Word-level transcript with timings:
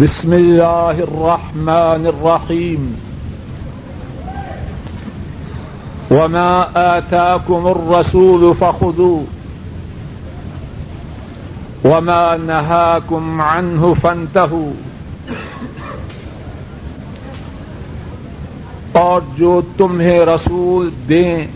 بسم 0.00 0.32
الله 0.32 0.98
الرحمن 0.98 2.06
الرحيم. 2.06 2.92
وما 6.10 6.64
آتاكم 6.74 7.66
الرسول 7.66 8.52
فخذوه. 8.58 9.24
وما 11.84 12.36
نهاكم 12.36 13.40
عنه 13.40 13.92
فانتهوا. 14.02 14.72
اور 18.92 19.20
جو 19.36 19.60
تمہیں 19.76 20.20
رسول 20.20 20.90
دیں، 21.08 21.46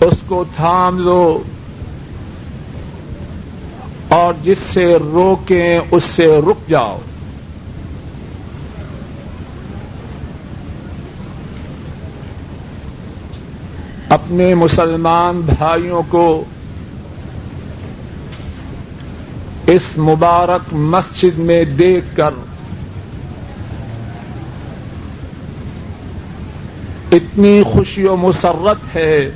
اس 0.00 0.14
کو 0.26 0.44
تھام 0.56 0.98
لو۔ 0.98 1.42
اور 4.14 4.34
جس 4.42 4.58
سے 4.58 4.96
روکیں 4.96 5.78
اس 5.90 6.04
سے 6.04 6.36
رک 6.36 6.68
جاؤ۔ 6.68 6.98
اپنے 14.08 14.54
مسلمان 14.54 15.40
بھائیوں 15.40 16.02
کو 16.08 16.44
اس 19.66 19.98
مبارک 19.98 20.74
مسجد 20.74 21.38
میں 21.38 21.64
دیکھ 21.64 22.16
کر 22.16 22.30
اتنی 27.12 27.62
خوشی 27.62 28.06
و 28.06 28.16
مسرت 28.16 28.96
ہے۔ 28.96 29.30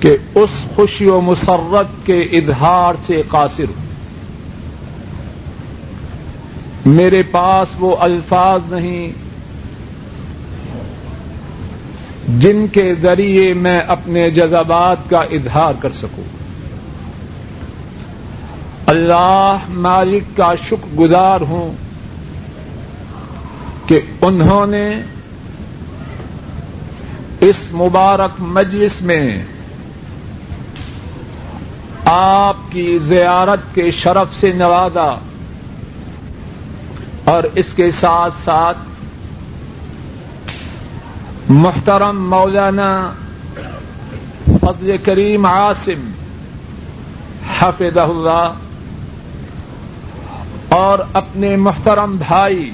کہ 0.00 0.16
اس 0.34 0.50
خوشی 0.74 1.06
و 1.06 1.20
مسرت 1.20 2.06
کے 2.06 2.20
اظہار 2.20 2.94
سے 3.02 3.22
قاصر 3.28 3.64
ہوں۔ 3.64 3.90
میرے 6.86 7.22
پاس 7.22 7.68
وہ 7.78 7.96
الفاظ 7.96 8.60
نہیں 8.72 9.12
جن 12.40 12.66
کے 12.66 12.94
ذریعے 12.94 13.54
میں 13.54 13.80
اپنے 13.80 14.30
جذبات 14.30 15.10
کا 15.10 15.20
اظہار 15.20 15.72
کر 15.80 15.92
سکوں۔ 15.92 16.24
اللہ 18.86 19.56
مالک 19.68 20.36
کا 20.36 20.54
شکر 20.54 20.96
گزار 20.98 21.40
ہوں 21.40 21.72
کہ 23.88 24.00
انہوں 24.20 24.66
نے 24.66 25.02
اس 27.40 27.56
مبارک 27.72 28.30
مجلس 28.38 29.02
میں 29.02 29.44
آپ 32.10 32.56
کی 32.70 32.98
زیارت 32.98 33.74
کے 33.74 33.90
شرف 33.90 34.34
سے 34.36 34.52
نوازا 34.52 35.10
اور 37.24 37.44
اس 37.54 37.72
کے 37.72 37.90
ساتھ 37.90 38.34
ساتھ 38.44 38.78
محترم 41.48 42.30
مولانا 42.30 42.90
فضل 44.46 44.96
کریم 45.04 45.46
عاصم 45.46 46.10
حفظ 47.58 47.98
اللہ 47.98 48.52
اور 50.74 50.98
اپنے 51.12 51.54
محترم 51.56 52.16
بھائی 52.16 52.70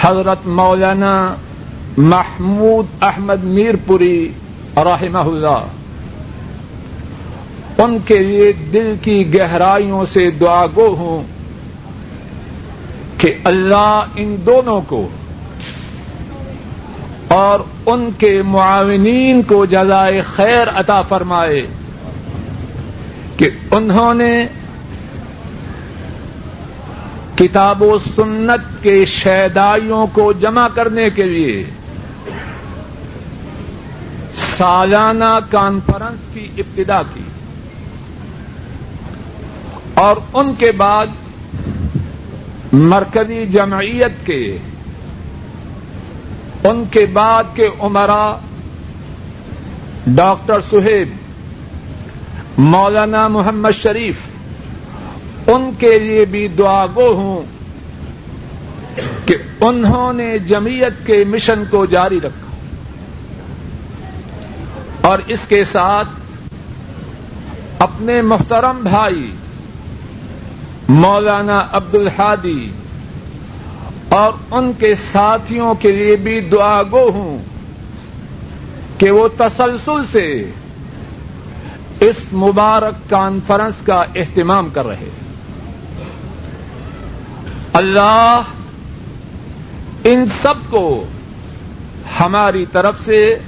حضرت 0.00 0.46
مولانا 0.46 1.14
محمود 1.96 3.02
احمد 3.02 3.44
میر 3.44 3.74
پوری 3.86 4.32
رحمہ 4.76 5.18
اللہ 5.18 5.64
ان 7.78 7.98
کے 8.06 8.18
لیے 8.18 8.52
دل 8.52 8.94
کی 9.02 9.34
گہرائیوں 9.34 10.04
سے 10.06 10.30
دعا 10.30 10.66
گو 10.66 10.94
ہوں 10.98 11.22
کہ 13.20 13.34
اللہ 13.44 14.04
ان 14.16 14.36
دونوں 14.46 14.80
کو 14.86 15.08
اور 17.28 17.60
ان 17.86 18.08
کے 18.18 18.42
معاونین 18.42 19.42
کو 19.42 19.64
جزائے 19.64 20.22
خیر 20.22 20.68
عطا 20.74 21.02
فرمائے 21.02 21.66
کہ 23.36 23.50
انہوں 23.70 24.14
نے 24.14 24.46
کتاب 27.34 27.82
و 27.82 27.98
سنت 27.98 28.82
کے 28.82 29.04
شیدائیوں 29.04 30.06
کو 30.12 30.32
جمع 30.32 30.68
کرنے 30.74 31.10
کے 31.10 31.22
لیے 31.22 31.64
سالانہ 34.34 35.38
کانفرنس 35.50 36.34
کی 36.34 36.48
ابتدا 36.58 37.02
کی۔ 37.14 37.22
اور 40.04 40.16
ان 40.32 40.54
کے 40.54 40.72
بعد 40.72 41.06
مرکزی 42.72 43.46
جمعیت 43.46 44.26
کے، 44.26 44.58
ان 46.64 46.84
کے 46.90 47.06
بعد 47.06 47.44
کے 47.54 47.68
عمرا 47.78 48.38
ڈاکٹر 50.06 50.60
سہیب، 50.60 51.08
مولانا 52.58 53.28
محمد 53.28 53.70
شریف، 53.82 54.16
ان 55.46 55.70
کے 55.78 55.98
لیے 55.98 56.24
بھی 56.24 56.48
دعا 56.48 56.86
گو 56.86 57.12
ہوں 57.12 57.42
کہ 59.28 59.36
انہوں 59.60 60.12
نے 60.12 60.38
جمعیت 60.38 61.06
کے 61.06 61.24
مشن 61.26 61.62
کو 61.70 61.86
جاری 61.86 62.20
رکھا۔ 62.20 62.56
اور 65.08 65.18
اس 65.26 65.40
کے 65.48 65.64
ساتھ 65.64 66.08
اپنے 67.78 68.22
محترم 68.22 68.80
بھائی 68.82 69.30
مولانا 70.88 71.68
عبد 71.72 71.94
الحادی 71.94 72.70
اور 74.08 74.32
ان 74.50 74.72
کے 74.78 74.94
ساتھیوں 74.94 75.74
کے 75.74 75.92
لیے 75.92 76.16
بھی 76.16 76.40
دعا 76.40 76.82
گو 76.82 77.10
ہوں 77.14 77.38
کہ 78.98 79.10
وہ 79.10 79.28
تسلسل 79.36 80.06
سے 80.12 80.50
اس 82.00 82.32
مبارک 82.32 83.10
کانفرنس 83.10 83.82
کا 83.82 84.04
اہتمام 84.14 84.68
کر 84.72 84.86
رہے 84.86 85.08
اللہ 87.72 88.40
ان 90.04 90.24
سب 90.42 90.54
کو 90.70 91.04
ہماری 92.20 92.64
طرف 92.72 93.00
سے، 93.04 93.38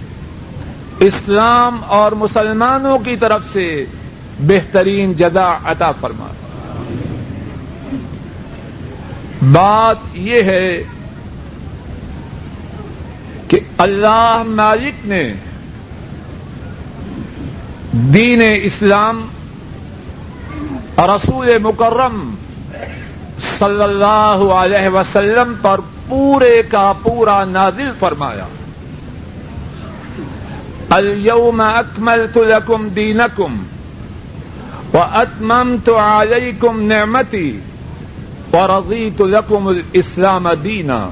اسلام 1.00 1.78
اور 1.86 2.12
مسلمانوں 2.12 2.98
کی 2.98 3.16
طرف 3.16 3.46
سے 3.46 3.84
بہترین 4.40 5.12
جدا 5.12 5.58
عطا 5.64 5.90
فرما 5.92 6.26
بات 9.42 9.96
یہ 10.14 10.42
ہے 10.42 10.82
کہ 13.48 13.60
اللہ 13.78 14.42
مالک 14.46 15.06
نے 15.06 15.34
دین 17.92 18.42
اسلام 18.62 19.28
رسول 20.98 21.58
مکرم 21.62 22.34
صلی 23.38 23.82
اللہ 23.82 24.52
علیہ 24.52 24.88
وسلم 24.88 25.54
پر 25.62 25.80
پورے 26.08 26.62
کا 26.68 26.92
پورا 27.02 27.44
نازل 27.44 27.90
فرمایا۔ 27.98 28.46
اليوم 30.90 31.60
اکملت 31.60 32.36
لکم 32.36 32.88
دینکم 32.88 33.62
واتممت 34.92 35.88
علیکم 35.88 36.82
نعمتی۔ 36.82 37.60
ورضیت 38.52 39.20
لکم 39.20 39.66
الاسلام 39.66 40.48
دینا۔ 40.64 41.08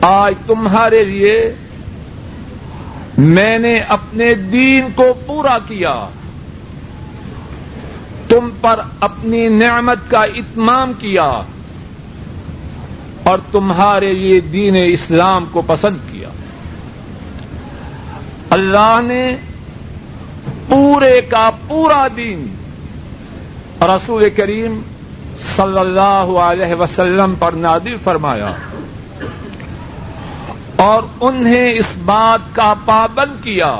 آج 0.00 0.34
تمہارے 0.46 1.04
لیے 1.04 1.54
میں 3.18 3.58
نے 3.58 3.76
اپنے 3.76 4.34
دین 4.34 4.86
کو 4.94 5.14
پورا 5.26 5.58
کیا۔ 5.68 6.06
تم 8.28 8.48
پر 8.60 8.80
اپنی 9.00 9.48
نعمت 9.48 10.10
کا 10.10 10.22
اتمام 10.22 10.92
کیا 10.98 11.42
اور 13.22 13.38
تمہارے 13.52 14.12
لیے 14.12 14.40
دین 14.40 14.74
اسلام 14.86 15.44
کو 15.52 15.62
پسند 15.66 15.96
کیا۔ 16.12 16.28
اللہ 18.50 19.00
نے 19.02 19.36
پورے 20.68 21.20
کا 21.20 21.50
پورا 21.68 22.08
دین 22.16 22.46
رسول 23.80 24.30
کریم 24.36 24.80
صلی 25.42 25.78
اللہ 25.78 26.38
علیہ 26.38 26.74
وسلم 26.74 27.34
پر 27.38 27.52
نادر 27.52 27.96
فرمایا 28.04 28.52
اور 30.76 31.02
انہیں 31.20 31.72
اس 31.72 31.86
بات 32.04 32.56
کا 32.56 32.74
پابند 32.84 33.44
کیا 33.44 33.76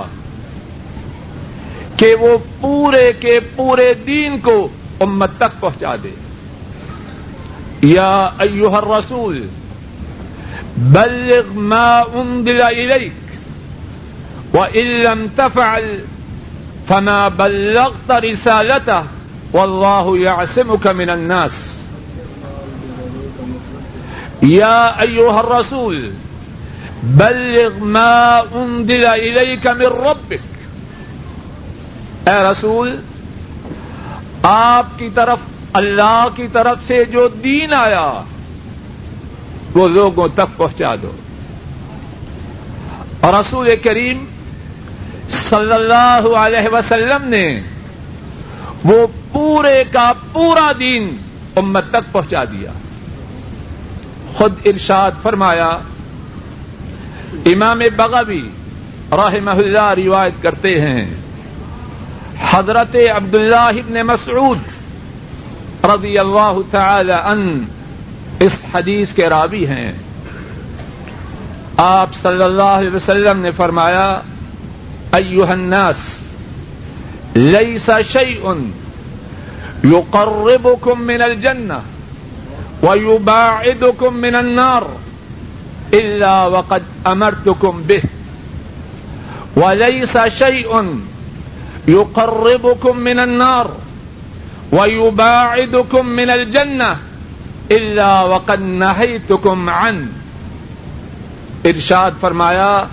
کہ 1.97 2.15
وہ 2.21 2.39
پورے 2.61 3.13
کے 3.21 3.41
پورے 3.57 3.95
دین 3.95 4.39
کو 4.39 4.69
امت 5.01 5.31
تک 5.37 5.61
پہنچا 5.61 5.97
دے۔ 6.03 6.11
یا 7.83 8.31
ایوہ 8.39 8.77
الرسول، 8.77 9.47
بلغ 10.77 11.53
ما 11.53 12.01
انزل 12.01 12.63
الیک، 12.63 13.37
وان 14.55 14.79
لم 14.79 15.27
تفعل 15.37 16.05
فما 16.89 17.29
بلغت 17.29 18.11
رسالته 18.11 19.03
والله 19.55 20.17
يعصمك 20.21 20.87
من 20.87 21.11
الناس. 21.11 21.79
يا 24.43 24.93
أيها 25.01 25.39
الرسول، 25.39 26.11
بلغ 27.03 27.85
ما 27.85 28.39
انزل 28.53 29.05
إليك 29.07 29.67
من 29.67 30.07
ربك. 30.07 30.67
اے 32.29 32.51
رسول، 32.53 32.97
آپ 34.43 34.87
کی 34.97 35.09
طرف، 35.15 35.39
اللہ 35.73 36.29
کی 36.37 36.47
طرف 36.53 36.79
سے 36.87 37.05
جو 37.05 37.29
دین 37.29 37.73
آیا، 37.73 38.23
وہ 39.75 39.89
لوگوں 39.89 40.29
تک 40.35 40.57
پہنچا 40.57 40.95
دو۔ 41.03 41.11
اور 43.21 43.35
رسول 43.35 43.69
کریم 43.85 44.25
صلی 45.29 45.73
اللہ 45.73 46.21
علیہ 46.37 46.75
وسلم 46.75 47.29
نے 47.29 47.61
وہ 48.85 49.07
پورے 49.33 49.85
کا 49.93 50.13
پورا 50.33 50.73
دین 50.79 51.17
امت 51.57 51.85
تک 51.91 52.13
پہنچا 52.13 52.45
دیا۔ 52.45 52.71
خود 54.35 54.55
ارشاد 54.65 55.11
فرمایا، 55.23 55.79
امام 57.47 57.83
بغوی 57.97 58.49
رحمہ 59.13 59.51
اللہ 59.51 59.93
روایت 59.97 60.43
کرتے 60.43 60.81
ہیں، 60.81 61.11
حضرت 62.51 62.97
عبداللہ 63.17 63.57
ابن 63.57 64.07
مسعود 64.07 64.59
رضی 65.85 66.19
اللہ 66.19 66.59
تعالی 66.71 67.13
ان 67.13 67.65
اس 68.41 68.65
حدیث 68.75 69.13
کے 69.13 69.29
راوی 69.29 69.67
ہیں۔ 69.67 69.93
آپ 71.77 72.15
صلی 72.15 72.43
اللہ 72.43 72.63
علیہ 72.63 72.95
وسلم 72.95 73.41
نے 73.41 73.51
فرمایا 73.51 74.21
ایوہ 75.13 75.47
الناس 75.47 75.97
لیس 77.35 77.91
شیء 78.13 78.47
یقربکم 79.85 81.03
من 81.03 81.23
الجنہ 81.23 81.79
ويباعدكم 82.83 84.15
من 84.15 84.35
النار 84.35 84.87
إلا 85.95 86.47
وقد 86.47 86.83
أمرتكم 87.07 87.83
به. 87.87 88.03
وليس 89.57 90.19
شيء 90.39 90.99
يقربكم 91.89 92.97
من 92.97 93.19
النار 93.19 93.71
ويباعدكم 94.73 96.07
من 96.07 96.31
الجنة 96.31 96.97
إلا 97.73 98.21
وقد 98.21 98.61
نهيتكم 98.61 99.71
عنه. 99.71 100.07
ارشاد 101.65 102.13
فرمایا، 102.21 102.87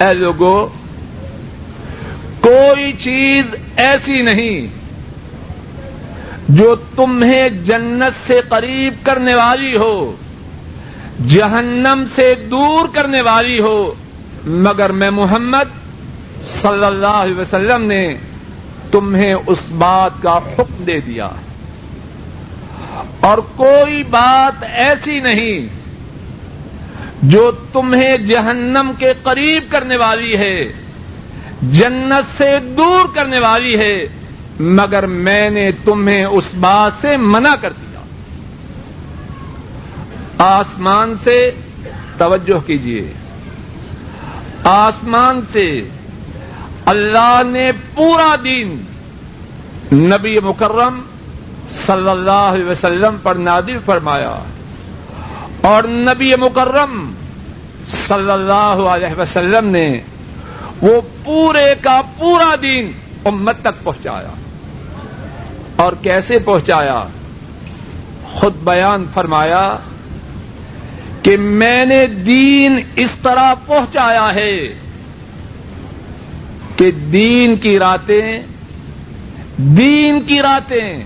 اے 0.00 0.14
لوگو 0.14 0.68
کوئی 2.40 2.92
چیز 2.92 3.54
ایسی 3.76 4.22
نہیں 4.22 4.66
جو 6.48 6.74
تمہیں 6.96 7.48
جنت 7.48 8.26
سے 8.26 8.40
قریب 8.48 8.94
کرنے 9.06 9.34
والی 9.34 9.76
ہو، 9.76 10.16
جہنم 11.28 12.04
سے 12.14 12.34
دور 12.50 12.88
کرنے 12.94 13.20
والی 13.20 13.60
ہو۔ 13.60 13.94
مگر 14.44 14.92
میں 14.92 15.10
محمد 15.10 15.88
صلی 16.42 16.84
اللہ 16.84 17.06
علیہ 17.06 17.40
وسلم 17.40 17.82
نے 17.82 18.14
تمہیں 18.90 19.34
اس 19.46 19.58
بات 19.78 20.10
کا 20.22 20.36
حکم 20.36 20.84
دے 20.84 21.00
دیا۔ 21.00 21.28
اور 23.20 23.38
کوئی 23.38 24.02
بات 24.10 24.64
ایسی 24.72 25.20
نہیں 25.20 25.68
جو 27.22 27.50
تمہیں 27.72 28.16
جہنم 28.16 28.92
کے 28.98 29.12
قریب 29.22 29.72
کرنے 29.72 29.96
والی 29.96 30.36
ہے۔ 30.36 30.87
جنت 31.62 32.38
سے 32.38 32.58
دور 32.58 33.14
کرنے 33.14 33.38
والی 33.38 33.78
ہے، 33.78 34.06
مگر 34.60 35.06
میں 35.06 35.50
نے 35.50 35.70
تمہیں 35.84 36.24
اس 36.24 36.44
بات 36.60 36.92
سے 37.00 37.16
منع 37.16 37.54
کر 37.60 37.72
دیا۔ 37.72 38.00
آسمان 40.38 41.14
سے 41.24 41.50
توجہ 42.18 42.66
کیجیے 42.66 43.12
آسمان 44.64 45.40
سے 45.52 45.88
اللہ 46.86 47.42
نے 47.46 47.70
پورا 47.94 48.36
دین 48.44 48.82
نبی 49.92 50.38
مکرم 50.44 51.00
صلی 51.86 52.08
اللہ 52.08 52.30
علیہ 52.30 52.64
وسلم 52.64 53.16
پر 53.22 53.34
نادر 53.34 53.76
فرمایا 53.84 54.38
اور 55.60 55.82
نبی 55.82 56.32
مکرم 56.40 57.12
صلی 57.88 58.30
اللہ 58.30 58.80
علیہ 58.88 59.20
وسلم 59.20 59.68
نے 59.68 60.00
وہ 60.82 61.00
پورے 61.24 61.74
کا 61.80 62.00
پورا 62.18 62.54
دین 62.62 62.92
امت 63.24 63.56
تک 63.60 63.84
پہنچایا۔ 63.84 64.30
اور 65.76 65.92
کیسے 66.02 66.38
پہنچایا؟ 66.38 67.04
خود 68.24 68.54
بیان 68.64 69.04
فرمایا 69.14 69.76
کہ 71.22 71.36
میں 71.36 71.84
نے 71.84 72.06
دین 72.06 72.80
اس 72.96 73.10
طرح 73.22 73.54
پہنچایا 73.66 74.34
ہے 74.34 74.68
کہ 76.76 76.90
دین 76.90 77.56
کی 77.56 77.78
راتیں، 77.78 78.42
دین 79.56 80.20
کی 80.20 80.42
راتیں 80.42 81.04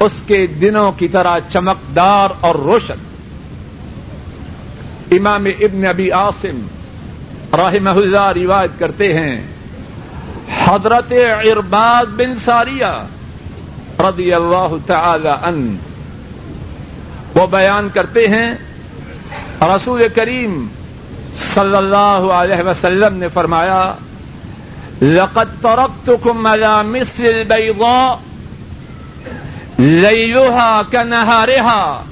اس 0.00 0.12
کے 0.26 0.46
دنوں 0.46 0.92
کی 0.92 1.08
طرح 1.08 1.36
چمکدار 1.48 2.28
اور 2.40 2.54
روشن۔ 2.54 2.94
امام 5.10 5.44
ابن 5.44 5.86
ابی 5.86 6.10
عاصم 6.10 6.60
رحمہ 7.56 7.96
اللہ 7.96 8.30
روایت 8.36 8.78
کرتے 8.78 9.12
ہیں، 9.18 9.36
حضرت 10.56 11.12
ارباد 11.52 12.06
بن 12.16 12.34
ساریہ 12.44 12.92
رضی 14.00 14.32
اللہ 14.32 14.74
تعالی 14.86 15.28
ان 15.28 15.76
وہ 17.34 17.46
بیان 17.50 17.88
کرتے 17.94 18.26
ہیں، 18.28 18.50
رسول 19.74 20.02
کریم 20.14 20.66
صلی 21.54 21.76
اللہ 21.76 22.28
علیہ 22.40 22.62
وسلم 22.66 23.16
نے 23.18 23.28
فرمایا، 23.34 23.82
لقد 25.02 25.48
تركتكم 25.62 26.46
على 26.46 26.82
مثل 26.84 27.22
البيضاء 27.24 28.20
ليلها 29.78 30.82
كنهارها 30.82 32.02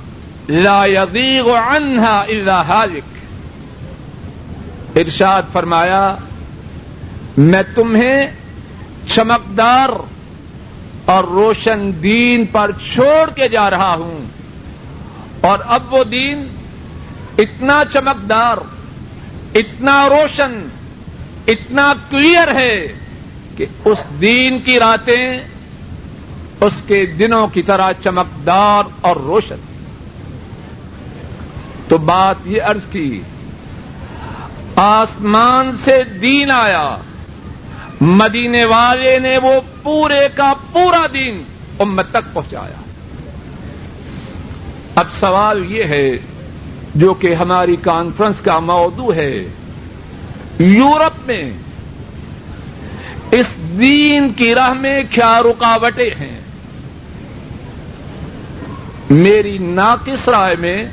لا 0.49 0.85
يضيغ 0.85 1.51
عنها 1.51 2.25
الا 2.25 2.61
هالك 2.63 3.16
ارشاد 4.97 5.43
فرمایا، 5.53 6.17
میں 7.37 7.63
تمہیں 7.75 8.27
چمکدار 9.07 9.89
اور 11.05 11.25
روشن 11.25 11.91
دین 12.03 12.45
پر 12.53 12.71
چھوڑ 12.93 13.31
کے 13.31 13.49
جا 13.49 13.71
رہا 13.71 13.95
ہوں۔ 13.95 14.25
اور 15.41 15.59
اب 15.67 15.95
وہ 15.95 16.05
دین 16.05 16.49
اتنا 17.39 17.83
چمکدار، 17.93 18.57
اتنا 19.55 20.09
روشن، 20.09 20.69
اتنا 21.47 21.95
کلیئر 22.11 22.55
ہے 22.55 22.93
کہ 23.57 23.67
اس 23.85 23.99
دین 24.21 24.59
کی 24.59 24.79
راتیں 24.79 25.41
اس 26.61 26.73
کے 26.87 27.07
دنوں 27.07 27.47
کی 27.47 27.63
طرح 27.63 27.93
چمکدار 28.05 28.85
اور 29.01 29.17
روشن۔ 29.17 29.57
تو 31.89 31.99
بات 31.99 32.37
یہ 32.45 32.63
عرض 32.63 32.81
کی 32.91 33.21
آسمان 34.77 35.77
سے 35.85 36.03
دین 36.23 36.51
آیا۔ 36.51 36.97
مدینے 38.01 38.65
والے 38.65 39.19
نے 39.19 39.39
وہ 39.39 39.53
پورے 39.83 40.29
کا 40.35 40.53
پورا 40.73 41.07
دین 41.13 41.43
امت 41.79 42.11
تک 42.11 42.33
پہنچایا۔ 42.33 42.83
اب 44.95 45.07
سوال 45.21 45.73
یہ 45.73 45.85
ہے، 45.85 46.11
جو 46.95 47.15
کہ 47.15 47.35
ہماری 47.35 47.77
کانفرنس 47.77 48.41
کا 48.41 48.59
موضوع 48.59 49.15
ہے، 49.15 49.45
یورپ 50.59 51.27
میں 51.27 51.51
اس 53.31 53.47
دین 53.57 54.33
کی 54.33 54.55
راہ 54.55 54.73
میں 54.73 55.03
کیا 55.11 55.41
رکاوٹیں 55.43 56.11
ہیں؟ 56.21 56.41
میری 59.11 59.59
ناقص 59.59 60.29
رائے 60.29 60.57
میں 60.59 60.85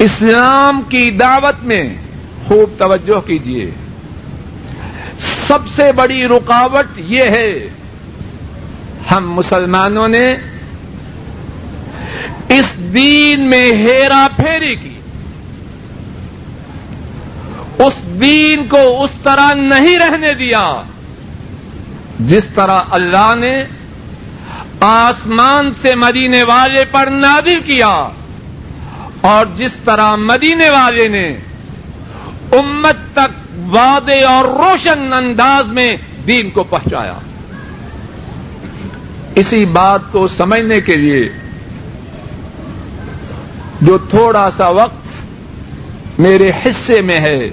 اسلام 0.00 0.82
کی 0.82 1.10
دعوت 1.10 1.64
میں 1.64 1.94
خوب 2.48 2.78
توجہ 2.78 3.20
کیجیے 3.26 3.70
سب 5.46 5.58
سے 5.76 5.92
بڑی 5.92 6.28
رکاوٹ 6.28 6.86
یہ 6.96 7.22
ہے، 7.22 7.68
ہم 9.10 9.32
مسلمانوں 9.32 10.08
نے 10.08 10.34
اس 12.48 12.94
دین 12.94 13.50
میں 13.50 13.72
ہیرا 13.72 14.26
پھیری 14.36 14.74
کی۔ 14.74 15.00
اس 17.78 18.20
دین 18.20 18.68
کو 18.68 19.04
اس 19.04 19.10
طرح 19.22 19.54
نہیں 19.54 19.98
رہنے 19.98 20.34
دیا 20.34 20.82
جس 22.20 22.44
طرح 22.54 22.80
اللہ 22.90 23.34
نے 23.38 23.64
آسمان 24.80 25.70
سے 25.82 25.94
مدینے 25.94 26.42
والے 26.42 26.84
پر 26.90 27.06
نادر 27.06 27.58
کیا۔ 27.66 28.08
اور 29.20 29.46
جس 29.56 29.72
طرح 29.84 30.16
مدینے 30.16 30.70
والے 30.70 31.08
نے 31.08 31.36
امت 32.52 32.96
تک 33.12 33.32
وعدے 33.74 34.22
اور 34.22 34.44
روشن 34.44 35.12
انداز 35.12 35.66
میں 35.66 35.96
دین 36.26 36.50
کو 36.50 36.62
پہنچایا۔ 36.62 37.18
اسی 39.34 39.64
بات 39.64 40.00
کو 40.12 40.28
سمجھنے 40.28 40.80
کے 40.80 40.96
لیے 40.96 41.28
جو 43.80 43.98
تھوڑا 43.98 44.48
سا 44.56 44.68
وقت 44.68 46.18
میرے 46.18 46.50
حصے 46.50 47.00
میں 47.00 47.20
ہے، 47.20 47.50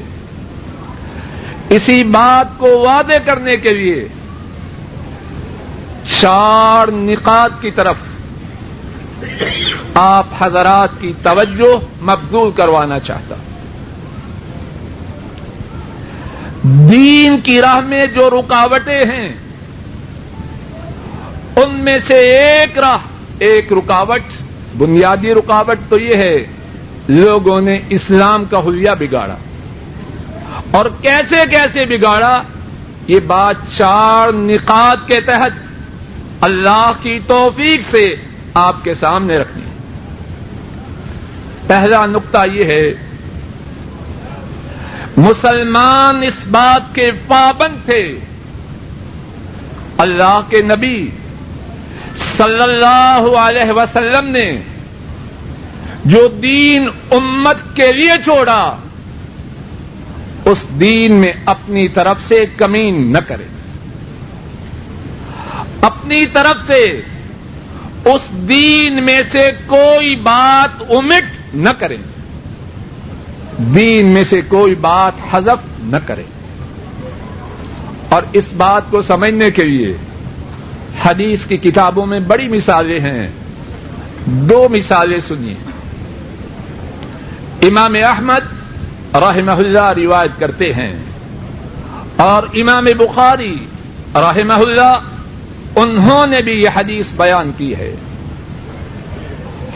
اسی 1.70 2.04
بات 2.04 2.58
کو 2.58 2.68
وعدے 2.68 3.18
کرنے 3.26 3.58
کے 3.58 3.74
لیے 3.74 4.08
چار 6.20 6.88
نکات 6.92 7.62
کی 7.62 7.72
طرف 7.72 7.96
آپ 9.94 10.26
حضرات 10.40 10.90
کی 11.00 11.14
توجہ 11.24 12.04
مبدول 12.04 12.52
کروانا 12.52 13.00
چاہتا 13.00 13.36
دین 16.64 17.40
کی 17.44 17.62
راہ 17.62 17.80
میں 17.80 18.06
جو 18.06 18.30
رکاوٹیں 18.30 19.04
ہیں، 19.04 19.30
ان 21.56 21.76
میں 21.76 21.98
سے 22.08 22.14
ایک 22.14 22.80
راہ، 22.80 22.98
ایک 23.40 23.74
رکاوٹ، 23.74 24.22
بنیادی 24.78 25.34
رکاوٹ 25.34 25.78
تو 25.90 26.00
یہ 26.00 26.16
ہے، 26.16 26.46
لوگوں 27.08 27.62
نے 27.62 27.80
اسلام 27.90 28.46
کا 28.46 28.60
حلیہ 28.60 28.92
بگاڑا۔ 29.00 29.36
اور 30.72 30.86
کیسے 31.02 31.36
کیسے 31.52 31.86
بگاڑا؟ 31.86 32.42
یہ 33.08 33.20
بات 33.20 33.56
چار 33.78 34.34
نکات 34.34 35.08
کے 35.08 35.22
تحت 35.22 35.52
اللہ 36.42 36.92
کی 37.02 37.20
توفیق 37.28 37.82
سے 37.92 38.16
آپ 38.58 38.84
کے 38.84 38.94
سامنے 38.94 39.38
رکھنی 39.38 39.64
پہلا 41.68 42.06
نقطہ 42.06 42.38
یہ 42.52 42.64
ہے، 42.64 42.94
مسلمان 45.18 46.24
اس 46.24 46.48
بات 46.48 46.96
کے 46.96 47.12
پابند 47.28 47.86
تھے۔ 47.86 48.20
اللہ 49.98 50.40
کے 50.50 50.62
نبی 50.62 51.10
صلی 52.38 52.62
اللہ 52.62 53.28
علیہ 53.40 53.72
وسلم 53.72 54.28
نے 54.28 54.62
جو 56.06 56.28
دین 56.42 56.88
امت 57.12 57.76
کے 57.76 57.92
لیے 57.94 58.12
چھوڑا، 58.24 58.76
اس 60.46 60.66
دین 60.80 61.14
میں 61.14 61.34
اپنی 61.46 61.88
طرف 61.88 62.18
سے 62.28 62.46
کمین 62.58 63.14
نہ 63.14 63.18
کرے۔ 63.18 63.48
اپنی 65.82 66.26
طرف 66.26 66.68
سے 66.68 67.02
اس 68.14 68.50
دین 68.50 69.06
میں 69.06 69.22
سے 69.32 69.52
کوئی 69.66 70.16
بات 70.16 70.82
امٹ 70.90 71.56
نہ 71.56 71.70
کریں 71.70 71.98
دین 73.58 74.08
میں 74.08 74.24
سے 74.24 74.42
کوئی 74.42 74.76
بات 74.76 75.14
حذف 75.32 75.84
نہ 75.84 75.98
کرے۔ 76.06 76.24
اور 78.10 78.24
اس 78.34 78.44
بات 78.58 78.82
کو 78.90 79.02
سمجھنے 79.02 79.52
کے 79.52 79.64
لیے 79.64 79.98
حدیث 81.06 81.46
کی 81.46 81.58
کتابوں 81.58 82.06
میں 82.06 82.20
بڑی 82.20 82.48
مثالیں 82.48 83.00
ہیں۔ 83.00 83.30
دو 84.26 84.68
مثالیں 84.70 85.20
سنیے۔ 85.28 85.56
امام 87.62 87.96
احمد 88.04 88.58
رحمہ 89.16 89.52
اللہ 89.52 89.94
روایت 89.98 90.40
کرتے 90.40 90.74
ہیں 90.74 91.00
اور 92.16 92.44
امام 92.54 92.86
بخاری 92.98 93.58
رحمہ 94.16 94.54
اللہ 94.54 94.98
انہوں 95.78 96.28
نے 96.28 96.42
بھی 96.42 96.52
یہ 96.52 96.70
حدیث 96.76 97.06
بیان 97.18 97.52
کی 97.58 97.76
ہے۔ 97.76 97.96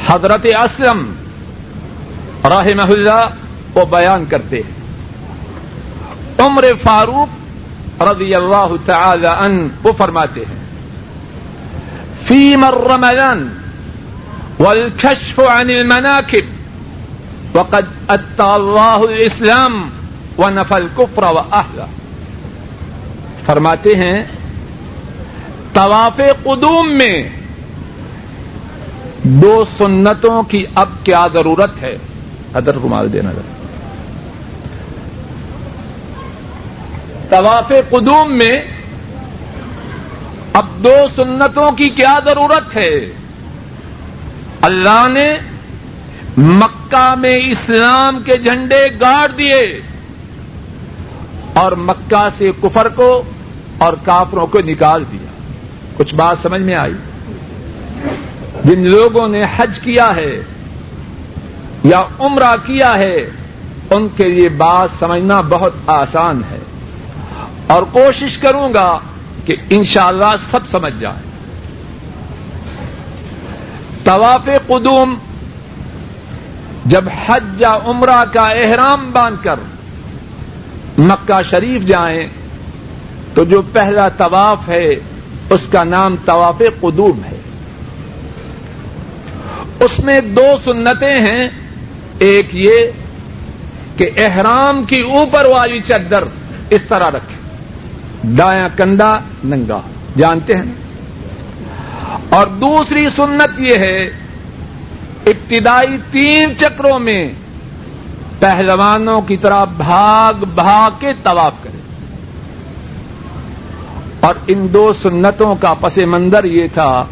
حضرت 0.07 0.45
اسلم 0.45 1.13
رحمہ 2.45 2.81
اللہ 2.81 3.29
وہ 3.73 3.85
بیان 3.85 4.25
کرتے 4.25 4.57
ہیں۔ 4.57 4.81
عمر 6.39 6.65
فاروق 6.83 7.27
رضی 8.01 8.35
اللہ 8.35 8.67
تعالی 8.85 9.27
ان 9.27 9.67
وہ 9.83 9.91
فرماتے 9.97 10.41
ہیں۔ 10.41 10.61
فیم 12.27 12.63
الرمضان 12.63 13.57
والكشف 14.59 15.39
عن 15.39 15.69
المناكب 15.69 16.61
وقد 17.55 17.85
اتى 18.07 18.53
الله 18.53 19.01
الاسلام 19.09 19.89
ونفى 20.37 20.75
الكفر 20.75 21.23
واهله 21.23 21.85
فرماتے 23.45 23.95
ہیں 23.95 24.23
طواف 25.73 26.21
قدوم 26.43 26.89
میں 26.93 27.29
دو 29.23 29.65
سنتوں 29.77 30.43
کی 30.43 30.65
اب 30.75 30.89
کیا 31.03 31.27
ضرورت 31.33 31.81
ہے؟ 31.81 31.97
ادر 32.53 32.77
کمال 32.77 33.13
دینا 33.13 33.31
ذرا۔ 33.31 33.67
طواف 37.29 37.71
قدوم 37.89 38.37
میں 38.37 38.61
اب 40.53 40.65
دو 40.83 40.95
سنتوں 41.15 41.71
کی 41.71 41.89
کیا 41.89 42.19
ضرورت 42.25 42.75
ہے؟ 42.75 43.11
اللہ 44.61 45.07
نے 45.09 45.37
مکہ 46.37 47.13
میں 47.17 47.37
اسلام 47.37 48.19
کے 48.25 48.37
جھنڈے 48.37 48.87
گاڑ 49.01 49.27
دیے 49.37 49.81
اور 51.53 51.71
مکہ 51.71 52.27
سے 52.37 52.51
کفر 52.61 52.89
کو 52.89 53.23
اور 53.77 53.93
کافروں 54.03 54.47
کو 54.47 54.59
نکال 54.65 55.03
دیا۔ 55.11 55.30
کچھ 56.01 56.15
بات 56.15 56.37
سمجھ 56.37 56.61
میں 56.61 56.75
آئی۔ 56.75 56.93
جن 58.65 58.87
لوگوں 58.87 59.27
نے 59.27 59.43
حج 59.57 59.79
کیا 59.79 60.15
ہے 60.15 60.41
یا 61.83 62.03
عمرہ 62.19 62.55
کیا 62.65 62.93
ہے، 62.93 63.29
ان 63.89 64.07
کے 64.17 64.23
لیے 64.23 64.49
بات 64.49 64.89
سمجھنا 64.99 65.41
بہت 65.41 65.73
آسان 65.87 66.41
ہے۔ 66.51 66.57
اور 67.67 67.83
کوشش 67.83 68.37
کروں 68.37 68.73
گا 68.73 68.99
کہ 69.45 69.55
انشاءاللہ 69.69 70.35
سب 70.51 70.59
سمجھ 70.71 70.93
جائیں۔ 70.99 71.21
طواف 74.03 74.49
قدوم، 74.67 75.15
جب 76.85 77.05
حج 77.27 77.43
یا 77.57 77.77
عمرہ 77.85 78.25
کا 78.33 78.49
احرام 78.49 79.11
باندھ 79.11 79.43
کر 79.43 79.59
مکہ 80.97 81.41
شریف 81.49 81.81
جائیں، 81.81 82.27
تو 83.33 83.43
جو 83.43 83.61
پہلا 83.61 84.09
طواف 84.09 84.59
ہے 84.67 84.95
اس 85.51 85.67
کا 85.71 85.83
نام 85.83 86.15
طواف 86.25 86.61
قدوم 86.81 87.23
ہے۔ 87.31 87.37
اس 89.79 89.99
میں 89.99 90.21
دو 90.21 90.55
سنتیں 90.65 91.21
ہیں۔ 91.21 91.49
ایک 92.19 92.47
یہ 92.51 92.75
کہ 93.97 94.09
احرام 94.17 94.83
کی 94.83 94.99
اوپر 94.99 95.45
والی 95.45 95.79
چادر 95.87 96.23
اس 96.69 96.81
طرح 96.89 97.11
رکھے 97.11 97.41
دایا 98.23 98.67
کندھا 98.67 99.19
ننگا، 99.43 99.81
جانتے 100.17 100.55
ہیں؟ 100.55 100.73
اور 102.29 102.47
دوسری 102.47 103.09
سنت 103.15 103.59
یہ 103.59 103.75
ہے، 103.75 104.03
ابتدائی 105.25 105.97
تین 106.11 106.57
چکروں 106.57 106.99
میں 106.99 107.29
پہلوانوں 108.39 109.21
کی 109.21 109.37
طرح 109.37 109.63
بھاگ 109.63 110.43
بھاگ 110.55 110.91
کے 110.99 111.07
طواف 111.23 111.53
کرے 111.63 111.80
اور 114.21 114.35
ان 114.47 114.67
دو 114.73 114.93
سنتوں 115.01 115.55
کا 115.55 115.73
پس 115.73 115.97
منظر 115.97 116.43
یہ 116.43 116.67
تھا۔ 116.73 117.05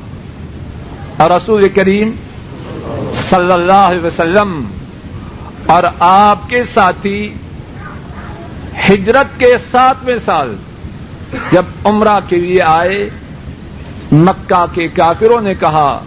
رسول 1.20 1.70
کریم 1.70 2.12
صلی 3.14 3.52
اللہ 3.52 3.86
علیہ 3.92 4.06
وسلم 4.06 4.64
اور 5.66 5.84
آپ 6.00 6.50
کے 6.50 6.64
ساتھی 6.64 7.34
ہجرت 8.90 9.40
کے 9.40 9.54
ساتویں 9.72 10.18
سال 10.26 10.56
جب 11.52 11.64
عمرہ 11.86 12.20
کے 12.28 12.36
لیے 12.36 12.62
آئے، 12.62 13.10
مکہ 14.12 14.66
کے 14.74 14.88
کافروں 14.88 15.42
نے 15.42 15.54
کہا، 15.54 16.00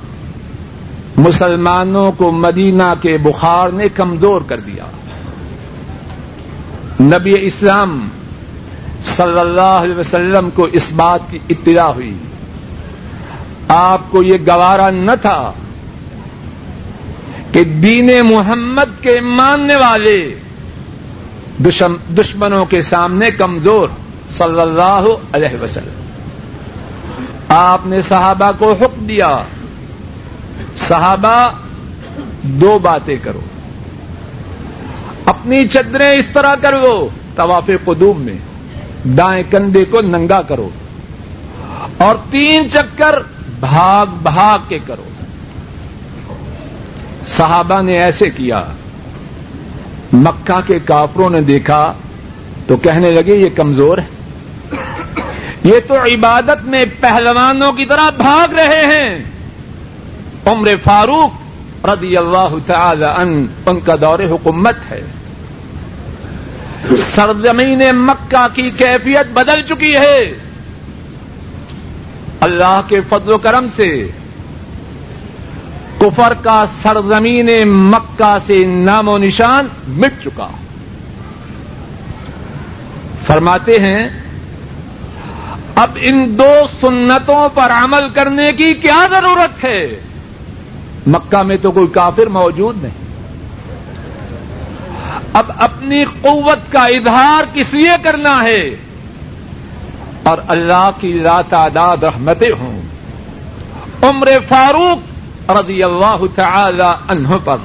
مسلمانوں 1.16 2.12
کو 2.12 2.32
مدینہ 2.32 2.94
کے 3.02 3.18
بخار 3.18 3.68
نے 3.68 3.88
کمزور 3.88 4.40
کر 4.48 4.60
دیا۔ 4.60 4.84
نبی 7.00 7.46
اسلام 7.46 8.08
صلی 9.04 9.38
اللہ 9.38 9.60
علیہ 9.60 9.94
وسلم 9.94 10.50
کو 10.50 10.68
اس 10.72 10.92
بات 10.92 11.20
کی 11.30 11.38
اطلاع 11.48 11.88
ہوئی۔ 11.88 12.14
آپ 13.68 14.00
کو 14.10 14.22
یہ 14.22 14.36
گوارا 14.46 14.90
نہ 14.90 15.10
تھا 15.22 15.52
کہ 17.52 17.64
دین 17.64 18.10
محمد 18.24 19.02
کے 19.02 19.20
ماننے 19.20 19.76
والے 19.76 20.34
دشمنوں 22.16 22.64
کے 22.64 22.82
سامنے 22.82 23.30
کمزور 23.30 23.88
صلی 24.30 24.60
اللہ 24.60 25.04
علیہ 25.32 25.62
وسلم۔ 25.62 26.02
آپ 27.48 27.80
نے 27.86 28.02
صحابہ 28.02 28.50
کو 28.58 28.72
حکم 28.72 29.06
دیا۔ 29.06 29.42
صحابہ، 30.76 31.48
دو 32.42 32.78
باتیں 32.82 33.16
کرو۔ 33.22 33.40
اپنی 35.24 35.68
چدریں 35.68 36.10
اس 36.10 36.26
طرح 36.32 36.54
کرو، 36.54 37.08
طواف 37.36 37.70
قدوم 37.84 38.20
میں۔ 38.20 38.51
دائیں 39.04 39.42
کندھے 39.50 39.84
کو 39.84 40.00
ننگا 40.00 40.42
کرو 40.42 40.68
اور 41.98 42.14
تین 42.30 42.70
چکر 42.70 43.18
بھاگ 43.60 44.06
بھاگ 44.22 44.58
کے 44.68 44.78
کرو۔ 44.86 45.02
صحابہ 47.26 47.82
نے 47.82 48.02
ایسے 48.02 48.30
کیا، 48.30 48.64
مکہ 50.12 50.60
کے 50.66 50.78
کافروں 50.78 51.30
نے 51.30 51.40
دیکھا 51.40 51.92
تو 52.66 52.76
کہنے 52.76 53.10
لگے، 53.10 53.36
یہ 53.36 53.48
کمزور 53.56 53.98
ہے۔ 53.98 54.04
یہ 55.64 55.80
تو 55.88 55.94
عبادت 55.94 56.64
میں 56.64 56.84
پہلوانوں 57.00 57.72
کی 57.72 57.84
طرح 57.84 58.10
بھاگ 58.10 58.52
رہے 58.52 58.84
ہیں۔ 58.84 59.24
عمر 60.46 60.68
فاروق 60.84 61.30
رضی 61.86 62.16
اللہ 62.16 62.48
تعالی 62.66 63.04
ان 63.04 63.46
ان 63.66 63.80
کا 63.80 63.94
دور 64.00 64.18
حکومت 64.18 64.74
ہے۔ 64.90 65.02
سرزمین 66.90 67.82
مکہ 67.92 68.46
کی 68.54 68.70
کیفیت 68.70 69.32
بدل 69.32 69.62
چکی 69.68 69.94
ہے۔ 69.94 70.32
اللہ 72.40 72.80
کے 72.88 73.00
فضل 73.08 73.32
و 73.32 73.38
کرم 73.38 73.68
سے 73.68 74.10
کفر 75.98 76.32
کا 76.42 76.64
سرزمین 76.82 77.50
مکہ 77.68 78.38
سے 78.46 78.64
نام 78.66 79.08
و 79.08 79.18
نشان 79.18 79.68
مٹ 79.88 80.12
چکا۔ 80.24 80.48
فرماتے 83.26 83.78
ہیں، 83.78 84.08
اب 85.74 85.98
ان 86.02 86.38
دو 86.38 86.62
سنتوں 86.80 87.48
پر 87.54 87.70
عمل 87.70 88.08
کرنے 88.08 88.52
کی 88.52 88.74
کیا 88.74 89.06
ضرورت 89.10 89.64
ہے؟ 89.64 90.00
مکہ 91.06 91.42
میں 91.42 91.56
تو 91.62 91.72
کوئی 91.72 91.86
کافر 91.86 92.26
موجود 92.26 92.82
نہیں۔ 92.82 93.11
اب 95.32 95.50
اپنی 95.58 96.04
قوت 96.04 96.72
کا 96.72 96.84
اظہار 96.84 97.44
کس 97.54 97.74
لیے 97.74 97.90
کرنا 98.02 98.42
ہے؟ 98.42 98.70
اور 100.22 100.38
اللہ 100.48 100.90
کی 101.00 101.12
لا 101.12 101.40
تعداد 101.42 101.96
رحمتیں 102.02 102.50
ہوں۔ 102.58 102.82
عمر 104.02 104.28
فاروق 104.48 105.50
رضی 105.50 105.82
اللہ 105.82 106.16
تعالی 106.34 106.92
عنہ 107.08 107.28
پر۔ 107.44 107.56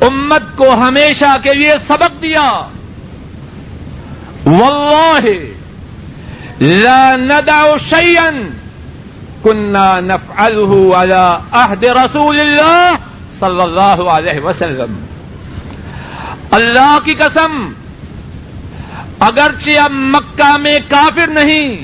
امت 0.00 0.42
کو 0.56 0.74
ہمیشہ 0.74 1.36
کے 1.42 1.54
لیے 1.54 1.72
سبق 1.88 2.22
دیا۔ 2.22 2.62
واللہ 4.46 5.28
لا 6.60 7.16
ندع 7.16 7.76
شيئا 7.88 8.30
كنا 9.42 10.00
نفعله 10.00 10.88
على 10.94 11.36
عهد 11.50 11.84
رسول 11.84 12.40
الله 12.40 12.94
صلی 13.40 13.62
اللہ 13.62 14.10
علیہ 14.10 14.44
وسلم۔ 14.44 15.15
اللہ 16.56 16.98
کی 17.04 17.14
قسم 17.14 17.72
اگرچہ 19.20 19.78
اب 19.80 19.92
مکہ 19.92 20.56
میں 20.56 20.78
کافر 20.88 21.26
نہیں، 21.26 21.76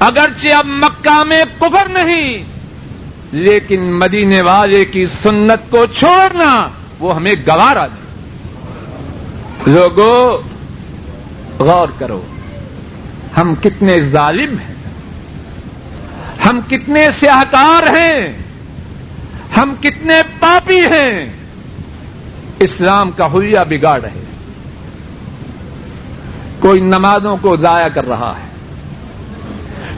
اگرچہ 0.00 0.54
اب 0.54 0.66
مکہ 0.66 1.22
میں 1.24 1.42
کفر 1.58 1.88
نہیں، 1.88 2.44
لیکن 3.32 3.92
مدینے 3.92 4.40
والے 4.42 4.84
کی 4.84 5.04
سنت 5.22 5.70
کو 5.70 5.84
چھوڑنا 5.86 6.68
وہ 6.98 7.14
ہمیں 7.16 7.34
گوارا 7.46 7.86
دے۔ 7.86 9.70
لوگوں 9.70 10.16
غور 11.58 11.88
کرو، 11.98 12.20
ہم 13.36 13.54
کتنے 13.54 14.00
ظالم 14.00 14.56
ہیں، 14.58 14.74
ہم 16.44 16.60
کتنے 16.68 17.06
سیاہکار 17.20 17.86
ہیں، 17.96 18.32
ہم 19.56 19.74
کتنے 19.80 20.20
پاپی 20.40 20.80
ہیں۔ 20.92 21.41
اسلام 22.62 23.10
کا 23.10 23.26
حلیہ 23.34 23.58
بگاڑ 23.68 24.00
رہے 24.00 24.24
کوئی 26.58 26.80
نمازوں 26.80 27.36
کو 27.40 27.56
ضائع 27.56 27.88
کر 27.88 28.08
رہا 28.08 28.34
ہے۔ 28.36 28.48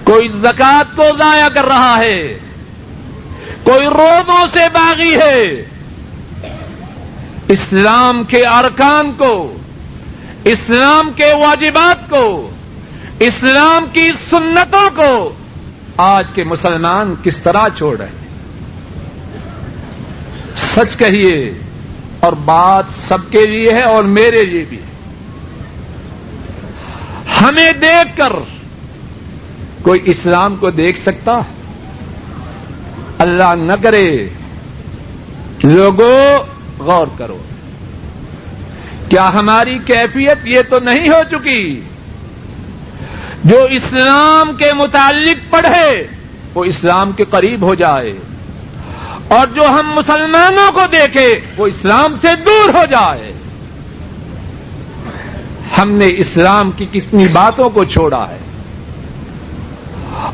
کوئی 0.04 0.28
زکات 0.28 0.96
کو 0.96 1.02
ضائع 1.18 1.48
کر 1.48 1.64
رہا 1.64 1.98
ہے۔ 1.98 2.38
کوئی 3.62 3.86
روزوں 3.86 4.46
سے 4.52 4.60
باغی 4.72 5.16
ہے۔ 5.16 5.64
اسلام 7.48 8.24
کے 8.24 8.46
ارکان 8.46 9.12
کو، 9.16 9.56
اسلام 10.44 11.10
کے 11.16 11.32
واجبات 11.34 12.10
کو، 12.10 12.50
اسلام 13.20 13.84
کی 13.92 14.10
سنتوں 14.30 14.90
کو 14.96 15.32
آج 15.96 16.24
کے 16.34 16.44
مسلمان 16.44 17.14
کس 17.22 17.36
طرح 17.36 17.68
چھوڑ 17.76 17.98
رہے 17.98 18.06
ہیں؟ 18.06 18.28
سچ 20.56 20.96
کہیے 20.96 21.52
اور 22.24 22.32
بات 22.32 22.84
سب 23.08 23.18
کے 23.30 23.46
لیے 23.46 23.72
ہے 23.72 23.82
اور 23.82 24.04
میرے 24.04 24.44
لیے 24.44 24.64
بھی 24.68 24.76
ہے۔ 24.76 24.94
ہمیں 27.40 27.72
دیکھ 27.72 28.16
کر 28.16 28.32
کوئی 29.82 30.00
اسلام 30.04 30.56
کو 30.56 30.70
دیکھ 30.70 31.00
سکتا؟ 31.00 31.40
اللہ 33.18 33.54
نہ 33.54 33.72
کرے۔ 33.82 34.28
لوگوں، 35.64 36.38
غور 36.78 37.06
کرو۔ 37.18 37.38
کیا 39.08 39.28
ہماری 39.28 39.78
کیفیت 39.86 40.38
یہ 40.44 40.60
تو 40.70 40.78
نہیں 40.78 41.08
ہو 41.08 41.20
چکی؟ 41.30 41.80
جو 43.44 43.64
اسلام 43.64 44.56
کے 44.56 44.72
متعلق 44.72 45.52
پڑھے، 45.52 46.06
وہ 46.54 46.64
اسلام 46.64 47.12
کے 47.12 47.24
قریب 47.30 47.62
ہو 47.62 47.74
جائے۔ 47.74 48.18
اور 49.28 49.46
جو 49.46 49.62
ہم 49.66 49.92
مسلمانوں 49.94 50.72
کو 50.72 50.80
دیکھے، 50.92 51.40
وہ 51.56 51.66
اسلام 51.66 52.16
سے 52.20 52.28
دور 52.46 52.74
ہو 52.74 52.84
جائے۔ 52.90 53.32
ہم 55.78 55.92
نے 55.92 56.08
اسلام 56.16 56.70
کی 56.70 56.86
کتنی 56.92 57.28
باتوں 57.28 57.70
کو 57.70 57.84
چھوڑا 57.84 58.26
ہے۔ 58.30 58.38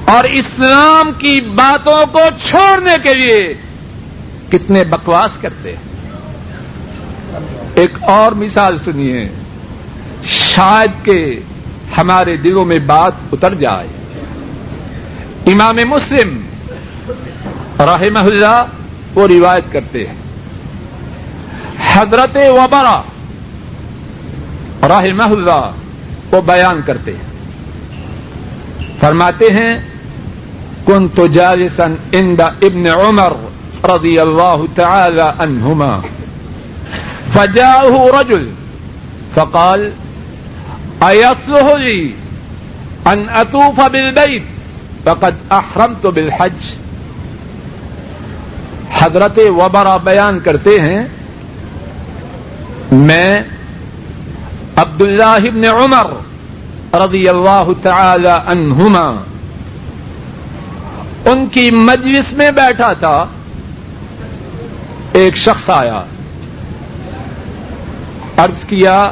اور 0.04 0.24
اسلام 0.24 1.10
کی 1.18 1.40
باتوں 1.40 2.06
کو 2.12 2.20
چھوڑنے 2.48 2.92
کے 3.02 3.14
لیے 3.14 3.54
کتنے 4.50 4.84
بکواس 4.84 5.30
کرتے 5.40 5.74
ہیں۔ 5.76 5.82
ایک 7.74 7.90
اور 8.00 8.32
مثال 8.32 8.78
سنیے۔ 8.84 9.28
شاید 10.24 11.04
کہ 11.04 11.40
ہمارے 11.98 12.36
دلوں 12.36 12.64
میں 12.64 12.78
بات 12.78 13.12
اتر 13.32 13.54
جائے۔ 13.54 13.86
امام 15.46 15.76
مسلم 15.76 16.40
رحمہ 17.80 18.18
اللہ 18.18 18.64
وہ 19.14 19.26
روایت 19.26 19.72
کرتے 19.72 20.06
ہیں۔ 20.06 20.14
حضرت 21.92 22.36
وبرا 22.36 23.02
رحمہ 24.82 25.22
اللہ 25.22 25.70
وہ 26.32 26.40
بیان 26.40 26.80
کرتے 26.86 27.12
ہیں۔ 27.12 27.30
فرماتے 29.00 29.44
ہیں 29.44 29.78
کن 30.86 31.08
تو 31.08 31.26
جالسن 31.26 31.94
ان 32.12 32.38
دا 32.38 32.46
ابن 32.46 32.86
عمر 32.86 33.32
رضی 33.84 34.18
اللہ 34.18 34.56
تعالی 34.74 35.22
عنہما۔ 35.38 36.00
فجاءه 37.32 38.20
رجل 38.20 38.50
فقال 39.34 39.90
ايصلح 41.00 41.74
لي 41.74 42.12
ان 43.04 43.24
اطوف 43.34 43.80
بالبيت 43.92 44.42
فقد 45.04 45.52
احرمت 45.52 46.06
بالحج۔ 46.06 46.89
حضرت 48.98 49.38
وبرا 49.56 49.96
بیان 49.96 50.38
کرتے 50.40 50.80
ہیں، 50.80 51.02
میں 52.92 53.40
عبد 54.76 55.02
اللہ 55.02 55.46
ابن 55.48 55.64
عمر 55.64 56.12
رضی 56.94 57.28
اللہ 57.28 57.70
تعالی 57.82 58.28
عنہما، 58.28 59.08
ان 61.24 61.46
کی 61.46 61.70
مجلس 61.70 62.32
میں 62.32 62.50
بیٹھا 62.50 62.92
تھا، 62.92 63.24
ایک 65.12 65.36
شخص 65.36 65.70
آیا، 65.70 66.02
عرض 68.36 68.64
کیا، 68.64 69.10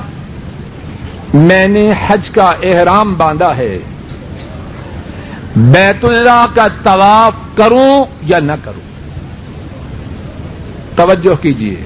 میں 1.35 1.69
نے 1.69 1.93
حج 2.07 2.31
کا 2.31 2.51
احرام 2.62 3.14
باندھا 3.14 3.57
ہے، 3.57 3.79
بیت 5.57 6.05
اللہ 6.05 6.45
کا 6.55 6.67
طواف 6.83 7.57
کروں 7.57 8.05
یا 8.23 8.38
نہ 8.38 8.53
کروں؟ 8.64 8.88
توجہ 10.99 11.43
کیجیے 11.43 11.77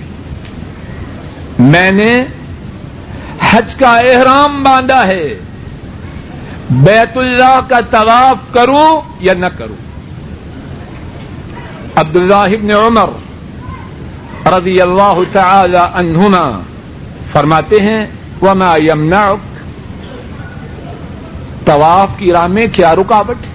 میں 1.58 1.92
نے 1.92 2.24
حج 3.40 3.74
کا 3.74 3.98
احرام 3.98 4.62
باندھا 4.62 5.06
ہے۔ 5.06 5.38
بیت 6.70 7.18
اللہ 7.18 7.60
کا 7.68 7.80
طواف 7.90 8.52
کروں 8.52 9.00
یا 9.20 9.34
نہ 9.34 9.46
کروں؟ 9.46 9.76
عبد 11.96 12.32
ابن 12.32 12.70
عمر 12.70 13.10
رضی 14.46 14.80
اللہ 14.80 15.18
تعالی 15.32 15.76
عنہما 15.76 16.60
فرماتے 17.32 17.80
ہیں، 17.80 18.06
وما 18.42 18.76
یمنا 18.76 19.34
طواف 21.64 22.08
کی 22.18 22.32
راہ 22.32 22.46
میں 22.46 22.66
کیا 22.72 22.94
رکاوٹ 22.94 23.46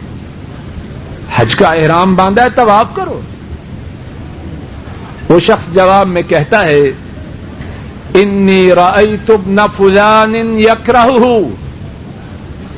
حج 1.36 1.56
کا 1.56 1.68
احرام 1.68 2.16
باندھا 2.16 2.44
ہے، 2.44 2.50
طواف 2.50 2.96
کرو۔ 2.96 3.22
وہ 5.30 5.40
شخص 5.40 5.74
جواب 5.74 6.08
میں 6.08 6.22
کہتا 6.22 6.66
ہے، 6.66 6.82
انی 8.14 8.72
رأیت 8.76 9.32
ابن 9.32 9.58
فلان 9.78 10.36
یکرہ 10.60 11.06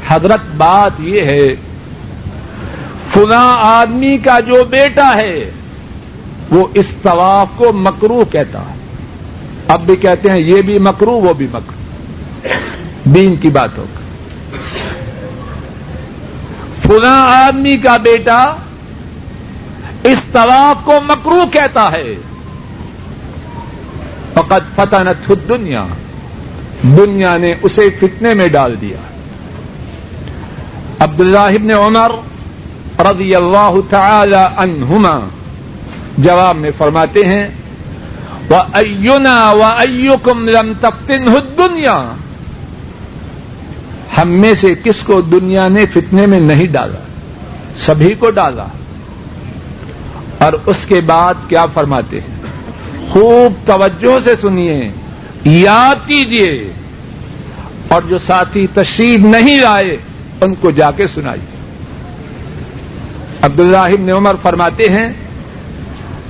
حضرت 0.07 0.45
بات 0.57 0.99
یہ 0.99 1.21
ہے، 1.21 1.55
فلاں 3.13 3.51
آدمی 3.59 4.17
کا 4.17 4.39
جو 4.39 4.63
بیٹا 4.63 5.15
ہے، 5.15 5.51
وہ 6.51 6.67
اس 6.73 6.88
طواف 7.01 7.47
کو 7.57 7.71
مکرو 7.73 8.23
کہتا 8.31 8.59
ہے۔ 8.59 8.77
اب 9.67 9.85
بھی 9.85 9.95
کہتے 9.95 10.31
ہیں، 10.31 10.39
یہ 10.39 10.62
بھی 10.62 10.79
مکرو 10.79 11.12
وہ 11.12 11.33
بھی 11.33 11.47
مکرو 11.51 11.77
دین 13.15 13.35
کی 13.35 13.49
بات 13.49 13.77
ہوگا 13.77 13.97
فلاں 16.81 17.45
آدمی 17.45 17.77
کا 17.77 17.97
بیٹا 17.97 18.39
اس 20.03 20.19
طواف 20.31 20.85
کو 20.85 20.99
مکرو 21.03 21.43
کہتا 21.51 21.91
ہے۔ 21.91 22.15
فقط 24.34 24.76
فتح 24.76 25.04
نہ 25.04 25.10
خود 25.28 25.50
دنیا۔ 25.50 25.86
دنیا 26.84 27.38
نے 27.38 27.54
اسے 27.62 27.89
فتنے 28.00 28.34
میں 28.34 28.48
ڈال 28.48 28.76
دیا۔ 28.82 28.98
عبداللہ 31.00 31.39
ابن 31.39 31.72
عمر 31.72 32.12
رضی 33.00 33.36
اللہ 33.36 33.72
تعالی 33.89 34.48
عنہما 34.58 35.20
جواب 36.18 36.56
میں 36.56 36.72
فرماتے 36.78 37.26
ہیں 37.26 37.50
وہ 38.50 38.56
ایونا 38.74 39.52
و 39.52 39.63
ایوکم 39.63 40.50
لم 40.50 40.74
تفتن 40.82 41.26
دنیا 41.58 42.12
ہم 44.18 44.30
میں 44.30 44.54
سے 44.54 44.76
کس 44.84 45.04
کو 45.04 45.22
دنیا 45.22 45.68
نے 45.68 45.86
فتنے 45.86 46.26
میں 46.26 46.39
نہیں 46.39 46.68
ڈالا؟ 46.68 47.00
سبھی 47.78 48.13
کو 48.13 48.30
ڈالا۔ 48.30 48.65
اور 50.38 50.54
اس 50.65 50.78
کے 50.88 51.02
بعد 51.02 51.34
کیا 51.48 51.65
فرماتے 51.65 52.22
ہیں؟ 52.22 52.38
خوب 53.12 53.67
توجہ 53.67 54.19
سے 54.19 54.34
سنیے، 54.41 54.91
یاد 55.45 56.08
کیجیے 56.08 56.74
اور 57.88 58.02
جو 58.02 58.17
ساتھی 58.17 58.67
تشریف 58.74 59.19
نہیں 59.19 59.60
لائے، 59.60 59.98
ان 60.41 60.56
کو 60.56 60.72
جا 60.72 60.91
کے 60.91 61.08
سنائیے۔ 61.08 61.58
عبداللہ 63.41 63.78
ابن 63.78 64.10
عمر 64.10 64.36
فرماتے 64.41 64.89
ہیں 64.89 65.13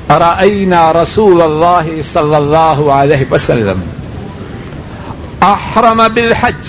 ارائینا 0.10 0.94
رسول 0.94 1.42
اللہ 1.42 2.02
صلی 2.14 2.36
اللہ 2.36 2.92
علیہ 2.92 3.34
وسلم 3.34 3.80
احرم 5.42 6.02
بالحج، 6.14 6.68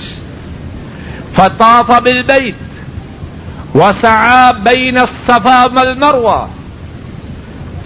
فطاف 1.36 1.90
بالبيت 2.02 3.76
وسعى 3.76 4.52
بين 4.62 4.98
الصفا 4.98 5.66
والمروه 5.74 6.59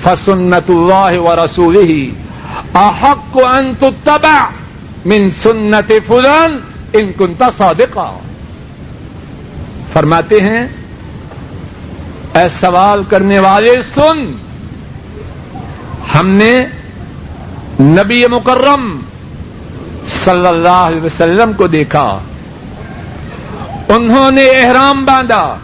فسنت 0.04 0.70
الله 0.70 1.18
ورسوله 1.18 1.92
احق 2.74 3.38
ان 3.44 3.72
تتبع 3.78 4.44
من 5.04 5.30
سنت 5.30 5.92
فلان 6.06 6.58
ان 6.92 7.12
كنت 7.18 7.42
صادقا. 7.56 8.18
فرماتے 9.92 10.40
ہیں، 10.40 10.68
اے 12.34 12.48
سوال 12.60 13.02
کرنے 13.08 13.38
والے، 13.38 13.74
سن، 13.94 14.32
ہم 16.14 16.28
نے 16.28 16.66
نبی 17.80 18.26
مکرم 18.26 19.00
صلی 20.24 20.46
اللہ 20.46 20.82
علیہ 20.88 21.04
وسلم 21.04 21.52
کو 21.52 21.66
دیکھا۔ 21.66 22.18
انہوں 23.88 24.30
نے 24.30 24.44
احرام 24.44 25.04
باندھا 25.04 25.56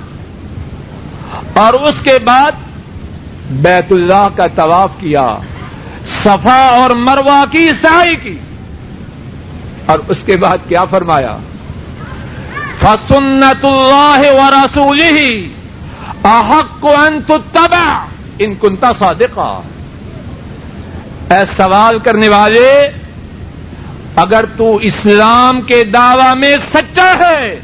اور 1.54 1.74
اس 1.74 1.94
کے 2.02 2.18
بعد 2.24 2.52
بیت 3.50 3.92
اللہ 3.92 4.28
کا 4.36 4.46
طواف 4.46 4.90
کیا، 5.00 5.36
صفا 6.06 6.66
اور 6.66 6.90
مروا 6.90 7.44
کی 7.50 7.70
سائی 7.82 8.16
کی۔ 8.16 8.36
اور 9.86 9.98
اس 10.08 10.22
کے 10.22 10.36
بعد 10.36 10.58
کیا 10.68 10.84
فرمایا؟ 10.84 11.36
فسنت 12.80 13.64
اللہ 13.64 14.32
و 14.32 14.50
رسول 14.50 15.00
ہی 15.00 15.52
احق 16.24 16.80
کو 16.80 16.94
تبا 17.52 18.04
ان 18.38 18.54
کنتا 18.60 18.92
صادقہ 18.98 19.60
اے 21.30 21.44
سوال 21.56 21.98
کرنے 21.98 22.28
والے، 22.28 22.90
اگر 24.16 24.44
تو 24.56 24.76
اسلام 24.76 25.60
کے 25.60 25.84
دعوی 25.84 26.38
میں 26.38 26.56
سچا 26.74 27.14
ہے، 27.18 27.60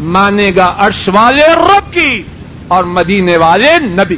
مانے 0.00 0.50
گا 0.56 0.74
عرش 0.78 1.08
والے 1.12 1.46
رب 1.46 1.92
کی 1.92 2.22
اور 2.68 2.84
مدینے 2.84 3.36
والے 3.36 3.78
نبی۔ 3.78 4.16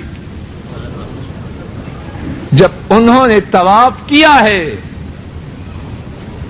جب 2.55 2.69
انہوں 2.91 3.27
نے 3.27 3.41
طواف 3.41 3.93
کیا 4.07 4.39
ہے، 4.43 4.77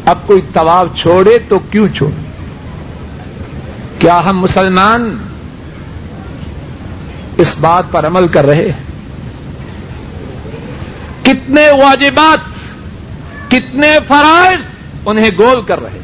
اب 0.04 0.18
کوئی 0.26 0.40
طواف 0.52 0.86
چھوڑے 0.96 1.38
تو 1.48 1.58
کیوں 1.58 1.88
چھوڑے؟ 1.88 2.22
کیا 3.98 4.20
ہم 4.24 4.38
مسلمان 4.38 5.18
اس 7.36 7.58
بات 7.60 7.84
پر 7.90 8.06
عمل 8.06 8.28
کر 8.28 8.46
رہے 8.46 8.70
ہیں؟ 8.70 8.84
کتنے 11.24 11.70
واجبات، 11.70 12.38
کتنے 13.50 13.98
فرائض 14.08 14.60
انہیں 15.06 15.30
گول 15.38 15.62
کر 15.62 15.82
رہے 15.82 16.00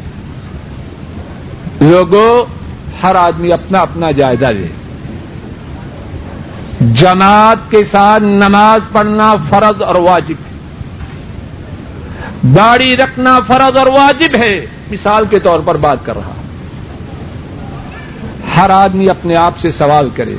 لوگوں، 1.81 2.45
ہر 3.03 3.15
آدمی 3.15 3.53
اپنا 3.53 3.79
اپنا 3.79 4.11
جائزہ 4.11 4.47
لے۔ 4.47 4.67
جماعت 6.81 7.71
کے 7.71 7.85
ساتھ 7.85 8.23
نماز 8.23 8.93
پڑھنا 8.93 9.35
فرض 9.51 9.83
اور 9.83 9.95
واجب 9.95 10.35
ہے۔ 10.41 10.51
داڑھی 12.57 12.97
رکھنا 12.97 13.39
فرض 13.47 13.77
اور 13.77 13.87
واجب 13.87 14.37
ہے۔ 14.39 14.67
مثال 14.91 15.25
کے 15.31 15.41
طور 15.41 15.61
پر 15.65 15.77
بات 15.77 15.99
کر 16.03 16.17
رہا 16.17 16.33
ہر 18.57 18.71
آدمی 18.71 19.11
اپنے 19.11 19.37
آپ 19.37 19.59
سے 19.59 19.71
سوال 19.71 20.09
کرے۔ 20.15 20.35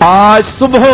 آج 0.00 0.42
صبح 0.58 0.88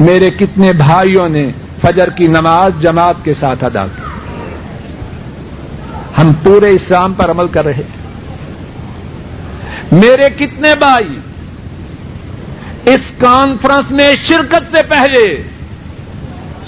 میرے 0.00 0.30
کتنے 0.30 0.72
بھائیوں 0.72 1.28
نے 1.28 1.50
فجر 1.82 2.10
کی 2.10 2.26
نماز 2.26 2.72
جماعت 2.80 3.14
کے 3.22 3.34
ساتھ 3.34 3.64
ادا 3.64 3.86
کی۔ 3.86 4.02
ہم 6.18 6.32
پورے 6.42 6.70
اسلام 6.70 7.12
پر 7.12 7.30
عمل 7.30 7.48
کر 7.48 7.64
رہے 7.64 7.74
ہیں۔ 7.74 8.04
میرے 9.92 10.28
کتنے 10.38 10.74
بھائی 10.78 11.18
اس 12.84 13.00
کانفرنس 13.18 13.90
میں 13.90 14.14
شرکت 14.26 14.76
سے 14.76 14.82
پہلے 14.88 15.42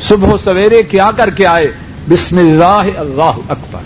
صبح 0.00 0.37
سویرے 0.44 0.83
کیا 0.83 1.11
کر 1.16 1.31
کے 1.31 1.46
آئے، 1.46 1.72
بسم 2.09 2.38
اللہ 2.38 2.87
اللہ 2.96 3.37
اکبر۔ 3.48 3.81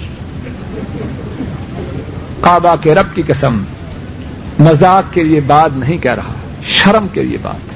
کعبہ 2.40 2.74
کے 2.80 2.94
رب 2.94 3.06
کی 3.14 3.22
قسم، 3.26 3.62
مذاق 4.58 5.14
کے 5.14 5.24
لیے 5.24 5.40
بات 5.40 5.70
نہیں 5.76 5.98
کہہ 5.98 6.14
رہا، 6.14 6.32
شرم 6.62 7.06
کے 7.08 7.22
لیے 7.22 7.38
بات۔ 7.42 7.74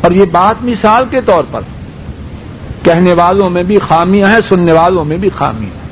اور 0.00 0.10
یہ 0.10 0.24
بات 0.24 0.64
مثال 0.64 1.04
کے 1.10 1.20
طور 1.20 1.44
پر، 1.50 1.60
کہنے 2.82 3.12
والوں 3.12 3.50
میں 3.50 3.62
بھی 3.62 3.78
خامیاں 3.78 4.30
ہیں، 4.30 4.40
سننے 4.48 4.72
والوں 4.72 5.04
میں 5.04 5.16
بھی 5.16 5.30
خامیاں 5.36 5.86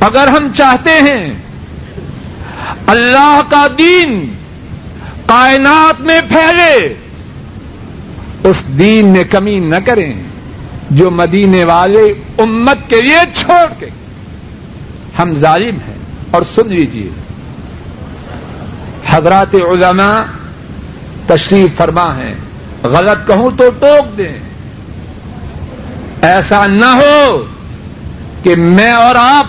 اگر 0.00 0.28
ہم 0.28 0.48
چاہتے 0.56 0.90
ہیں 0.90 1.34
اللہ 2.86 3.40
کا 3.50 3.66
دین 3.78 4.34
کائنات 5.26 6.00
میں 6.00 6.20
پھیلے۔ 6.28 6.94
اس 8.44 8.62
دین 8.78 9.08
میں 9.08 9.24
کمی 9.24 9.58
نہ 9.58 9.76
کریں 9.84 10.12
جو 10.90 11.10
مدینے 11.10 11.64
والے 11.64 12.02
امت 12.38 12.88
کے 12.88 13.00
لیے 13.00 13.20
چھوڑ 13.34 13.66
کے۔ 13.78 13.88
ہم 15.18 15.34
ظالم 15.34 15.76
ہیں، 15.88 15.96
اور 16.30 16.42
سن 16.54 16.68
لیجیے 16.68 17.08
حضرات 19.08 19.54
علماء 19.54 20.22
تشریف 21.26 21.76
فرما 21.76 22.16
ہے 22.16 22.34
غلط 22.82 23.26
کہوں 23.26 23.50
تو 23.56 23.70
ٹوک 23.70 24.16
دیں۔ 24.18 24.36
ایسا 26.22 26.66
نہ 26.66 26.90
ہو 26.94 27.44
کہ 28.42 28.54
میں 28.56 28.92
اور 28.92 29.14
آپ 29.18 29.46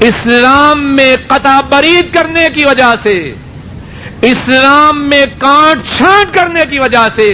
اسلام 0.00 0.84
میں 0.96 1.14
قطع 1.26 1.60
برید 1.70 2.14
کرنے 2.14 2.48
کی 2.54 2.64
وجہ 2.64 2.92
سے 3.02 3.14
اسلام 4.22 5.02
میں 5.08 5.24
کانٹ 5.38 5.86
چھانٹ 5.88 6.34
کرنے 6.34 6.62
کی 6.70 6.78
وجہ 6.78 7.06
سے 7.14 7.28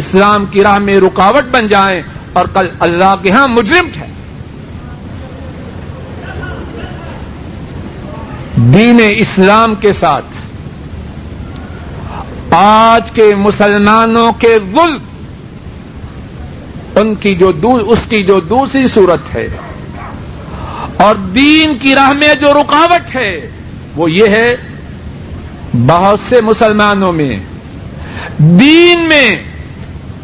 اسلام 0.00 0.44
کی 0.50 0.62
راہ 0.62 0.78
میں 0.78 0.98
رکاوٹ 1.00 1.44
بن 1.50 1.66
جائیں 1.68 2.02
اور 2.32 2.46
کل 2.54 2.66
اللہ 2.86 3.14
کے 3.22 3.30
ہاں 3.30 3.46
مجرم 3.48 3.86
ہے 3.96 4.08
دین 8.74 9.00
اسلام 9.16 9.74
کے 9.80 9.92
ساتھ 10.00 10.38
آج 12.54 13.10
کے 13.10 13.34
مسلمانوں 13.38 14.30
کے 14.40 14.56
ظلم، 14.72 15.04
ان 17.00 17.14
کی 17.20 17.34
جو 17.34 17.50
اس 17.86 18.06
کی 18.08 18.22
جو 18.24 18.38
دوسری 18.48 18.86
صورت 18.94 19.34
ہے، 19.34 19.46
اور 21.04 21.14
دین 21.34 21.78
کی 21.78 21.94
راہ 21.94 22.12
میں 22.12 22.34
جو 22.40 22.52
رکاوٹ 22.54 23.14
ہے، 23.16 23.32
وہ 23.96 24.10
یہ 24.10 24.26
ہے 24.28 24.48
بہت 25.74 26.20
سے 26.20 26.40
مسلمانوں 26.40 27.12
میں، 27.12 27.36
دین 28.38 29.08
میں 29.08 29.28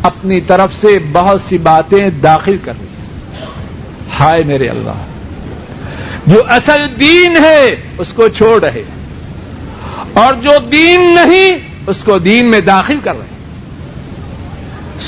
اپنی 0.03 0.41
طرف 0.41 0.75
سے 0.75 0.99
بہت 1.13 1.41
سی 1.49 1.59
باتیں 1.59 2.09
داخل 2.23 2.57
کر 2.65 2.73
رہی 2.81 2.87
ہائے 4.19 4.43
میرے 4.47 4.69
اللہ، 4.69 5.05
جو 6.27 6.43
اصل 6.49 6.87
دین 7.01 7.37
ہے 7.45 7.65
اس 7.99 8.13
کو 8.15 8.29
چھوڑ 8.29 8.61
رہے 8.65 8.83
اور 10.23 10.35
جو 10.43 10.59
دین 10.73 11.01
نہیں 11.15 11.59
اس 11.87 12.03
کو 12.05 12.19
دین 12.19 12.51
میں 12.51 12.61
داخل 12.67 12.99
کر 13.05 13.17
رہے 13.17 13.35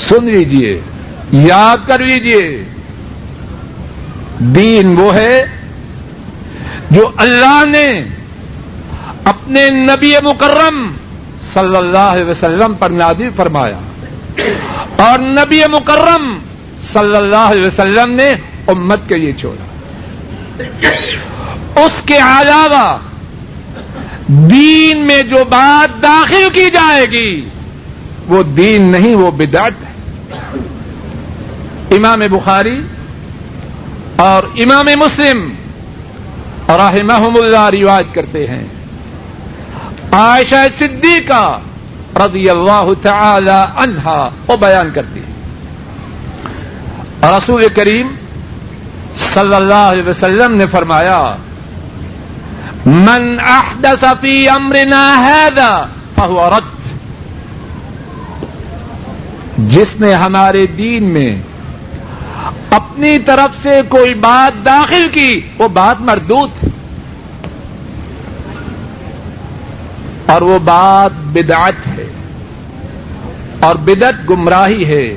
سن 0.07 0.29
لیجیے، 0.31 0.79
یاد 1.31 1.87
کر 1.87 1.99
لیجیے، 1.99 2.45
دین 4.55 4.95
وہ 4.97 5.13
ہے 5.15 5.43
جو 6.91 7.09
اللہ 7.17 7.63
نے 7.67 7.89
اپنے 9.23 9.69
نبی 9.69 10.13
مکرم 10.23 10.91
صلی 11.53 11.75
اللہ 11.75 11.97
علیہ 11.97 12.25
وسلم 12.25 12.73
پر 12.79 12.89
نادی 12.89 13.29
فرمایا۔ 13.35 13.79
اور 14.95 15.19
نبی 15.19 15.61
مکرم 15.71 16.37
صلی 16.93 17.15
اللہ 17.15 17.35
علیہ 17.35 17.65
وسلم 17.65 18.11
نے 18.11 18.33
امت 18.67 18.99
کے 19.07 19.17
لیے 19.17 19.33
چھوڑا۔ 19.33 19.65
اس 21.81 21.91
کے 22.05 22.17
علاوہ 22.17 22.97
دین 24.27 24.97
میں 24.97 25.23
جو 25.23 25.37
بات 25.49 26.01
داخل 26.01 26.49
کی 26.53 26.69
جائے 26.73 27.05
گی، 27.05 27.49
وہ 28.27 28.43
دین 28.43 28.91
نہیں، 28.91 29.15
وہ 29.15 29.31
بدعت 29.31 29.71
ہے۔ 29.71 29.89
امام 31.95 32.19
بخاری 32.31 32.81
اور 34.15 34.43
امام 34.55 34.85
مسلم 34.85 35.53
رحمہم 36.69 37.35
اللہ 37.35 37.65
روایت 37.65 38.15
کرتے 38.15 38.47
ہیں۔ 38.47 38.65
عائشہ 40.11 40.67
صدیقہ 40.79 41.59
رضی 42.15 42.49
اللہ 42.49 42.89
تعالی 43.01 43.63
عنہا 43.75 44.29
وہ 44.47 44.55
بیان 44.55 44.89
کرتی 44.93 45.19
ہے۔ 45.19 45.29
رسول 47.23 47.67
کریم 47.75 48.07
صلی 49.33 49.55
اللہ 49.55 49.73
علیہ 49.73 50.09
وسلم 50.09 50.55
نے 50.55 50.65
فرمایا، 50.71 51.35
من 52.85 53.35
احدث 53.39 54.03
فی 54.21 54.49
امرنا 54.49 55.21
هذا 55.29 55.85
فهو 56.15 56.49
رد. 56.49 56.79
جس 59.57 59.95
نے 59.99 60.13
ہمارے 60.13 60.67
دین 60.67 61.03
میں 61.03 61.41
اپنی 62.69 63.19
طرف 63.19 63.63
سے 63.63 63.81
کوئی 63.89 64.13
بات 64.13 64.65
داخل 64.65 65.07
کی، 65.13 65.41
وہ 65.57 65.67
بات 65.67 66.01
مردود 66.01 66.49
ہے۔ 66.63 66.69
اور 70.29 70.41
وہ 70.41 70.59
بات 70.59 71.11
بدعت 71.33 71.87
ہے 71.87 72.07
اور 73.59 73.75
بدت 73.75 74.29
گمراہی 74.29 74.85
ہے 74.85 75.15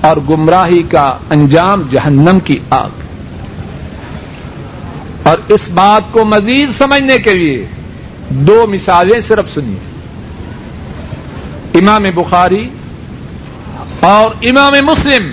اور 0.00 0.16
گمراہی 0.16 0.82
کا 0.82 1.18
انجام 1.30 1.82
جہنم 1.90 2.38
کی 2.44 2.58
آگ 2.70 2.90
اور 5.22 5.38
اس 5.48 5.70
بات 5.74 6.12
کو 6.12 6.24
مزید 6.24 6.70
سمجھنے 6.78 7.18
کے 7.18 7.34
لیے 7.34 7.66
دو 8.28 8.66
مثالیں 8.68 9.20
صرف 9.20 9.54
سنیے۔ 9.54 9.78
امام 11.78 12.02
بخاری 12.14 12.68
اور 14.00 14.30
امام 14.42 14.72
مسلم 14.86 15.32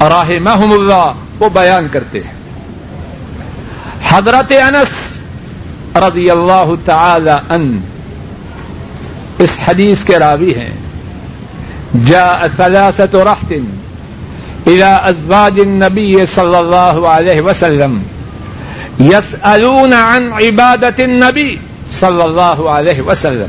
راہ 0.00 0.30
محم 0.40 0.72
اللہ 0.72 1.12
وہ 1.38 1.48
بیان 1.48 1.86
کرتے 1.92 2.20
ہیں۔ 2.20 2.34
حضرت 4.08 4.52
انس 4.52 5.18
رضی 5.96 6.30
اللہ 6.30 6.70
تعالی 6.84 7.30
ان 7.30 7.80
اس 9.38 9.50
حدیث 9.68 10.04
کے 10.04 10.18
راوی 10.18 10.54
ہیں۔ 10.54 10.70
جاء 12.04 12.46
ثلاثة 12.56 13.24
رحت 13.24 13.52
إلى 14.66 14.96
أزواج 15.10 15.60
النبي 15.60 16.26
صلى 16.26 16.58
الله 16.58 17.08
عليه 17.08 17.40
وسلم 17.40 18.02
يسألون 19.00 19.92
عن 19.92 20.32
عبادة 20.32 21.04
النبي 21.04 21.58
صلى 21.88 22.24
الله 22.24 22.70
عليه 22.70 23.00
وسلم 23.00 23.48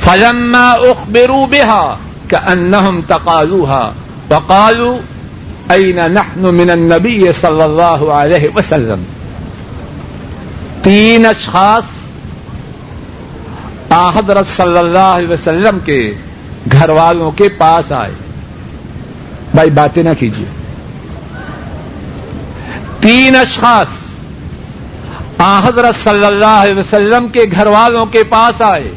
فلما 0.00 0.74
أخبروا 0.92 1.46
بها 1.46 1.96
كأنهم 2.28 3.00
تقالوها 3.00 3.92
وقالوا 4.30 4.98
أين 5.70 6.10
نحن 6.10 6.40
من 6.40 6.70
النبي 6.70 7.32
صلى 7.32 7.64
الله 7.64 8.14
عليه 8.14 8.48
وسلم؟ 8.56 9.02
تین 10.82 11.26
اشخاص 11.26 11.84
حضرت 13.90 14.46
صلی 14.46 14.78
اللہ 14.78 14.98
علیہ 14.98 15.28
وسلم 15.28 15.78
کے 15.84 16.14
گھر 16.72 16.88
والوں 16.88 17.30
کے 17.30 17.48
پاس 17.48 17.92
آئے۔ 17.92 18.12
بھائی 19.54 19.70
باتیں 19.70 20.02
نہ 20.02 20.08
کیجیے 20.18 20.46
تین 23.00 23.36
اشخاص 23.36 23.86
آ، 25.38 25.58
حضرت 25.58 26.04
صلی 26.04 26.24
اللہ 26.26 26.46
علیہ 26.46 26.74
وسلم 26.74 27.28
کے 27.28 27.40
گھر 27.52 27.66
والوں 27.66 28.06
کے 28.06 28.24
پاس 28.24 28.62
آئے۔ 28.62 28.90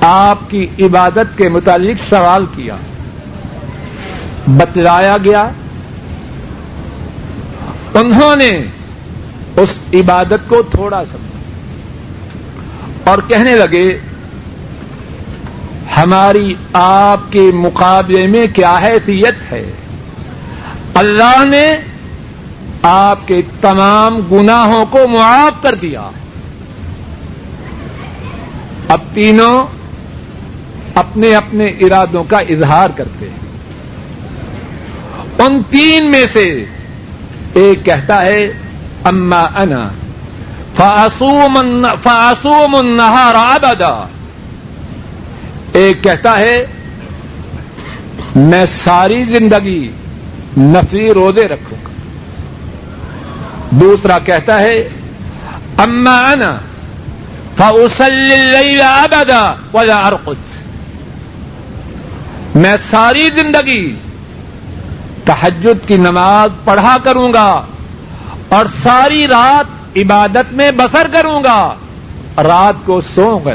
آپ 0.00 0.38
کی 0.48 0.66
عبادت 0.78 1.38
کے 1.38 1.48
متعلق 1.48 2.08
سوال 2.08 2.44
کیا۔ 2.54 2.76
بتلایا 4.46 5.16
گیا۔ 5.24 5.48
انہوں 7.94 8.36
نے 8.36 8.50
اس 9.56 9.78
عبادت 9.94 10.48
کو 10.48 10.62
تھوڑا 10.62 11.04
سمجھا۔ 11.04 11.35
اور 13.06 13.18
کہنے 13.28 13.52
لگے، 13.52 13.98
ہماری 15.96 16.54
آپ 16.72 17.32
کے 17.32 17.50
مقابلے 17.54 18.26
میں 18.26 18.46
کیا 18.54 18.78
حیثیت 18.82 19.52
ہے؟ 19.52 19.72
اللہ 20.94 21.44
نے 21.44 21.76
آپ 22.82 23.28
کے 23.28 23.42
تمام 23.60 24.18
گناہوں 24.32 24.86
کو 24.86 25.08
معاف 25.08 25.62
کر 25.62 25.74
دیا۔ 25.74 26.10
اب 28.88 29.00
تینوں 29.14 29.66
اپنے 30.94 31.34
اپنے 31.34 31.64
ارادوں 31.64 32.24
کا 32.24 32.38
اظہار 32.38 32.90
کرتے 32.96 33.28
ہیں۔ 33.28 33.36
ان 35.38 35.62
تین 35.70 36.10
میں 36.10 36.26
سے 36.32 36.64
ایک 37.54 37.84
کہتا 37.84 38.22
ہے، 38.22 38.52
اما 39.04 39.46
انا۔ 39.56 39.88
فاسوم 40.76 41.86
فاسوم 42.02 42.74
النہار 42.74 43.34
ابدا 43.34 43.94
ایک 45.72 46.02
کہتا 46.04 46.38
ہے، 46.38 46.66
میں 48.36 48.66
ساری 48.84 49.24
زندگی 49.24 49.90
نفی 50.56 51.08
روزے 51.14 51.48
رکھوں 51.48 51.78
گا۔ 51.84 51.90
دوسرا 53.70 54.18
کہتا 54.18 54.58
ہے، 54.60 54.88
اما 55.78 56.16
انا 56.32 56.56
فاسل 57.56 58.80
ابدا 58.82 59.44
ولا 59.74 59.98
ارقد 60.06 60.54
میں 62.54 62.76
ساری 62.90 63.28
زندگی 63.34 63.94
تحجد 65.24 65.88
کی 65.88 65.96
نماز 65.96 66.50
پڑھا 66.64 66.96
کروں 67.04 67.32
گا 67.32 67.48
اور 68.48 68.66
ساری 68.82 69.26
رات 69.28 69.75
عبادت 69.96 70.52
میں 70.52 70.70
بسر 70.70 71.06
کروں 71.12 71.44
گا، 71.44 71.74
رات 72.36 72.74
کو 72.84 73.00
سو 73.00 73.38
گا 73.38 73.52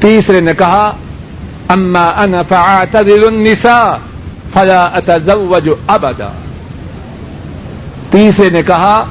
تیسرے 0.00 0.40
نے 0.40 0.54
کہا، 0.54 0.92
اما 1.68 2.04
ان 2.08 2.34
فاعتدل 2.48 3.26
النساء 3.26 3.96
فلا 4.52 4.84
اتزوج 4.84 5.68
ابدا۔ 5.86 6.28
تیسرے 8.10 8.50
نے 8.50 8.62
کہا، 8.62 9.04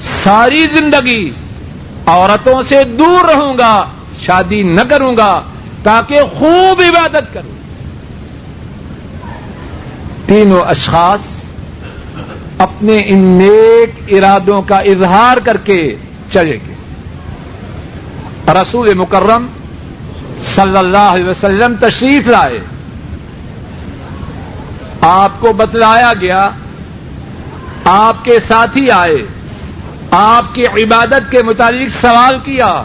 ساری 0.00 0.66
زندگی 0.72 1.30
عورتوں 2.06 2.62
سے 2.62 2.84
دور 2.84 3.24
رہوں 3.24 3.58
گا، 3.58 3.84
شادی 4.20 4.62
نہ 4.62 4.80
کروں 4.80 5.16
گا 5.16 5.42
تاکہ 5.82 6.20
خوب 6.38 6.82
عبادت 6.88 7.34
کروں۔ 7.34 7.54
تینوں 10.26 10.60
اشخاص 10.60 11.20
اپنے 12.58 12.96
ان 13.06 13.18
نیک 13.18 14.14
ارادوں 14.14 14.62
کا 14.62 14.78
اظہار 14.78 15.36
کر 15.44 15.56
کے 15.56 15.96
چلے 16.32 16.58
گئے۔ 16.66 16.74
رسول 18.62 18.94
مکرم 18.94 19.46
صلی 20.40 20.76
اللہ 20.76 20.96
علیہ 20.98 21.24
وسلم 21.24 21.74
تشریف 21.80 22.26
لائے۔ 22.26 22.58
آپ 25.00 25.30
کو 25.40 25.52
بتلایا 25.52 26.12
گیا، 26.20 26.48
آپ 27.84 28.24
کے 28.24 28.38
ساتھی 28.48 28.90
آئے، 28.90 29.16
آپ 30.10 30.54
کی 30.54 30.66
عبادت 30.66 31.30
کے 31.30 31.42
متعلق 31.42 32.00
سوال 32.00 32.38
کیا۔ 32.44 32.84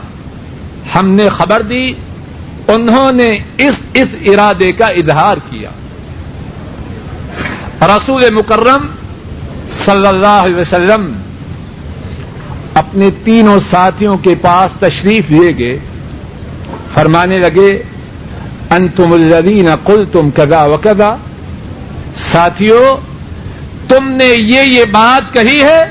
ہم 0.95 1.10
نے 1.10 1.29
خبر 1.29 1.62
دی، 1.62 1.93
انہوں 2.67 3.12
نے 3.12 3.39
اس 3.58 3.75
اس 3.93 4.08
ارادے 4.21 4.71
کا 4.71 4.88
اظہار 4.88 5.38
کیا۔ 5.49 5.69
رسول 7.82 8.23
مکرم 8.32 8.88
صلی 9.86 10.08
اللہ 10.08 10.27
علیہ 10.27 10.55
وسلم 10.55 11.13
اپنے 12.73 13.10
تینوں 13.23 13.60
ساتھیوں 13.69 14.17
کے 14.17 14.36
پاس 14.41 14.71
تشریف 14.79 15.32
لیے 15.32 15.58
گئے۔ 15.58 15.79
فرمانے 16.93 17.38
لگے، 17.38 17.84
انتم 18.69 19.13
الذین 19.13 19.69
کل 19.86 20.03
تم 20.12 20.29
کدا 20.32 20.63
و 20.63 20.77
کدا 20.77 21.15
ساتھیوں، 22.17 22.97
تم 23.89 24.12
نے 24.12 24.25
یہ 24.25 24.62
یہ 24.62 24.86
بات 24.91 25.34
کہی 25.34 25.63
ہے، 25.63 25.82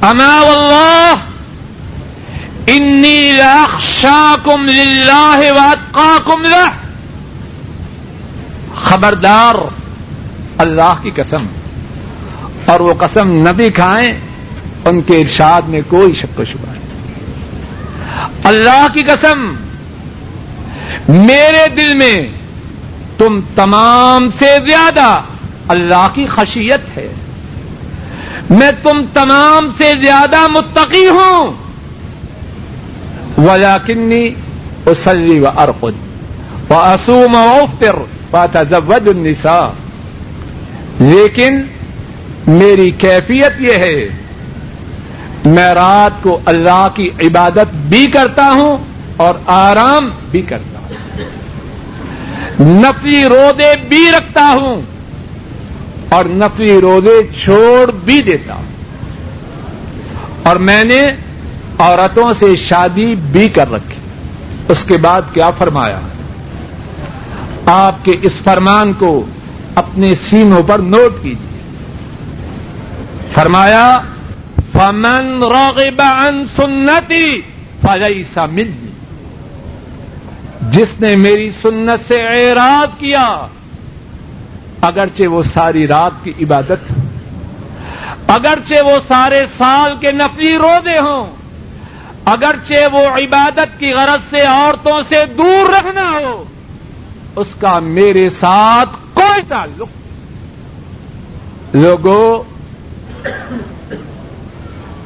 اما 0.00 0.40
اللہ 0.40 1.14
انی 2.66 3.32
لاخشاکم 3.36 4.64
للہ 4.64 5.52
واتقاکم 5.52 6.42
لہ۔ 6.42 6.70
خبردار، 8.74 9.54
اللہ 10.58 10.94
کی 11.02 11.10
قسم۔ 11.16 11.46
اور 12.66 12.80
وہ 12.80 12.94
قسم 12.94 13.48
نبی 13.48 13.70
کھائیں، 13.70 14.12
ان 14.84 15.00
کے 15.00 15.20
ارشاد 15.20 15.62
میں 15.62 15.80
کوئی 15.88 16.14
شک 16.14 16.40
و 16.40 16.44
شبہ 16.44 16.72
نہیں۔ 16.72 16.86
اللہ 18.44 18.86
کی 18.92 19.02
قسم، 19.02 19.54
میرے 21.08 21.68
دل 21.68 21.94
میں 21.94 22.26
تم 23.18 23.40
تمام 23.54 24.30
سے 24.38 24.56
زیادہ 24.68 25.20
اللہ 25.68 26.08
کی 26.14 26.26
خشیت 26.26 26.96
ہے۔ 26.96 27.08
میں 28.50 28.70
تم 28.82 29.04
تمام 29.12 29.68
سے 29.78 29.92
زیادہ 30.00 30.48
متقی 30.48 31.08
ہوں۔ 31.08 31.52
ولا 33.38 33.78
کنی 33.78 34.28
اسلی 34.86 35.40
و 35.40 35.46
ارقد 35.46 35.96
و 36.70 36.74
اصوم 36.74 37.34
وفر 37.34 37.96
و 38.32 38.36
النساء۔ 38.36 39.66
لیکن 40.98 41.62
میری 42.46 42.90
کیفیت 42.90 43.60
یہ 43.60 43.72
ہے، 43.72 44.08
میں 45.44 45.74
رات 45.74 46.22
کو 46.22 46.38
اللہ 46.44 46.88
کی 46.94 47.10
عبادت 47.22 47.74
بھی 47.74 48.06
کرتا 48.06 48.50
ہوں 48.50 48.76
اور 49.16 49.34
آرام 49.46 50.10
بھی 50.30 50.42
کرتا 50.42 50.78
ہوں۔ 50.78 50.86
نفلی 52.60 53.24
رودے 53.24 53.72
بھی 53.88 54.10
رکھتا 54.18 54.54
ہوں 54.60 54.82
اور 56.08 56.24
نفلی 56.28 56.80
رودے 56.80 57.20
چھوڑ 57.44 57.90
بھی 58.04 58.22
دیتا 58.22 58.54
ہوں۔ 58.54 58.64
اور 60.42 60.56
میں 60.56 60.84
نے 60.84 61.06
عورتوں 61.78 62.32
سے 62.32 62.56
شادی 62.56 63.14
بھی 63.14 63.48
کر 63.48 63.72
رکھی۔ 63.72 63.96
اس 64.68 64.84
کے 64.84 64.96
بعد 64.96 65.22
کیا 65.32 65.50
فرمایا؟ 65.50 66.00
آپ 67.66 68.04
کے 68.04 68.12
اس 68.22 68.32
فرمان 68.44 68.92
کو 68.92 69.24
اپنے 69.74 70.14
سینوں 70.14 70.62
پر 70.62 70.78
نوٹ 70.78 71.22
کیجیے 71.22 71.45
فرمایا، 73.36 74.00
فمن 74.72 75.42
راغب 75.42 76.00
عن 76.02 76.44
سنتی 76.56 77.40
فلیس 77.82 78.36
منی 78.52 78.86
جس 80.70 81.00
نے 81.00 81.16
میری 81.16 81.50
سنت 81.62 82.08
سے 82.08 82.20
اعراض 82.28 82.98
کیا، 82.98 83.26
اگرچہ 84.80 85.26
وہ 85.26 85.42
ساری 85.42 85.86
رات 85.86 86.24
کی 86.24 86.32
عبادت 86.40 86.90
ہو 86.90 87.04
اگرچہ 88.26 88.82
وہ 88.82 88.96
سارے 89.08 89.42
سال 89.58 89.94
کے 90.00 90.12
نفلی 90.12 90.54
روزے 90.58 90.98
ہوں، 90.98 91.26
اگرچہ 92.24 92.80
وہ 92.92 93.06
عبادت 93.08 93.78
کی 93.80 93.92
غرض 93.92 94.30
سے 94.30 94.40
عورتوں 94.46 94.98
سے 95.08 95.24
دور 95.38 95.70
رہنا 95.70 96.10
ہو، 96.10 96.44
اس 97.36 97.54
کا 97.60 97.78
میرے 97.78 98.28
ساتھ 98.40 98.92
کوئی 99.14 99.42
تعلق۔ 99.48 99.90
لوگوں 101.74 102.55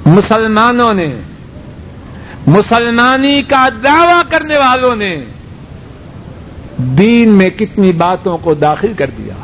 مسلمانوں 0.07 0.95
نے، 0.95 1.15
مسلمانی 2.47 3.43
کا 3.43 3.69
دعوی 3.85 4.23
کرنے 4.29 4.57
والوں 4.57 4.97
نے 4.97 5.25
دین 6.77 7.29
میں 7.29 7.51
کتنی 7.51 7.93
باتوں 7.93 8.39
کو 8.39 8.55
داخل 8.55 8.93
کر 8.93 9.11
دیا۔ 9.19 9.35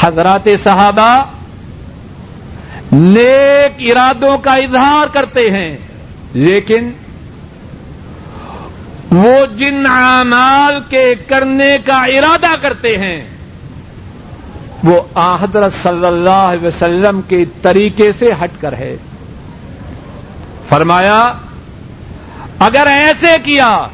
حضرات 0.00 0.48
صحابہ 0.62 1.24
نیک 2.92 3.72
ارادوں 3.78 4.38
کا 4.38 4.54
اظہار 4.54 5.06
کرتے 5.12 5.50
ہیں، 5.50 5.76
لیکن 6.34 6.90
وہ 9.10 9.46
جن 9.56 9.86
اعمال 9.86 10.78
کے 10.88 11.14
کرنے 11.26 11.76
کا 11.84 12.04
ارادہ 12.04 12.54
کرتے 12.60 12.96
ہیں 12.98 13.33
وہ 14.84 15.00
حضرت 15.40 15.72
صلی 15.82 16.06
اللہ 16.06 16.30
علیہ 16.30 16.66
وسلم 16.66 17.20
کے 17.28 17.44
طریقے 17.62 18.12
سے 18.12 18.32
ہٹ 18.44 18.50
کر 18.60 18.72
ہے۔ 18.72 18.96
فرمایا، 20.68 21.32
اگر 22.58 22.86
ایسے 22.86 23.36
کیا، 23.44 23.86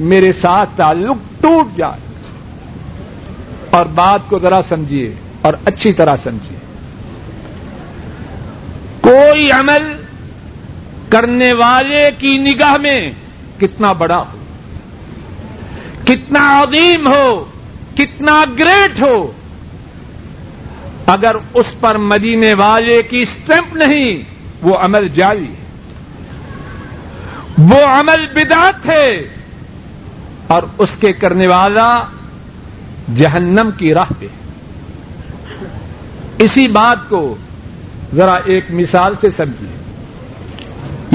میرے 0.00 0.32
ساتھ 0.32 0.70
تعلق 0.76 1.42
ٹوٹ 1.42 1.76
جائے۔ 1.76 2.00
اور 3.70 3.86
بات 3.86 4.20
کو 4.28 4.38
ذرا 4.38 4.60
سمجھیے 4.68 5.14
اور 5.40 5.54
اچھی 5.64 5.92
طرح 5.92 6.16
سمجھیے۔ 6.16 6.58
کوئی 9.00 9.50
عمل 9.50 9.96
کرنے 11.08 11.52
والے 11.52 12.10
کی 12.18 12.38
نگاہ 12.38 12.72
میں 12.72 13.10
کتنا 13.60 13.92
بڑا 13.92 14.16
ہو، 14.16 14.38
کتنا 16.04 16.62
عظیم 16.62 17.08
ہو، 17.08 17.44
کتنا 17.96 18.44
گریٹ 18.58 19.02
ہو 19.02 19.32
اگر 21.06 21.36
اس 21.54 21.66
پر 21.80 21.94
مدینے 21.94 22.54
والے 22.54 23.02
کی 23.02 23.22
اسٹمپ 23.22 23.76
نہیں، 23.76 24.22
وہ 24.62 24.76
عمل 24.76 25.08
جاری 25.08 25.44
ہے۔ 25.44 25.62
وہ 27.58 27.84
عمل 27.86 28.26
بدات 28.34 28.86
ہے۔ 28.86 29.22
اور 30.46 30.62
اس 30.78 30.90
کے 31.00 31.12
کرنے 31.12 31.46
والا 31.46 32.02
جہنم 33.16 33.70
کی 33.78 33.94
راہ 33.94 34.12
پہ 34.18 34.26
اسی 36.38 36.68
بات 36.68 37.08
کو 37.08 37.36
ذرا 38.14 38.38
ایک 38.44 38.64
مثال 38.70 39.14
سے 39.20 39.30
سمجھیے۔ 39.30 39.76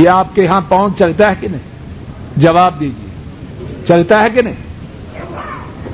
یہ 0.04 0.10
آپ 0.10 0.36
کے 0.36 0.44
یہاں 0.44 0.62
پہنچ 0.68 1.00
چلتا 1.00 1.30
ہے 1.30 1.34
کہ 1.40 1.48
نہیں؟ 1.48 1.62
جواب 2.38 2.80
دیجیے۔ 2.80 3.10
چلتا 3.88 4.24
ہے 4.24 4.30
کہ 4.30 4.42
نہیں؟ 4.42 4.54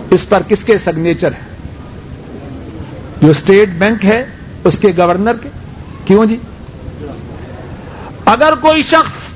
اس 0.09 0.29
پر 0.29 0.41
کس 0.47 0.63
کے 0.63 0.77
سگنیچر 0.77 1.31
ہے؟ 1.31 1.52
جو 3.23 3.29
اسٹیٹ 3.29 3.69
بینک 3.69 4.05
ہے، 4.05 4.25
اس 4.63 4.79
کے 4.79 4.87
گورنر 4.97 5.33
کے۔ 5.41 5.49
کیوں 6.05 6.25
جی؟ 6.25 6.37
اگر 8.25 8.53
کوئی 8.61 8.83
شخص 8.83 9.33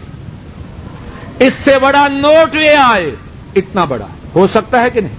اس 1.40 1.54
سے 1.64 1.80
بڑا 1.80 2.08
نوٹ 2.08 2.56
لے 2.56 2.76
آئے، 2.76 3.16
اتنا 3.56 3.86
بڑا۔ 3.86 4.08
ہو 4.36 4.48
سکتا 4.48 4.82
ہے 4.82 4.90
کہ 4.90 5.02
نہیں؟ 5.02 5.16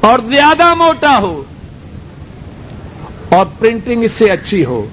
اور 0.00 0.18
زیادہ 0.18 0.74
موٹا 0.74 1.18
ہو 1.18 1.42
اور 3.28 3.46
پرنٹنگ 3.58 4.04
اس 4.04 4.12
سے 4.12 4.30
اچھی 4.30 4.64
ہو، 4.64 4.86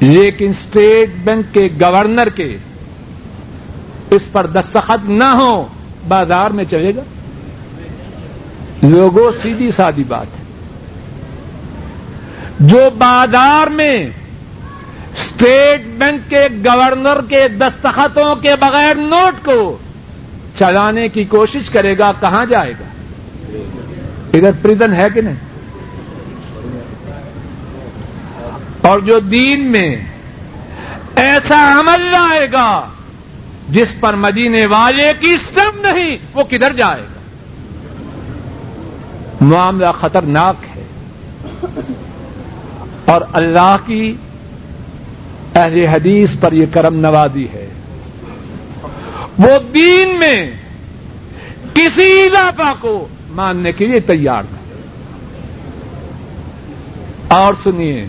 لیکن 0.00 0.50
اسٹیٹ 0.50 1.10
بینک 1.24 1.54
کے 1.54 1.68
گورنر 1.80 2.28
کے 2.28 2.56
اس 4.10 4.22
پر 4.32 4.46
دستخط 4.46 5.10
نہ 5.10 5.24
ہو، 5.24 5.66
بازار 6.08 6.50
میں 6.50 6.64
چلے 6.70 6.92
گا۔ 6.96 7.02
لوگوں، 8.82 9.32
سیدھی 9.42 9.70
سادی 9.70 10.04
بات۔ 10.04 10.26
جو 12.60 12.90
بازار 12.98 13.66
میں 13.66 14.10
اسٹیٹ 15.14 15.86
بینک 15.86 16.30
کے 16.30 16.48
گورنر 16.64 17.18
کے 17.28 17.48
دستخطوں 17.48 18.36
کے 18.36 18.56
بغیر 18.60 18.94
نوٹ 18.94 19.44
کو 19.44 19.78
چلانے 20.54 21.08
کی 21.08 21.24
کوشش 21.24 21.70
کرے 21.70 21.98
گا، 21.98 22.12
کہاں 22.20 22.46
جائے 22.46 22.72
گا؟ 22.80 22.84
ادھر 24.34 24.50
پریزن 24.62 24.92
ہے 24.92 25.06
کہ 25.14 25.20
نہیں؟ 25.20 25.34
اور 28.80 29.00
جو 29.00 29.18
دین 29.18 29.60
میں 29.60 29.96
ایسا 31.16 31.80
عمل 31.80 32.00
لائے 32.00 32.48
گا، 32.52 32.88
جس 33.68 33.94
پر 34.00 34.14
مدینے 34.14 34.66
والے 34.66 35.12
کی 35.20 35.36
سب 35.36 35.86
نہیں، 35.86 36.16
وہ 36.34 36.44
کدھر 36.44 36.72
جائے 36.72 37.02
گا؟ 37.02 37.20
معاملہ 39.40 39.86
خطرناک 40.00 40.56
ہے۔ 40.76 40.82
اور 43.06 43.20
اللہ 43.32 43.76
کی 43.86 44.16
اہل 45.54 45.84
حدیث 45.86 46.30
پر 46.40 46.52
یہ 46.52 46.66
کرم 46.72 46.94
نوازی 46.94 47.46
ہے۔ 47.52 47.68
وہ 49.38 49.58
دین 49.74 50.18
میں 50.18 50.50
کسی 51.74 52.26
علاقہ 52.26 52.74
کو 52.80 53.08
ماننے 53.30 53.72
کے 53.72 53.86
لیے 53.86 54.00
تیار 54.00 54.42
نہیں 54.52 54.82
اور 57.28 57.54
سنیے، 57.62 58.06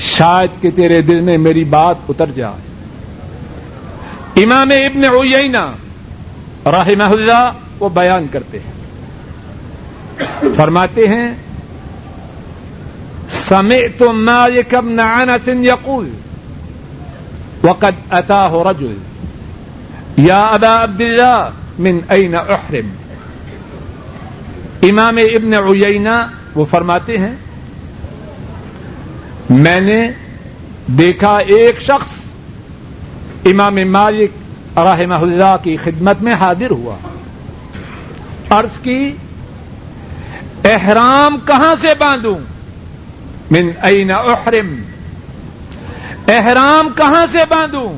شاید 0.00 0.62
کہ 0.62 0.70
تیرے 0.70 1.02
دل 1.02 1.20
میں 1.20 1.38
میری 1.38 1.64
بات 1.64 1.96
اتر 2.08 2.30
جائے۔ 2.34 2.68
امام 4.44 4.70
ابن 4.70 5.04
عیینہ 5.04 5.72
رحمہ 6.66 7.02
اللہ 7.02 7.52
وہ 7.80 7.88
بیان 7.88 8.26
کرتے 8.32 8.58
ہیں۔ 8.58 8.72
فرماتے 10.56 11.08
ہیں 11.08 11.34
سمعت 13.30 14.02
مالك 14.02 14.74
بن 14.74 15.00
عنس 15.00 15.48
يقول، 15.48 16.08
وقد 17.62 18.12
أتاه 18.12 18.62
رجل، 18.70 18.94
يا 20.18 20.54
أبا 20.54 20.82
عبد 20.82 21.00
الله، 21.00 21.48
من 21.78 21.98
أين 22.10 22.34
أحرم؟ 22.34 22.88
امام 24.82 25.16
ابن 25.16 25.54
عیینہ 25.54 26.26
وہ 26.54 26.64
فرماتے 26.70 27.18
ہیں، 27.18 27.34
میں 29.50 29.80
نے 29.80 30.10
دیکھا 30.86 31.38
ایک 31.38 31.80
شخص 31.80 32.10
امام 33.44 33.78
مالک 33.86 34.30
رحمہ 34.78 35.14
اللہ 35.14 35.56
کی 35.62 35.76
خدمت 35.84 36.22
میں 36.22 36.34
حاضر 36.34 36.70
ہوا۔ 36.70 36.96
عرض 38.50 38.80
کی، 38.82 39.12
احرام 40.64 41.38
کہاں 41.46 41.74
سے 41.80 41.88
باندھوں؟ 41.98 42.57
من 43.50 43.70
این 43.82 44.10
احرم؟ 44.10 44.74
احرام 46.28 46.88
کہاں 46.96 47.26
سے 47.32 47.38
باندھوں؟ 47.48 47.92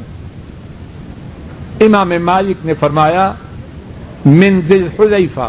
امام 1.80 2.12
مالک 2.22 2.56
نے 2.64 2.74
فرمایا، 2.74 3.32
من 4.24 4.60
ذل 4.68 4.88
حلیفہ 4.98 5.48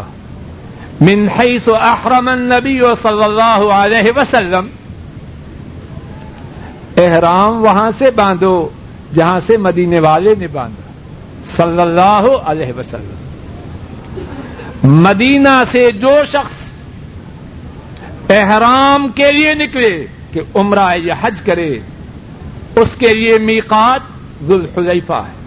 من 1.00 1.28
حیث 1.38 1.68
احرم 1.68 2.28
النبی 2.28 2.80
صلی 3.02 3.24
اللہ 3.24 3.72
علیہ 3.72 4.10
وسلم۔ 4.16 4.66
احرام 6.96 7.64
وہاں 7.64 7.90
سے 7.98 8.10
باندھو، 8.10 8.68
جہاں 9.14 9.40
سے 9.46 9.56
مدینے 9.56 10.00
والے 10.00 10.34
نے 10.38 10.46
باندھا، 10.46 10.92
صلی 11.56 11.80
اللہ 11.80 12.26
علیہ 12.44 12.72
وسلم۔ 12.76 13.18
مدینہ 14.82 15.62
سے 15.72 15.90
جو 15.92 16.12
شخص 16.26 16.61
احرام 18.32 19.08
کے 19.14 19.32
لیے 19.32 19.54
نکلے 19.54 20.06
کہ 20.32 20.40
عمرہ 20.54 20.96
یا 20.96 21.14
حج 21.20 21.34
کرے، 21.44 21.78
اس 22.76 22.88
کے 22.98 23.14
لیے 23.14 23.38
میقات 23.38 24.00
ذوالحلیفہ 24.44 25.12
ہے۔ 25.12 25.42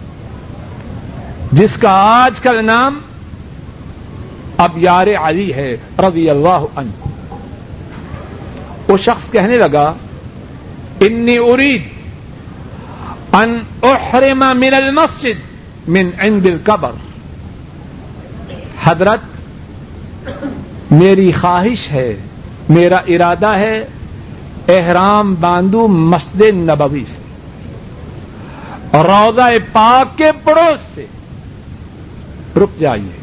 جس 1.52 1.76
کا 1.76 1.90
آج 1.90 2.40
کل 2.40 2.64
نام 2.64 2.98
اب 4.56 4.78
یار 4.78 5.06
علی 5.22 5.54
ہے، 5.54 5.76
رضی 5.98 6.30
اللہ 6.30 6.64
عنہ۔ 6.76 7.08
وہ 8.88 8.96
شخص 8.96 9.30
کہنے 9.30 9.56
لگا، 9.56 9.92
انی 11.00 11.38
ارید 11.38 11.82
ان 13.32 13.58
احرم 13.82 14.38
من 14.38 14.74
المسجد 14.74 15.40
من 15.88 16.10
عند 16.18 16.46
القبر. 16.46 16.90
حضرت، 18.84 19.20
میری 20.90 21.32
خواہش 21.32 21.90
ہے 21.90 22.16
میرا 22.68 22.96
ارادہ 22.96 23.46
ہے 23.46 23.84
احرام 24.68 25.34
باندھو 25.34 25.86
مسجد 25.86 26.42
نبوی 26.42 27.04
سے 27.04 27.22
روزہ 28.94 29.50
پاک 29.72 30.18
کے 30.18 30.30
پڑوس 30.44 30.94
سے۔ 30.94 31.06
رک 32.56 32.80
جائیے۔ 32.80 33.16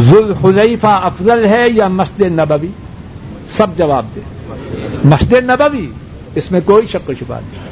ذل 0.00 0.76
افضل 0.82 1.46
ہے 1.46 1.68
یا 1.68 1.88
مسجد 1.88 2.20
نبوی؟ 2.20 2.70
سب 3.48 3.66
جواب 3.76 4.06
دے۔ 4.16 4.20
مسجد 5.04 5.32
نبوی، 5.32 5.86
اس 6.34 6.52
میں 6.52 6.60
کوئی 6.64 6.86
شک 6.86 7.10
و 7.10 7.12
شبہ 7.20 7.34
نہیں۔ 7.34 7.62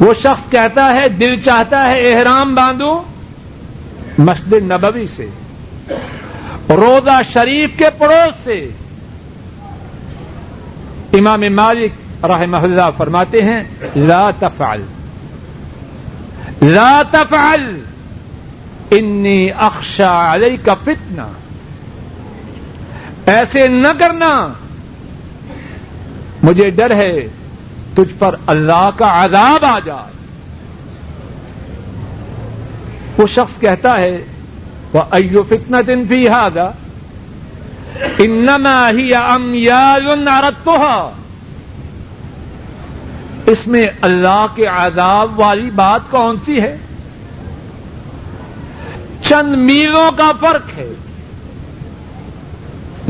وہ 0.00 0.14
شخص 0.14 0.50
کہتا 0.50 0.94
ہے، 0.94 1.08
دل 1.08 1.40
چاہتا 1.44 1.90
ہے 1.90 2.12
احرام 2.12 2.54
باندھو 2.54 3.02
مسجد 4.18 4.52
نبوی 4.52 5.06
سے۔ 5.06 5.26
روزہ 6.70 7.22
شریف 7.32 7.70
کے 7.78 7.84
پڑوس 7.98 8.44
سے۔ 8.44 8.68
امام 11.12 11.42
مالک 11.50 12.24
رحمہ 12.24 12.56
اللہ 12.56 12.90
فرماتے 12.96 13.42
ہیں، 13.42 13.64
لا 13.96 14.30
تفعل۔ 14.38 14.82
لا 16.62 17.02
تفعل۔ 17.10 17.80
انی 18.90 19.50
اخشا 19.50 20.34
علیہ 20.34 20.64
کا 20.64 20.74
فتنا 20.74 21.28
ایسے 23.26 23.68
نہ 23.68 23.88
کرنا۔ 23.98 24.48
مجھے 26.42 26.70
ڈر 26.70 26.94
ہے، 26.94 27.28
تجھ 27.94 28.14
پر 28.18 28.34
اللہ 28.46 28.90
کا 28.96 29.24
عذاب 29.24 29.64
آ 29.64 29.78
جائے۔ 29.84 30.14
وہ 33.18 33.26
شخص 33.26 33.60
کہتا 33.60 34.00
ہے 34.00 34.24
ایو 35.10 35.42
فتنا 35.42 35.80
دن 35.86 36.02
بھی 36.02 36.28
ہاگا 36.28 36.72
انما 38.18 38.90
ہی 38.90 39.14
ام 39.14 39.50
یا 39.54 39.96
اس 43.46 43.66
میں 43.66 43.86
اللہ 44.00 44.46
کے 44.54 44.66
عذاب 44.66 45.40
والی 45.40 45.70
بات 45.70 46.00
کون 46.10 46.36
سی 46.44 46.60
ہے؟ 46.60 46.76
چند 49.22 49.54
میلوں 49.54 50.10
کا 50.16 50.32
فرق 50.40 50.78
ہے۔ 50.78 50.94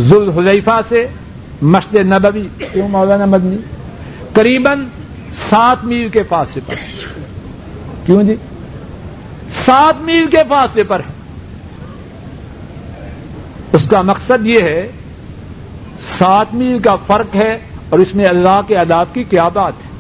ذل 0.01 0.31
حلیفہ 0.39 0.81
سے 0.89 1.07
مسجد 1.63 1.95
نبوی 1.95 2.47
کیوں 2.59 2.89
مولانا 2.89 3.25
مدنی؟ 3.25 3.57
قریباً 4.33 4.85
سات 5.35 5.85
میل 5.85 6.09
کے 6.09 6.23
فاصلے 6.23 6.63
پر۔ 6.67 6.75
کیوں 8.07 8.23
جی؟ 8.23 8.35
سات 9.65 9.95
میل 10.01 10.27
کے 10.27 10.39
فاصلے 10.49 10.83
پر 10.83 11.01
ہے۔ 11.01 11.14
اس 13.75 13.85
کا 13.91 14.03
مقصد 14.03 14.47
یہ 14.47 14.61
ہے، 14.61 14.89
سات 16.19 16.55
میل 16.55 16.79
کا 16.79 16.97
فرق 16.97 17.37
ہے 17.37 17.59
اور 17.89 17.99
اس 17.99 18.15
میں 18.15 18.27
اللہ 18.27 18.61
کے 18.67 18.75
عذاب 18.75 19.07
کی 19.13 19.23
کیا 19.23 19.49
بات 19.49 19.73
ہے۔ 19.85 19.91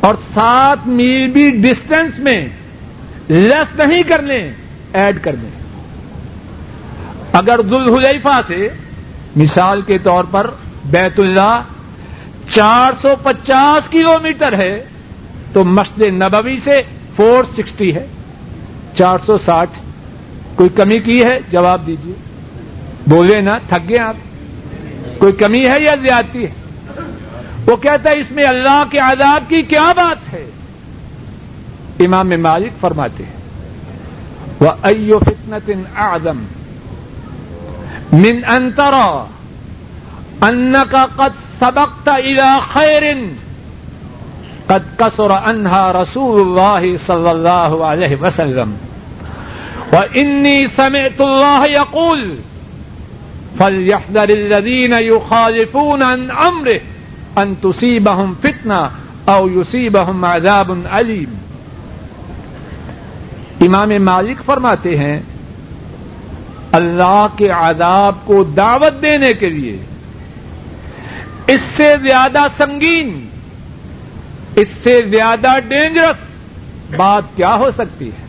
اور 0.00 0.14
سات 0.34 0.86
میل 0.86 1.30
بھی 1.30 1.50
ڈسٹینس 1.50 2.18
میں 2.18 2.48
لیس 3.28 3.76
نہیں 3.76 4.02
کرنے 4.02 4.52
ایڈ 4.92 5.22
کرنے 5.22 5.48
اگر 7.32 7.60
ذوالحلیفہ 7.68 8.40
سے 8.46 8.68
مثال 9.36 9.80
کے 9.82 9.98
طور 9.98 10.24
پر 10.30 10.50
بیت 10.84 11.20
اللہ 11.20 11.62
چار 12.54 12.92
سو 13.02 13.08
پچاس 13.22 13.88
کلو 13.88 14.16
میٹر 14.22 14.52
ہے، 14.52 14.84
تو 15.52 15.64
مسجد 15.64 16.02
نبوی 16.02 16.58
سے 16.58 16.82
فور 17.16 17.44
سکسٹی 17.56 17.94
ہے۔ 17.94 18.06
چار 18.96 19.18
سو 19.26 19.38
ساٹھ، 19.38 19.70
کوئی 20.54 20.68
کمی 20.68 20.98
کی 20.98 21.24
ہے؟ 21.24 21.38
جواب 21.52 21.86
دیجیے 21.86 22.12
بولے 23.08 23.40
نا، 23.40 23.58
تھک 23.68 23.88
گئے 23.88 23.98
آپ۔ 23.98 24.14
کوئی 25.18 25.32
کمی 25.32 25.68
ہے 25.68 25.80
یا 25.80 25.94
زیادتی 26.02 26.44
ہے؟ 26.44 26.50
وہ 27.66 27.76
کہتا 27.76 28.10
ہے، 28.10 28.18
اس 28.18 28.30
میں 28.30 28.44
اللہ 28.44 28.84
کے 28.90 28.98
عذاب 28.98 29.44
کی 29.48 29.62
کیا 29.62 29.92
بات 29.96 30.32
ہے؟ 30.32 30.50
امام 32.00 32.30
مالک 32.40 32.80
فرماتے 32.80 33.24
ہیں 33.24 33.38
وہ 34.60 34.70
ایو 34.82 35.18
فتنت 35.18 35.70
آدم 35.94 36.38
من 38.12 38.44
انترا 38.48 39.24
ان 40.40 40.74
کا 40.90 41.06
قد 41.16 41.60
سبقت 41.60 42.08
الى 42.08 42.58
خير، 42.72 43.02
قد 44.66 44.98
كسر 44.98 45.30
عنها 45.30 45.92
رسول 45.92 46.40
الله 46.40 46.96
صلى 47.06 47.30
الله 47.30 47.84
عليه 47.84 48.16
وسلم۔ 48.20 48.74
وإني 49.92 50.66
سمعت 50.76 51.20
الله 51.20 51.66
يقول 51.70 52.36
فليحذر 53.58 54.28
الذين 54.28 54.92
يخالفون 54.92 56.02
عن 56.02 56.30
أمره 56.30 56.80
أن 57.36 57.54
تصيبهم 57.62 58.32
فتنة 58.42 58.88
أو 59.26 59.48
يصيبهم 59.48 60.24
عذاب 60.24 60.72
أليم۔ 60.92 61.34
امام 63.60 63.90
مالک 64.00 64.44
فرماتے 64.44 64.96
ہیں، 64.96 65.20
اللہ 66.72 67.26
کے 67.36 67.48
عذاب 67.48 68.14
کو 68.24 68.44
دعوت 68.44 69.02
دینے 69.02 69.32
کے 69.32 69.50
لیے 69.50 69.76
اس 71.46 71.60
سے 71.76 71.94
زیادہ 72.02 72.46
سنگین، 72.56 73.28
اس 74.56 74.68
سے 74.82 75.02
زیادہ 75.02 75.58
ڈینجرس 75.68 76.16
بات 76.96 77.22
کیا 77.36 77.54
ہو 77.54 77.70
سکتی 77.70 78.08
ہے؟ 78.08 78.26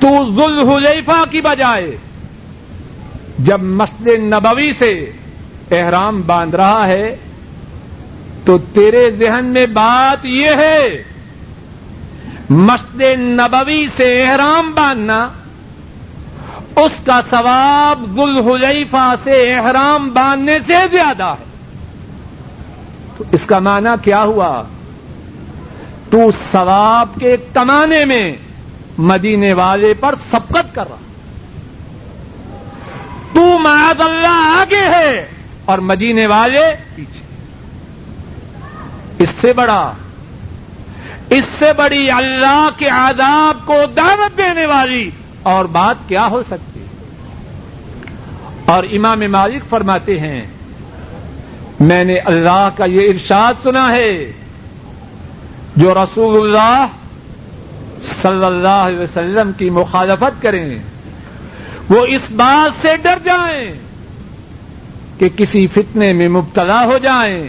تو 0.00 0.08
ذل 0.36 0.68
حلیفہ 0.68 1.24
کی 1.30 1.40
بجائے 1.40 1.96
جب 3.38 3.62
مسجد 3.62 4.06
نبوی 4.06 4.72
سے 4.78 5.10
احرام 5.70 6.22
باندھ 6.26 6.56
رہا 6.56 6.86
ہے، 6.86 7.16
تو 8.44 8.58
تیرے 8.58 9.10
ذہن 9.10 9.44
میں 9.44 9.66
بات 9.66 10.26
یہ 10.26 10.50
ہے، 10.50 11.02
مسجد 12.50 13.18
نبوی 13.18 13.86
سے 13.96 14.22
احرام 14.22 14.72
باندھنا، 14.74 15.28
اس 16.76 16.92
کا 17.04 17.20
ثواب 17.30 18.18
گل 18.18 18.50
حلیفہ 18.50 19.14
سے 19.24 19.54
احرام 19.54 20.08
باندھنے 20.08 20.58
سے 20.66 20.74
زیادہ 20.90 21.24
ہے۔ 21.24 21.44
تو 23.18 23.24
اس 23.32 23.46
کا 23.46 23.58
معنی 23.58 23.90
کیا 24.02 24.22
ہوا؟ 24.22 24.62
تو 26.10 26.18
ثواب 26.52 27.08
کے 27.20 27.36
کمانے 27.52 28.04
میں 28.04 28.36
مدینے 28.98 29.52
والے 29.52 29.94
پر 29.94 30.14
سبقت 30.30 30.74
کر 30.74 30.84
رہا 30.88 30.96
تو 30.96 31.13
معاذ 33.64 34.00
اللہ 34.00 34.60
آگے 34.60 34.84
ہے 34.84 35.26
اور 35.64 35.78
مدینے 35.78 36.26
والے 36.26 36.64
پیچھے۔ 36.94 37.20
اس 39.18 39.28
سے 39.40 39.52
بڑا، 39.52 39.92
اس 41.30 41.44
سے 41.58 41.72
بڑی 41.72 42.10
اللہ 42.10 42.68
کے 42.78 42.88
عذاب 42.88 43.66
کو 43.66 43.74
دعوت 43.96 44.38
دینے 44.38 44.66
والی 44.66 45.10
اور 45.42 45.64
بات 45.64 46.08
کیا 46.08 46.26
ہو 46.26 46.42
سکتی؟ 46.42 46.84
اور 48.66 48.82
امام 48.92 49.20
مالک 49.30 49.62
فرماتے 49.68 50.20
ہیں، 50.20 50.44
میں 51.80 52.04
نے 52.04 52.14
اللہ 52.14 52.68
کا 52.76 52.84
یہ 52.84 53.08
ارشاد 53.08 53.54
سنا 53.62 53.88
ہے، 53.88 54.32
جو 55.76 55.94
رسول 55.94 56.34
اللہ 56.40 56.86
صلی 58.22 58.44
اللہ 58.44 58.82
علیہ 58.86 58.98
وسلم 58.98 59.52
کی 59.52 59.70
مخالفت 59.70 60.42
کریں۔ 60.42 60.78
وہ 61.90 62.04
اس 62.06 62.30
بات 62.30 62.82
سے 62.82 62.96
ڈر 63.02 63.18
جائیں 63.24 63.72
کہ 65.18 65.28
کسی 65.36 65.66
فتنے 65.74 66.12
میں 66.12 66.28
مبتلا 66.28 66.84
ہو 66.84 66.98
جائیں 66.98 67.48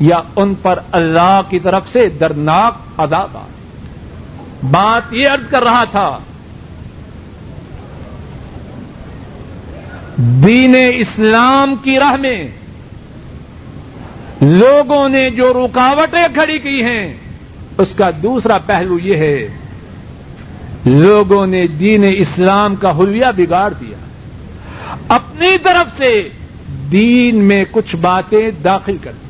یا 0.00 0.20
ان 0.36 0.54
پر 0.62 0.78
اللہ 0.92 1.40
کی 1.48 1.58
طرف 1.58 1.90
سے 1.92 2.08
درناک 2.20 3.00
ادا 3.00 3.24
بات 4.70 5.12
یہ 5.12 5.28
عرض 5.28 5.48
کر 5.50 5.62
رہا 5.62 5.84
تھا، 5.90 6.18
دین 10.44 10.74
اسلام 10.78 11.74
کی 11.82 11.98
راہ 11.98 12.16
میں 12.20 12.38
لوگوں 14.40 15.08
نے 15.08 15.28
جو 15.30 15.52
رکاوٹیں 15.52 16.26
کھڑی 16.34 16.58
کی 16.58 16.82
ہیں، 16.82 17.14
اس 17.78 17.94
کا 17.96 18.10
دوسرا 18.22 18.58
پہلو 18.66 18.98
یہ 18.98 19.16
ہے 19.16 19.36
لوگوں 20.86 21.46
نے 21.46 21.66
دین 21.66 22.04
اسلام 22.16 22.74
کا 22.74 22.98
حلیہ 22.98 23.26
بگاڑ 23.36 23.72
دیا۔ 23.80 23.96
اپنی 25.08 25.58
طرف 25.62 25.98
سے 25.98 26.28
دین 26.92 27.44
میں 27.44 27.64
کچھ 27.70 27.96
باتیں 27.96 28.50
داخل 28.64 28.96
کر 29.00 29.12
دی۔ 29.12 29.24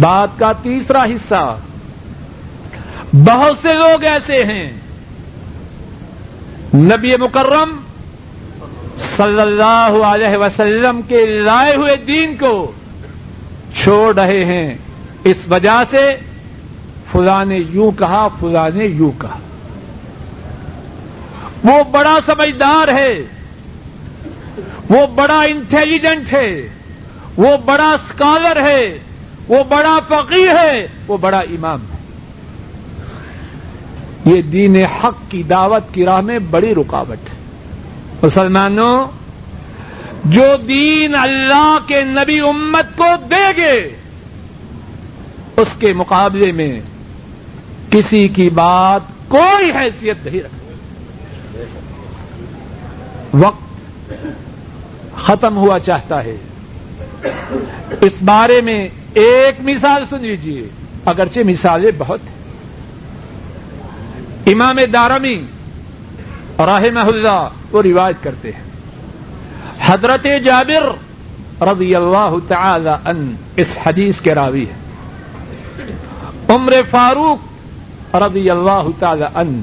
بات 0.00 0.28
کا 0.38 0.52
تیسرا 0.52 1.04
حصہ، 1.04 1.56
بہت 3.12 3.56
سے 3.62 3.72
لوگ 3.72 4.04
ایسے 4.04 4.44
ہیں۔ 4.44 4.72
نبی 6.74 7.16
مکرم 7.20 7.76
صلی 9.16 9.40
اللہ 9.40 9.98
علیہ 10.04 10.36
وسلم 10.36 11.00
کے 11.08 11.26
لائے 11.26 11.76
ہوئے 11.76 11.96
دین 11.96 12.36
کو 12.36 12.72
چھوڑ 13.82 14.14
رہے 14.14 14.44
ہیں۔ 14.44 14.74
اس 15.24 15.36
وجہ 15.50 15.82
سے 15.90 16.16
فلاں 17.12 17.44
نے 17.44 17.56
یوں 17.56 17.90
کہا، 17.98 18.28
فلاں 18.40 18.70
نے 18.74 18.84
یوں 18.84 19.10
کہا۔ 19.20 19.38
وہ 21.64 21.84
بڑا 21.90 22.18
سمجھدار 22.26 22.88
ہے۔ 22.88 23.22
وہ 24.88 25.06
بڑا 25.06 25.40
انٹیلیجنٹ 25.40 26.32
ہے۔ 26.32 26.68
وہ 27.36 27.56
بڑا 27.64 27.90
اسکالر 27.90 28.60
ہے۔ 28.60 28.98
وہ 29.48 29.64
بڑا 29.68 29.98
فقیر 30.08 30.58
ہے۔ 30.58 30.86
وہ 31.08 31.16
بڑا 31.16 31.38
امام 31.38 31.80
ہے۔ 31.80 31.98
یہ 34.24 34.42
دین 34.42 34.76
حق 34.76 35.30
کی 35.30 35.42
دعوت 35.42 35.94
کی 35.94 36.04
راہ 36.04 36.20
میں 36.20 36.38
بڑی 36.38 36.74
رکاوٹ 36.74 37.30
ہے۔ 37.30 37.36
مسلمانوں، 38.22 39.06
جو 40.24 40.44
دین 40.68 41.14
اللہ 41.14 41.78
کے 41.86 42.02
نبی 42.02 42.40
امت 42.40 42.96
کو 42.96 43.06
دے 43.30 43.56
گے، 43.56 43.88
اس 45.56 45.68
کے 45.78 45.92
مقابلے 45.92 46.52
میں 46.52 46.80
کسی 47.90 48.28
کی 48.28 48.50
بات 48.50 49.00
کوئی 49.28 49.70
حیثیت 49.70 50.26
نہیں 50.26 50.40
رکھے 50.40 50.58
وقت 53.34 54.12
ختم 55.16 55.56
ہوا 55.56 55.78
چاہتا 55.78 56.24
ہے۔ 56.24 56.36
اس 58.00 58.12
بارے 58.24 58.60
میں 58.60 58.88
ایک 59.14 59.54
مثال 59.60 60.04
سن 60.10 60.20
لیجیے 60.20 60.68
اگرچہ 61.04 61.40
مثالیں 61.46 61.90
بہت 61.98 62.20
ہیں۔ 62.20 62.38
امام 64.52 64.76
دارمی 64.92 65.42
رحمہ 66.58 67.00
اللہ 67.00 67.48
وہ 67.70 67.82
روایت 67.82 68.16
کرتے 68.22 68.50
ہیں۔ 68.50 68.62
حضرت 69.80 70.26
جابر 70.44 70.92
رضی 71.62 71.94
اللہ 71.94 72.34
تعالی 72.48 72.88
ان 72.88 73.34
اس 73.56 73.78
حدیث 73.86 74.20
کے 74.20 74.34
راوی 74.34 74.64
ہے 74.64 74.74
عمر 76.48 76.72
فاروق 76.90 77.47
رضی 78.14 78.50
اللہ 78.50 78.82
تعالی 78.98 79.24
ان 79.34 79.62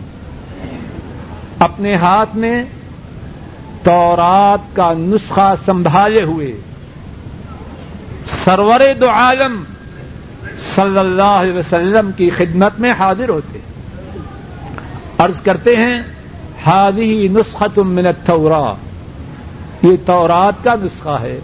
اپنے 1.59 1.95
ہاتھ 1.95 2.35
میں 2.35 2.63
تورات 3.83 4.75
کا 4.75 4.93
نسخہ 4.93 5.53
سنبھالے 5.65 6.23
ہوئے۔ 6.23 6.51
سرور 8.27 8.79
دو 9.01 9.09
عالم 9.09 9.63
صلی 10.75 10.97
اللہ 10.97 11.21
علیہ 11.21 11.53
وسلم 11.53 12.11
کی 12.11 12.29
خدمت 12.29 12.79
میں 12.79 12.91
حاضر 12.91 13.29
ہوتے۔ 13.29 13.59
عرض 15.17 15.41
کرتے 15.41 15.75
ہیں 15.75 16.01
ہادی 16.65 17.27
نسخت 17.27 17.79
من 17.79 18.07
التورا 18.07 18.73
یہ 19.83 19.95
تورات 20.05 20.63
کا 20.63 20.75
نسخہ 20.81 21.17
ہے۔ 21.21 21.39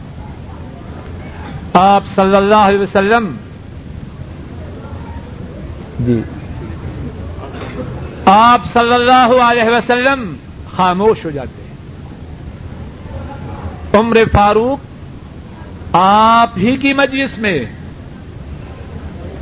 آپ 1.73 2.03
صلی 2.15 2.35
اللہ 2.35 2.55
علیہ 2.55 2.79
وسلم 2.79 3.35
جی۔ 5.99 6.21
آپ 8.25 8.61
صلی 8.73 8.93
اللہ 8.93 9.43
علیہ 9.43 9.69
وسلم 9.69 10.35
خاموش 10.75 11.25
ہو 11.25 11.29
جاتے 11.29 11.63
ہیں۔ 11.63 11.71
عمر 13.93 14.17
فاروق، 14.31 14.85
آپ 15.95 16.49
ہی 16.57 16.77
کی 16.77 16.93
مجلس 16.93 17.37
میں 17.37 17.65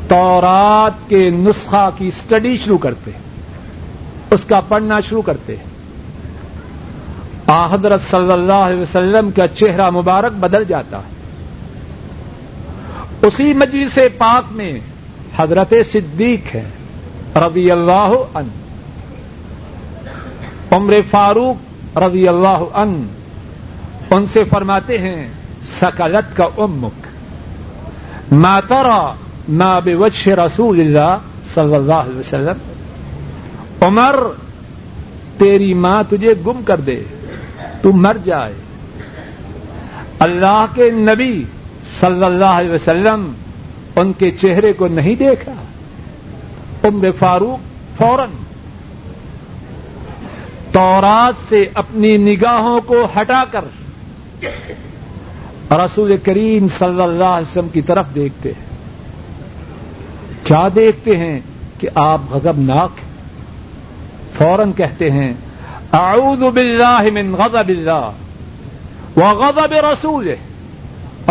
تورات 0.08 1.10
کے 1.10 1.30
نسخہ 1.30 1.90
کی 1.98 2.08
اسٹڈی 2.08 2.58
شروع 2.58 2.78
کرتے 2.78 3.12
ہیں۔ 3.12 3.20
اس 4.32 4.46
کا 4.46 4.62
پڑھنا 4.68 5.00
شروع 5.00 5.22
کرتے 5.22 5.56
ہیں۔ 5.56 5.70
حضرت 7.72 8.02
صلی 8.02 8.32
اللہ 8.32 8.54
علیہ 8.54 8.82
وسلم 8.82 9.32
کا 9.32 9.48
چہرہ 9.48 9.90
مبارک 9.90 10.32
بدل 10.32 10.64
جاتا 10.68 10.98
ہے۔ 10.98 11.20
اسی 13.22 13.54
مجلس 13.54 14.00
پاک 14.18 14.44
میں 14.52 14.80
حضرت 15.38 15.74
صدیق 15.92 16.56
ہے 16.56 16.70
رضی 17.36 17.72
اللہ 17.72 18.12
ان 18.34 18.48
عمر 20.72 20.94
فاروق 21.12 21.98
رضی 21.98 22.28
اللہ 22.28 22.64
ان 22.74 23.08
ان 24.12 24.26
سے 24.28 24.44
فرماتے 24.44 24.98
ہیں، 24.98 25.28
سکلت 25.82 26.38
کا 26.38 26.48
امک 26.58 27.08
ماترا 28.32 29.14
ما 29.50 29.80
بوجھ 29.80 30.30
رسول 30.30 30.80
اللہ 30.80 31.18
صلی 31.54 31.76
اللہ 31.76 31.94
علیہ 31.94 32.20
وسلم، 32.20 32.58
عمر، 33.82 34.16
تیری 35.38 35.74
ماں 35.74 36.04
تجھے 36.10 36.34
گم 36.46 36.62
کر 36.66 36.80
دے، 36.80 37.04
تو 37.82 37.92
مر 37.92 38.18
جائے۔ 38.26 38.54
اللہ 40.20 40.66
کے 40.76 40.90
نبی 40.90 41.44
صلی 42.00 42.24
اللہ 42.24 42.46
علیہ 42.46 42.72
وسلم 42.72 43.32
ان 43.96 44.14
کے 44.14 44.32
چہرے 44.32 44.74
کو 44.74 44.88
نہیں 44.88 45.16
دیکھا۔ 45.16 45.54
عمر 46.84 47.10
فاروق 47.20 47.60
فوراً 47.98 48.30
تورات 50.80 51.50
سے 51.50 51.66
اپنی 51.74 52.18
نگاہوں 52.18 52.80
کو 52.82 53.08
ہٹا 53.16 53.44
کر 53.52 53.64
رسول 55.72 56.16
کریم 56.24 56.68
صلی 56.78 57.02
اللہ 57.02 57.32
علیہ 57.38 57.50
وسلم 57.50 57.70
کی 57.70 57.82
طرف 57.82 58.06
دیکھتے 58.16 58.50
ہیں۔ 58.50 58.68
کیا 60.44 60.68
دیکھتے 60.76 61.18
ہیں 61.18 61.40
کہ 61.78 61.90
آپ 61.96 62.22
غضب 62.30 62.60
ناک 62.60 63.02
فوراً 64.38 64.72
کہتے 64.72 65.12
ہیں، 65.12 65.34
اعوذ 65.94 66.44
باللہ 66.54 67.02
من 67.14 67.36
غضب 67.40 67.70
اللہ 67.70 69.18
وغضب 69.18 69.74
رسوله 69.74 70.36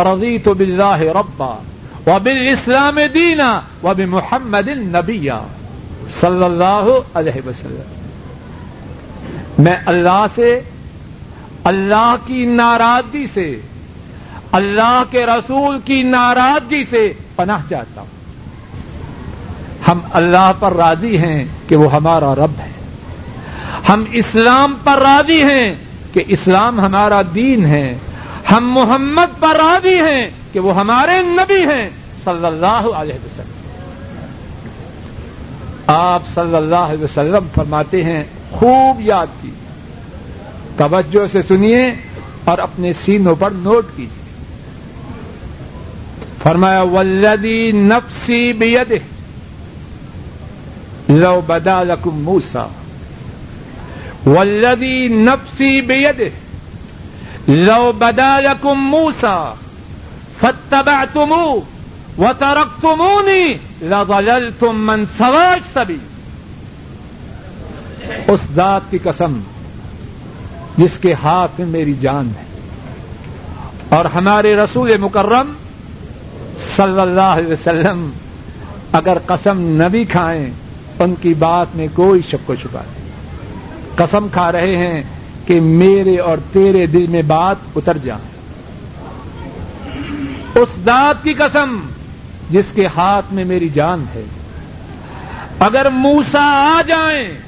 رضیت 0.05 0.49
باللہ 0.49 1.01
ربا 1.20 1.55
وبالاسلام 2.07 2.99
دینا 3.14 3.61
وبمحمد 3.82 4.68
النبی 4.68 5.28
صلی 6.20 6.44
اللہ 6.44 6.86
علیہ 7.14 7.46
وسلم۔ 7.46 7.97
میں 9.59 9.77
اللہ 9.87 10.27
سے، 10.35 10.61
اللہ 11.65 12.17
کی 12.27 12.47
ناراضگی 12.47 13.27
سے، 13.35 13.61
اللہ 14.53 15.03
کے 15.11 15.27
رسول 15.27 15.79
کی 15.85 16.03
ناراضگی 16.03 16.85
سے 16.91 17.13
پناہ 17.37 17.63
چاہتا 17.71 18.01
ہوں۔ 18.01 18.19
ہم 19.89 19.99
اللہ 20.13 20.53
پر 20.59 20.75
راضی 20.75 21.19
ہیں 21.19 21.45
کہ 21.69 21.77
وہ 21.77 21.93
ہمارا 21.93 22.35
رب 22.35 22.51
ہے۔ 22.59 22.71
ہم 23.89 24.05
اسلام 24.13 24.77
پر 24.85 24.99
راضی 24.99 25.43
ہیں 25.43 25.75
کہ 26.13 26.25
اسلام 26.29 26.81
ہمارا 26.81 27.23
دین 27.35 27.65
ہے۔ 27.65 27.99
ہم 28.51 28.73
محمد 28.73 29.41
پر 29.41 29.57
راضی 29.57 30.01
ہیں 30.01 30.31
کہ 30.53 30.61
وہ 30.61 30.77
ہمارے 30.77 31.23
نبی 31.23 31.63
ہیں۔ 31.63 31.91
صلی 32.25 32.47
اللہ 32.47 32.91
علیہ 32.95 33.15
وسلم۔ 33.15 33.69
آپ 35.87 36.23
صلی 36.35 36.57
اللہ 36.57 36.77
علیہ 36.77 37.05
وسلم 37.05 37.47
فرماتے 37.55 38.05
ہیں 38.05 38.25
خوب 38.51 39.01
یاد 39.01 39.26
کی 39.42 39.51
توجہ 40.76 41.26
سے 41.26 41.42
سنیے 41.42 41.94
اور 42.44 42.59
اپنے 42.59 42.92
سینوں 42.92 43.34
پر 43.34 43.51
نوٹ 43.51 43.96
کیجیے 43.96 44.26
فرمایا 46.42 46.82
ولدی 46.82 47.72
نفسی 47.74 48.53
بید 48.53 48.92
لو 51.09 51.40
بدا 51.40 51.82
لکم 51.82 52.22
موسا 52.22 52.66
والذی 54.26 55.09
نفسی 55.09 55.80
بیده 55.80 56.30
لو 57.49 57.92
بدا 57.92 58.40
لکم 58.40 58.80
موسا 58.80 59.55
فتبعتمو 60.40 61.61
و 62.18 62.32
ترک 62.38 62.80
تمونی 62.82 63.59
لغل 63.82 64.51
تم 64.61 64.76
من 64.76 65.05
سواج 65.18 65.61
سبھی 65.72 65.99
اس 68.29 68.41
ذات 68.55 68.81
کی 68.91 68.99
قسم 68.99 69.41
جس 70.79 70.99
کے 70.99 71.14
ہاتھ 71.14 71.61
میں 71.61 71.66
میری 71.66 71.95
جان 72.01 72.29
ہے۔ 72.29 72.45
اور 73.89 74.05
ہمارے 74.05 74.57
رسول 74.57 74.97
مکرم 74.97 75.53
صلی 76.76 77.01
اللہ 77.01 77.20
علیہ 77.20 77.53
وسلم 77.53 78.11
اگر 78.93 79.18
قسم 79.26 79.61
نہ 79.61 79.89
بھی 79.89 80.05
کھائیں، 80.05 80.51
ان 80.99 81.14
کی 81.20 81.35
بات 81.35 81.66
میں 81.74 81.87
کوئی 81.95 82.22
شک 82.31 82.51
و 82.51 82.55
شبہ 82.62 82.79
نہیں۔ 82.79 83.11
قسم 83.97 84.26
کھا 84.33 84.53
رہے 84.53 84.76
ہیں 84.76 85.03
کہ 85.47 85.61
میرے 85.61 86.18
اور 86.18 86.39
تیرے 86.53 86.87
دل 86.87 87.07
میں 87.09 87.22
بات 87.22 87.57
اتر 87.76 87.99
جائے۔ 87.99 88.39
اس 90.61 90.68
دانت 90.87 91.24
کی 91.24 91.35
قسم 91.35 91.81
جس 92.51 92.64
کے 92.74 92.87
ہاتھ 92.87 93.35
میں 93.35 93.45
میری 93.45 93.68
جان 93.68 94.05
ہے۔ 94.14 94.24
اگر 95.59 95.91
موسا 95.91 96.43
آ 96.43 96.83
جائیں 96.87 97.47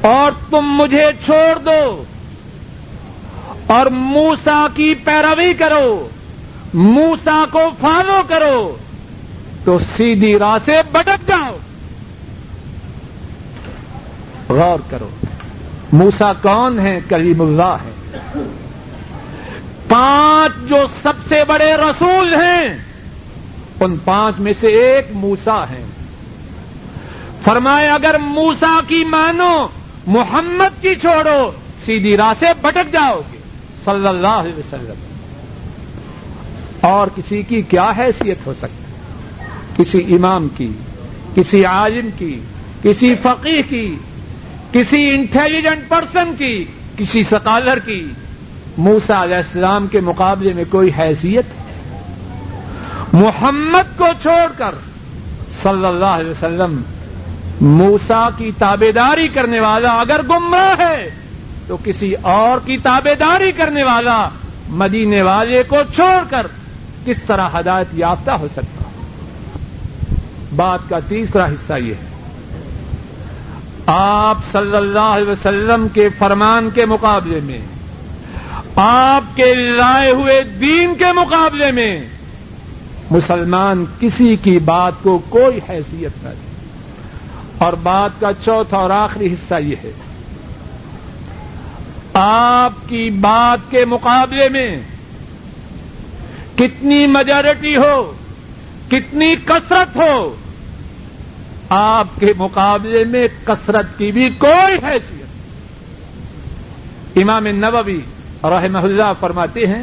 اور 0.00 0.32
تم 0.50 0.66
مجھے 0.74 1.06
چھوڑ 1.24 1.58
دو 1.58 2.04
اور 3.66 3.86
موسا 3.86 4.66
کی 4.74 4.94
پیروی 5.04 5.52
کرو، 5.54 6.08
موسا 6.74 7.44
کو 7.50 7.60
فالو 7.80 8.20
کرو، 8.28 8.76
تو 9.64 9.78
سیدھی 9.96 10.38
راہ 10.38 10.56
سے 10.64 10.80
بٹک 10.92 11.28
جاؤ۔ 11.28 11.56
غور 14.48 14.78
کرو، 14.90 15.08
موسا 15.92 16.32
کون 16.42 16.78
ہے 16.78 16.98
کلیم 17.08 17.40
اللہ 17.40 17.76
ہے 17.84 17.92
پانچ 19.88 20.68
جو 20.68 20.76
سب 21.02 21.12
سے 21.28 21.42
بڑے 21.48 21.74
رسول 21.74 22.34
ہیں، 22.34 22.68
ان 23.80 23.96
پانچ 24.04 24.40
میں 24.40 24.52
سے 24.60 24.66
ایک 24.66 25.06
موسا 25.12 25.64
ہے 25.70 25.84
فرمائے، 27.44 27.88
اگر 27.88 28.16
موسا 28.18 28.80
کی 28.88 29.04
مانو 29.04 29.66
محمد 30.10 30.82
کی 30.82 30.94
چھوڑو، 30.94 31.50
سیدھی 31.84 32.16
راہ 32.16 32.32
سے 32.38 32.46
بٹک 32.60 32.92
جاؤ 32.92 33.20
گے۔ 33.32 33.38
صلی 33.84 34.08
اللہ 34.08 34.26
علیہ 34.26 34.58
وسلم۔ 34.58 34.94
اور 36.80 37.06
کسی 37.16 37.42
کی 37.42 37.62
کیا 37.62 37.92
حیثیت 37.98 38.38
ہو 38.46 38.54
سکتی؟ 38.58 38.84
کسی 39.76 40.14
امام 40.14 40.48
کی، 40.56 40.68
کسی 41.34 41.64
عالم 41.64 42.08
کی، 42.18 42.40
کسی 42.82 43.14
فقیر 43.22 43.60
کی، 43.68 43.96
کسی 44.72 45.10
انٹیلیجنٹ 45.10 45.88
پرسن 45.88 46.32
کی، 46.38 46.64
کسی 46.96 47.22
سکالر 47.22 47.78
کی۔ 47.78 48.06
موسا 48.78 49.22
علیہ 49.22 49.36
السلام 49.36 49.86
کے 49.86 50.00
مقابلے 50.00 50.52
میں 50.52 50.64
کوئی 50.70 50.90
حیثیت؟ 50.98 51.44
محمد 53.12 53.98
کو 53.98 54.06
چھوڑ 54.22 54.52
کر 54.58 54.74
صلی 55.62 55.86
اللہ 55.86 56.04
علیہ 56.04 56.30
وسلم 56.30 56.82
موسا 57.60 58.28
کی 58.36 58.50
تابے 58.58 58.92
داری 58.92 59.28
کرنے 59.28 59.60
والا 59.60 60.00
اگر 60.00 60.20
گمراہ 60.28 60.74
ہے، 60.78 61.10
تو 61.66 61.76
کسی 61.84 62.14
اور 62.22 62.66
کی 62.66 62.76
تابے 62.76 63.14
داری 63.14 63.52
کرنے 63.52 63.82
والا 63.82 64.28
مدینے 64.68 65.22
والے 65.22 65.62
کو 65.68 65.76
چھوڑ 65.94 66.24
کر 66.30 66.46
کس 67.04 67.16
طرح 67.26 67.48
ہدایت 67.58 67.86
یافتہ 67.92 68.30
ہو 68.30 68.48
سکتا؟ 68.52 68.82
بات 70.56 70.78
کا 70.88 70.98
تیسرا 71.08 71.46
حصہ 71.46 71.72
یہ 71.72 71.94
ہے۔ 71.94 72.10
آپ 73.86 74.38
صلی 74.52 74.76
اللہ 74.76 74.98
علیہ 74.98 75.30
وسلم 75.30 75.88
کے 75.88 76.08
فرمان 76.18 76.68
کے 76.74 76.86
مقابلے 76.86 77.40
میں، 77.42 77.60
آپ 78.76 79.36
کے 79.36 79.54
لائے 79.54 80.10
ہوئے 80.10 80.42
دین 80.42 80.94
کے 80.94 81.12
مقابلے 81.14 81.70
میں 81.70 82.04
مسلمان 83.10 83.84
کسی 84.00 84.36
کی 84.36 84.58
بات 84.58 84.92
کو 85.02 85.18
کوئی 85.28 85.60
حیثیت 85.68 86.24
نہ 86.24 86.28
دے۔ 86.28 86.49
اور 87.60 87.72
بات 87.72 88.20
کا 88.20 88.30
چوتھا 88.44 88.76
اور 88.76 88.90
آخری 88.90 89.34
حصہ 89.34 89.54
یہ 89.60 89.76
ہے۔ 89.84 89.92
آپ 92.14 92.72
کی 92.88 93.10
بات 93.10 93.70
کے 93.70 93.84
مقابلے 93.84 94.48
میں 94.48 94.80
کتنی 96.54 97.06
میجورٹی 97.06 97.76
ہو، 97.76 98.12
کتنی 98.88 99.34
کثرت 99.44 99.96
ہو، 99.96 100.36
آپ 101.68 102.06
کے 102.20 102.32
مقابلے 102.36 103.04
میں 103.04 103.28
کثرت 103.44 103.86
کی 103.98 104.12
بھی 104.12 104.30
کوئی 104.38 104.74
حیثیت۔ 104.86 105.26
امام 107.16 107.46
نبوی 107.46 108.00
رحمہ 108.44 108.78
اللہ 108.78 109.12
فرماتے 109.20 109.66
ہیں، 109.66 109.82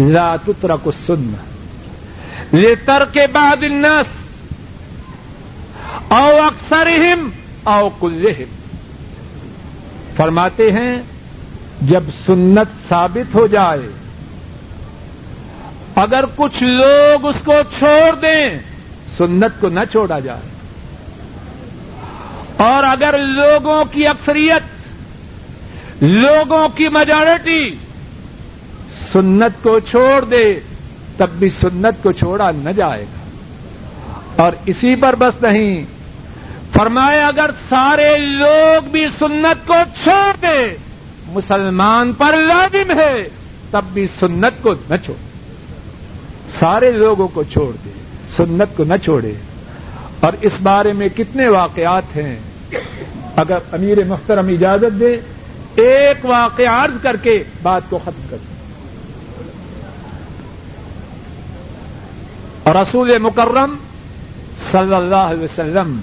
لا 0.00 0.36
تترک 0.36 0.80
السنہ 0.86 2.56
لتر 2.56 3.04
کے 3.12 3.26
بعد 3.32 3.64
الناس 3.64 4.25
او 6.08 6.42
اکثر 6.42 6.88
او 7.64 7.88
کلہم۔ 8.00 8.66
فرماتے 10.16 10.72
ہیں، 10.72 11.02
جب 11.82 12.02
سنت 12.26 12.88
ثابت 12.88 13.34
ہو 13.34 13.46
جائے، 13.46 13.80
اگر 15.94 16.24
کچھ 16.36 16.62
لوگ 16.62 17.26
اس 17.26 17.36
کو 17.44 17.52
چھوڑ 17.78 18.14
دیں، 18.14 18.58
سنت 19.16 19.60
کو 19.60 19.68
نہ 19.68 19.80
چھوڑا 19.90 20.18
جائے۔ 20.18 20.40
اور 22.56 22.84
اگر 22.84 23.18
لوگوں 23.18 23.84
کی 23.92 24.06
اکثریت، 24.06 24.62
لوگوں 26.02 26.68
کی 26.74 26.88
میجورٹی 26.88 27.76
سنت 29.12 29.62
کو 29.62 29.80
چھوڑ 29.80 30.24
دے، 30.24 30.60
تب 31.16 31.28
بھی 31.30 31.50
سنت 31.50 32.02
کو 32.02 32.12
چھوڑا 32.12 32.50
نہ 32.50 32.70
جائے 32.70 33.02
گا۔ 33.02 33.26
اور 34.42 34.52
اسی 34.66 34.94
پر 34.94 35.14
بس 35.14 35.42
نہیں 35.42 35.84
فرمائے 36.76 37.22
اگر 37.22 37.50
سارے 37.68 38.16
لوگ 38.18 38.88
بھی 38.88 39.06
سنت 39.18 39.66
کو 39.66 39.74
چھوڑ 40.02 40.36
دے 40.42 40.76
مسلمان 41.26 42.12
پر 42.12 42.36
لازم 42.36 42.90
ہے، 42.90 43.28
تب 43.70 43.84
بھی 43.92 44.06
سنت 44.06 44.62
کو 44.62 44.74
نہ 44.90 44.94
چھوڑ۔ 45.04 45.16
سارے 46.58 46.90
لوگوں 46.90 47.28
کو 47.28 47.42
چھوڑ 47.42 47.72
دے 47.84 47.90
سنت 48.36 48.76
کو 48.76 48.84
نہ 48.84 48.94
چھوڑے 49.04 49.32
اور 50.20 50.32
اس 50.40 50.52
بارے 50.62 50.92
میں 50.92 51.08
کتنے 51.16 51.48
واقعات 51.48 52.16
ہیں۔ 52.16 52.36
اگر 53.36 53.58
امیر 53.72 54.04
محترم 54.04 54.48
اجازت 54.48 55.00
دے 55.00 55.20
ایک 55.74 56.26
واقع 56.26 56.62
عرض 56.62 57.02
کر 57.02 57.16
کے 57.22 57.42
بات 57.62 57.82
کو 57.88 57.98
ختم 57.98 58.26
کر 58.30 58.36
دیں۔ 58.36 58.56
اور 62.62 62.74
رسول 62.74 63.18
مکرم 63.18 63.74
صلی 64.72 64.94
اللہ 64.94 65.14
علیہ 65.16 65.44
وسلم 65.44 66.00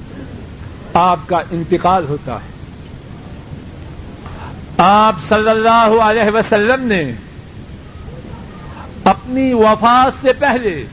آپ 0.93 1.19
کا 1.25 1.41
انتقال 1.51 2.05
ہوتا 2.09 2.35
ہے۔ 2.35 2.53
آپ 4.77 5.15
صلی 5.29 5.49
اللہ 5.49 5.95
علیہ 6.01 6.35
وسلم 6.35 6.87
نے 6.87 7.11
اپنی 9.03 9.53
وفات 9.53 10.21
سے 10.21 10.33
پہلے 10.33 10.85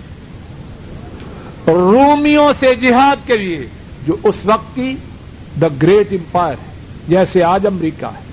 رومیوں 1.66 2.52
سے 2.60 2.74
جہاد 2.74 3.26
کے 3.26 3.36
لیے 3.38 3.66
جو 4.06 4.16
اس 4.22 4.34
وقت 4.44 4.76
کی 4.76 4.96
دا 5.60 5.66
گریٹ 5.82 6.12
امپائر 6.12 6.54
ہے، 6.54 6.72
جیسے 7.08 7.42
آج 7.42 7.66
امریکہ 7.66 8.04
ہے۔ 8.04 8.30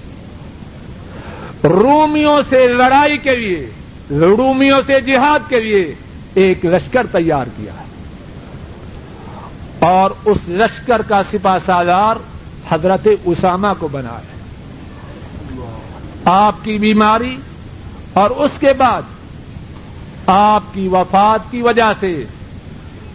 رومیوں 1.67 2.41
سے 2.49 2.67
لڑائی 2.67 3.17
کے 3.17 3.35
لیے، 3.35 3.69
رومیوں 4.11 4.81
سے 4.87 5.01
جہاد 5.01 5.49
کے 5.49 5.59
لیے 5.59 5.93
ایک 6.33 6.65
لشکر 6.65 7.07
تیار 7.11 7.47
کیا 7.57 7.73
ہے۔ 7.73 7.86
اور 9.87 10.11
اس 10.25 10.37
لشکر 10.47 11.01
کا 11.01 11.21
سپا 11.31 11.57
سالار 11.65 12.15
حضرت 12.69 13.07
اسامہ 13.25 13.67
کو 13.79 13.87
بنا 13.87 14.17
ہے۔ 14.17 14.37
آپ 16.25 16.55
کی 16.63 16.77
بیماری 16.77 17.37
اور 18.13 18.29
اس 18.29 18.51
کے 18.59 18.73
بعد 18.73 19.01
آپ 20.27 20.63
کی 20.73 20.87
وفات 20.87 21.51
کی 21.51 21.61
وجہ 21.61 21.93
سے 21.99 22.25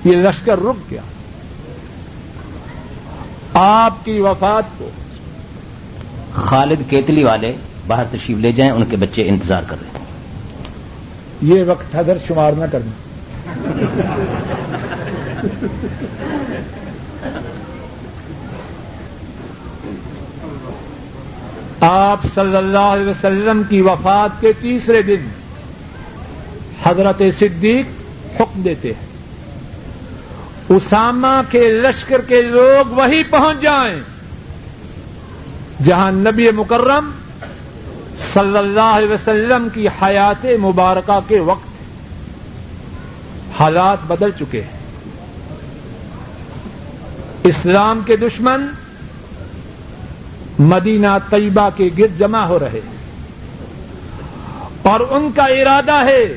یہ 0.05 0.12
لشکر 0.12 0.59
رک 0.59 0.91
گیا۔ 0.91 1.01
آپ 3.55 4.05
کی 4.05 4.20
وفات 4.20 4.79
کو 4.79 4.91
خالد 6.35 6.91
کیتلی 6.91 7.25
والے 7.25 7.53
باہر 7.87 8.05
تشریف 8.11 8.39
لے 8.39 8.53
جائیں 8.53 8.73
ان 8.73 8.85
کے 8.85 8.97
بچے 8.97 9.29
انتظار 9.29 9.62
کر 9.66 9.77
رہے 9.81 9.99
ہیں۔ 9.99 10.07
یہ 11.43 11.64
وقت 11.66 11.97
حضر 11.97 12.18
شمار 12.29 12.53
نہ 12.53 12.64
کرنا۔ 12.73 12.91
آپ 21.85 22.20
صلی 22.35 22.57
اللہ 22.57 22.78
علیہ 22.78 23.11
وسلم 23.11 23.62
کی 23.68 23.80
وفات 23.80 24.41
کے 24.41 24.53
تیسرے 24.61 25.03
دن 25.03 25.28
حضرت 26.85 27.22
صدیق 27.39 27.87
حکم 28.41 28.62
دیتے 28.62 28.93
ہیں۔ 28.93 29.07
اسامہ 30.68 31.41
کے 31.51 31.70
لشکر 31.70 32.20
کے 32.20 32.43
لوگ 32.43 32.89
وہی 32.91 33.22
پہنچ 33.22 33.62
جائیں 33.62 34.01
جہاں 35.85 36.12
نبی 36.12 36.51
مکرم 36.51 37.11
صلی 38.18 38.59
اللہ 38.59 38.80
علیہ 38.80 39.12
وسلم 39.12 39.68
کی 39.74 39.89
حیات 39.89 40.47
مبارکہ 40.61 41.20
کے 41.28 41.41
وقت 41.41 41.68
حالات 43.61 43.99
بدل 44.07 44.30
چکے 44.39 44.62
ہیں۔ 44.62 44.78
اسلام 47.45 48.01
کے 48.07 48.16
دشمن 48.16 48.66
مدینہ 50.59 51.07
طیبہ 51.30 51.68
کے 51.76 51.90
گرد 51.98 52.18
جمع 52.18 52.44
ہو 52.44 52.59
رہے 52.59 52.80
ہیں 52.84 53.03
اور 54.82 55.00
ان 55.00 55.32
کا 55.34 55.44
ارادہ 55.44 56.05
ہے 56.05 56.36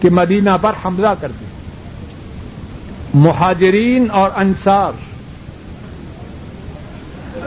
کہ 0.00 0.10
مدینہ 0.10 0.50
پر 0.60 0.72
حملہ 0.84 1.08
کر 1.20 1.28
دیں۔ 1.40 1.48
مہاجرین 3.14 4.06
اور 4.12 4.30
انصار 4.36 4.92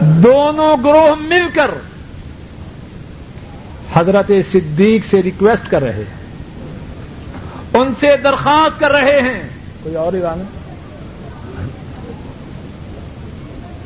دونوں 0.02 0.84
گروہ 0.84 1.16
مل 1.20 1.48
کر 1.54 1.72
حضرت 3.94 4.32
صدیق 4.52 5.06
سے 5.06 5.24
ریکویسٹ 5.24 5.72
کر 5.72 5.84
رہے 5.84 5.94
ہیں۔ 5.94 6.28
ان 7.74 7.94
سے 8.00 8.18
درخواست 8.24 8.80
کر 8.80 8.92
رہے 8.92 9.22
ہیں۔ 9.22 9.50
کوئی 9.84 9.96
اور 9.96 10.14
ارادہ 10.14 10.42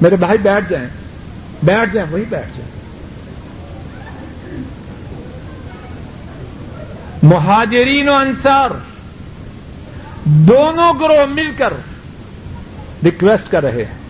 میرے 0.01 0.15
بھائی 0.15 0.37
بیٹھ 0.37 0.69
جائیں۔ 0.69 1.00
بیٹھ 1.63 1.93
جائیں 1.93 2.11
وہی 2.11 2.23
بیٹھ 2.29 2.57
جائیں 2.57 2.81
مہاجرین 7.23 8.09
و 8.09 8.13
انصار 8.13 8.69
دونوں 10.23 10.93
گروہ 10.99 11.25
مل 11.25 11.51
کر 11.57 11.73
ریکویسٹ 13.03 13.51
کر 13.51 13.63
رہے 13.63 13.85
ہیں۔ 13.85 14.01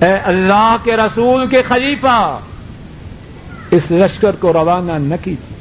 اے 0.00 0.12
اللہ 0.14 0.76
کے 0.84 0.96
رسول 0.96 1.46
کے 1.46 1.62
خلیفہ، 1.68 2.38
اس 3.70 3.90
لشکر 3.90 4.36
کو 4.36 4.52
روانہ 4.52 4.92
نہ 4.92 5.14
کیجیے۔ 5.24 5.56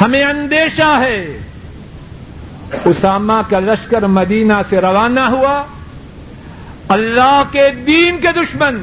ہمیں 0.00 0.24
اندیشہ 0.24 1.00
ہے۔ 1.00 1.38
اسامہ 2.84 3.50
کا 3.50 3.60
لشکر 3.60 4.02
مدینہ 4.02 4.52
سے 4.68 4.80
روانہ 4.80 5.20
ہوا۔ 5.20 5.64
اللہ 6.88 7.42
کے 7.50 7.70
دین 7.86 8.16
کے 8.20 8.28
دشمن 8.36 8.80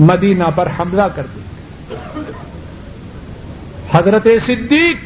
مدینہ 0.00 0.44
پر 0.54 0.68
حملہ 0.78 1.02
کر 1.02 1.26
دیں 1.34 1.48
حضرت 3.92 4.26
صدیق 4.46 4.96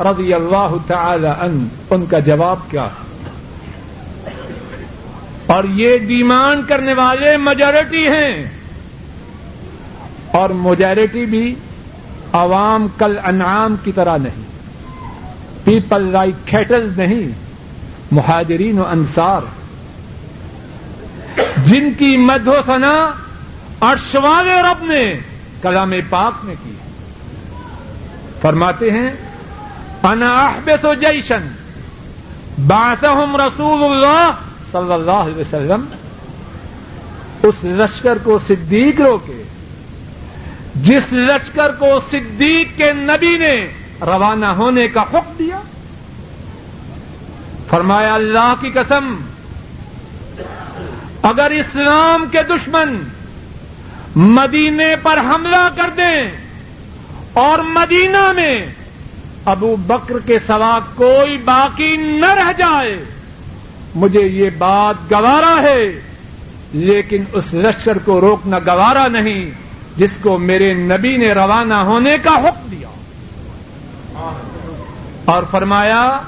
رضی 0.00 0.34
اللہ 0.34 0.74
تعالی 0.86 1.26
ان 1.26 1.68
ان 1.90 2.06
کا 2.06 2.18
جواب 2.18 2.58
کیا؟ 2.70 2.84
ہے 2.84 3.22
اور 5.46 5.64
یہ 5.64 5.98
ڈیمانڈ 5.98 6.68
کرنے 6.68 6.94
والے 6.94 7.36
میجورٹی 7.36 8.08
ہیں۔ 8.08 8.44
اور 10.30 10.50
میجورٹی 10.50 11.26
بھی 11.26 11.54
عوام 12.32 12.86
کل 12.98 13.18
انعام 13.24 13.76
کی 13.84 13.92
طرح 13.92 14.16
نہیں۔ 14.16 14.42
پیپل 15.64 16.02
لائک 16.02 16.48
کھیٹل 16.48 16.90
نہیں، 16.96 17.28
مہاجرین 18.12 18.78
و 18.78 18.86
انصار۔ 18.86 19.61
جن 21.64 21.92
کی 21.98 22.16
مد 22.16 22.48
و 22.48 22.54
سنا 22.66 23.10
ارشوال 23.80 24.48
رب 24.48 24.84
نے 24.84 25.14
کلام 25.62 25.92
پاک 26.10 26.44
میں 26.44 26.54
کی۔ 26.64 26.74
فرماتے 28.40 28.90
ہیں، 28.90 29.10
انا 30.02 30.46
احبس 30.46 30.84
و 30.84 30.94
جیشن 30.94 31.48
باسم 32.58 33.36
رسول 33.36 33.84
اللہ 33.84 34.30
صلی 34.72 34.92
اللہ 34.92 35.10
علیہ 35.10 35.40
وسلم، 35.40 35.84
اس 37.42 37.54
لشکر 37.64 38.18
کو 38.22 38.38
صدیق 38.48 39.00
روکے۔ 39.00 39.42
جس 40.74 41.12
لشکر 41.12 41.72
کو 41.72 42.00
صدیق 42.10 42.78
کے 42.78 42.92
نبی 42.92 43.38
نے 43.38 43.68
روانہ 44.00 44.46
ہونے 44.46 44.88
کا 44.88 45.02
حکم 45.02 45.32
دیا، 45.38 45.60
فرمایا 47.70 48.14
اللہ 48.14 48.54
کی 48.60 48.70
قسم 48.70 49.14
اگر 51.22 51.50
اسلام 51.50 52.24
کے 52.32 52.38
دشمن 52.42 52.96
مدینے 54.16 54.96
پر 55.02 55.18
حملہ 55.18 55.68
کر 55.76 55.90
دیں 55.96 56.30
اور 57.32 57.58
مدینہ 57.58 58.32
میں 58.32 58.66
ابو 59.44 59.76
بکر 59.76 60.18
کے 60.26 60.38
سوا 60.46 60.78
کوئی 60.94 61.38
باقی 61.38 61.96
نہ 61.96 62.26
رہ 62.26 62.52
جائے، 62.58 63.04
مجھے 63.94 64.20
یہ 64.20 64.50
بات 64.58 65.12
گوارا 65.12 65.62
ہے، 65.62 66.00
لیکن 66.72 67.24
اس 67.32 67.54
لشکر 67.54 67.98
کو 67.98 68.20
روکنا 68.20 68.58
گوارا 68.58 69.08
نہیں، 69.08 69.50
جس 69.96 70.10
کو 70.22 70.38
میرے 70.38 70.74
نبی 70.74 71.16
نے 71.16 71.32
روانہ 71.32 71.74
ہونے 71.74 72.16
کا 72.22 72.30
حکم 72.30 72.68
دیا۔ 72.70 72.88
اور 75.24 75.42
فرمایا، 75.50 76.18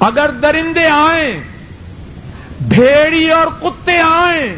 اگر 0.00 0.30
درندے 0.30 0.86
آئیں 0.86 1.49
بھیڑی 2.68 3.30
اور 3.30 3.46
کتے 3.60 3.98
آئیں، 3.98 4.56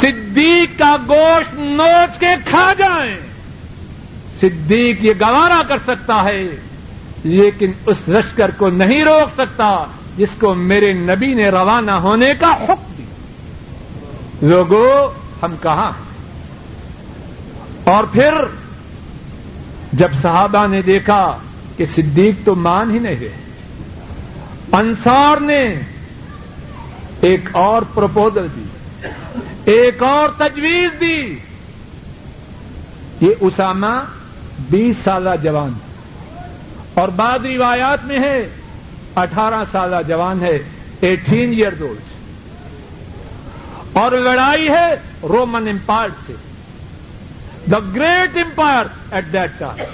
صدیق 0.00 0.78
کا 0.78 0.96
گوشت 1.08 1.54
نوچ 1.54 2.18
کے 2.18 2.34
کھا 2.44 2.72
جائیں۔ 2.78 3.16
صدیق 4.40 5.04
یہ 5.04 5.12
گوارا 5.20 5.62
کر 5.68 5.78
سکتا 5.86 6.24
ہے، 6.24 6.48
لیکن 7.24 7.72
اس 7.86 7.96
لشکر 8.08 8.50
کو 8.50 8.70
نہیں 8.70 9.04
روک 9.04 9.40
سکتا 9.40 9.84
جس 10.16 10.28
کو 10.40 10.54
میرے 10.54 10.92
نبی 10.92 11.34
نے 11.34 11.48
روانہ 11.48 11.90
ہونے 11.90 12.32
کا 12.40 12.54
حکم 12.54 12.92
دیا۔ 12.98 14.48
لوگوں 14.48 15.18
ہم 15.42 15.54
کہاں 15.62 15.92
اور 17.84 18.04
پھر، 18.04 18.32
جب 19.92 20.08
صحابہ 20.22 20.66
نے 20.66 20.82
دیکھا 20.82 21.38
کہ 21.76 21.86
صدیق 21.86 22.46
تو 22.46 22.54
مان 22.54 22.90
ہی 22.90 22.98
نہیں 22.98 23.16
رہے، 23.16 23.36
انصار 24.72 25.40
نے 25.40 25.74
ایک 27.20 27.48
اور 27.52 27.82
پرپوزل 27.94 28.46
دی، 28.56 28.64
ایک 29.64 30.02
اور 30.02 30.28
تجویز 30.36 31.00
دی۔ 31.00 31.38
یہ 33.20 33.34
اسامہ 33.40 33.96
بیس 34.70 34.96
سالہ 35.04 35.30
جوان 35.42 35.72
اور 36.94 37.08
بعد 37.08 37.38
روایات 37.44 38.04
میں 38.04 38.18
ہے، 38.18 38.48
اٹھارہ 39.14 39.62
سالہ 39.72 39.96
جوان 40.08 40.40
ہے 40.40 40.58
ایٹین 41.00 41.52
ایئر 41.52 41.72
اولڈ 41.80 42.00
اور 43.92 44.12
لڑائی 44.12 44.68
ہے 44.68 44.94
رومن 45.22 45.68
امپائر 45.68 46.10
سے۔ 46.26 46.34
The 47.70 47.78
great 47.96 48.36
empire 48.36 48.86
at 49.10 49.32
that 49.32 49.58
time 49.58 49.84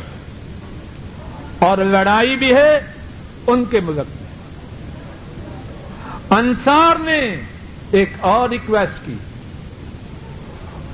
اور 1.59 1.79
لڑائی 1.79 2.37
بھی 2.37 2.55
ہے 2.55 2.81
ان 3.47 3.65
کے 3.65 3.81
ملک 3.81 4.07
میں۔ 4.17 4.24
انصار 6.31 6.97
نے 7.01 7.37
ایک 7.91 8.11
اور 8.21 8.49
ریکویسٹ 8.49 9.07
کی 9.07 9.15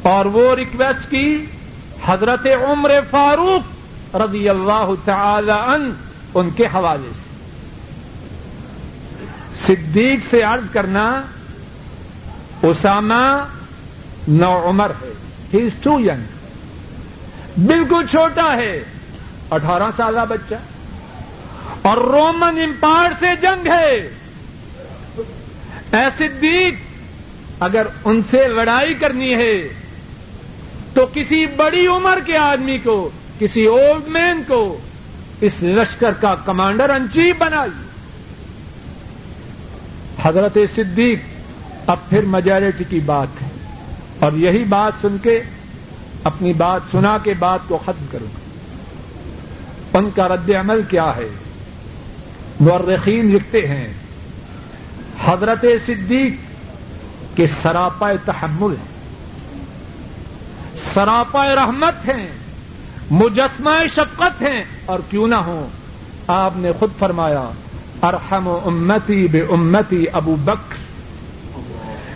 اور 0.03 0.24
وہ 0.24 0.55
ریکویسٹ 0.55 1.11
کی 1.11 1.47
حضرت 2.05 2.47
عمر 2.68 2.91
فاروق 3.11 4.16
رضی 4.16 4.49
اللہ 4.49 4.91
تعالی 5.05 5.51
ان 5.51 5.95
ان 6.35 6.51
کے 6.51 6.66
حوالے 6.66 7.11
سے۔ 7.14 7.31
صدیق 9.66 10.20
سے 10.31 10.43
عرض 10.43 10.70
کرنا، 10.72 11.22
اسامہ 12.62 13.45
نو 14.28 14.68
عمر 14.68 14.91
ہے۔ 15.03 15.12
ہی 15.55 15.62
از 15.62 15.83
ٹو 15.83 16.01
ینگ 16.01 16.22
بالکل 17.66 18.07
چھوٹا 18.11 18.57
ہے۔ 18.57 18.85
اٹھارہ 19.51 19.91
سالہ 19.97 20.20
بچہ۔ 20.28 20.55
اور 21.83 21.97
رومن 21.97 22.59
امپائر 22.59 23.12
سے 23.18 23.26
جنگ 23.43 23.66
ہے۔ 23.66 24.14
اے 25.93 26.03
صدیق، 26.18 26.74
اگر 27.61 27.86
ان 28.05 28.20
سے 28.30 28.49
لڑائی 28.49 28.95
کرنی 28.95 29.34
ہے، 29.34 29.68
تو 30.95 31.07
کسی 31.14 31.47
بڑی 31.47 31.86
عمر 31.86 32.18
کے 32.26 32.36
آدمی 32.36 32.78
کو، 32.78 33.11
کسی 33.38 33.66
اولڈ 33.66 34.09
مین 34.09 34.43
کو 34.49 34.78
اس 35.41 35.53
لشکر 35.62 36.12
کا 36.12 36.34
کمانڈر 36.45 36.91
ان 36.91 37.07
چیف 37.12 37.34
بنائیے 37.38 37.91
حضرت 40.22 40.59
صدیق، 40.76 41.18
اب 41.86 41.97
پھر 42.09 42.22
میجورٹی 42.22 42.84
کی 42.88 43.01
بات 43.01 43.43
ہے۔ 43.43 43.49
اور 44.18 44.32
یہی 44.32 44.64
بات 44.64 44.93
سن 45.03 45.16
کے، 45.22 45.43
اپنی 46.24 46.53
بات 46.53 46.80
سنا 46.93 47.18
کے 47.22 47.34
بات 47.38 47.61
کو 47.68 47.76
ختم 47.76 48.05
کروں۔ 48.11 48.26
گا 48.26 49.99
ان 49.99 50.11
کا 50.14 50.28
رد 50.28 50.51
عمل 50.51 50.80
کیا 50.88 51.16
ہے؟ 51.16 51.28
مرخین 52.61 53.34
لکھتے 53.34 53.66
ہیں 53.66 53.95
حضرت 55.25 55.64
صدیق 55.87 56.33
کے 57.37 57.47
سراپا 57.62 58.12
تحمل 58.25 58.75
ہیں، 58.77 58.91
سراپا 60.95 61.55
رحمت 61.55 62.09
ہیں، 62.09 62.27
مجسمہ 63.11 63.71
شفقت 63.95 64.43
ہیں، 64.43 64.64
اور 64.87 64.99
کیوں 65.11 65.29
نہ 65.29 65.35
ہوں، 65.35 65.66
آپ 66.27 66.51
نے 66.57 66.73
خود 66.79 66.91
فرمایا، 66.99 67.51
ارحم 68.03 68.49
امتی 68.49 69.29
بے 69.29 69.41
امتی 69.51 70.05
ابو 70.12 70.37
بکر۔ 70.37 70.77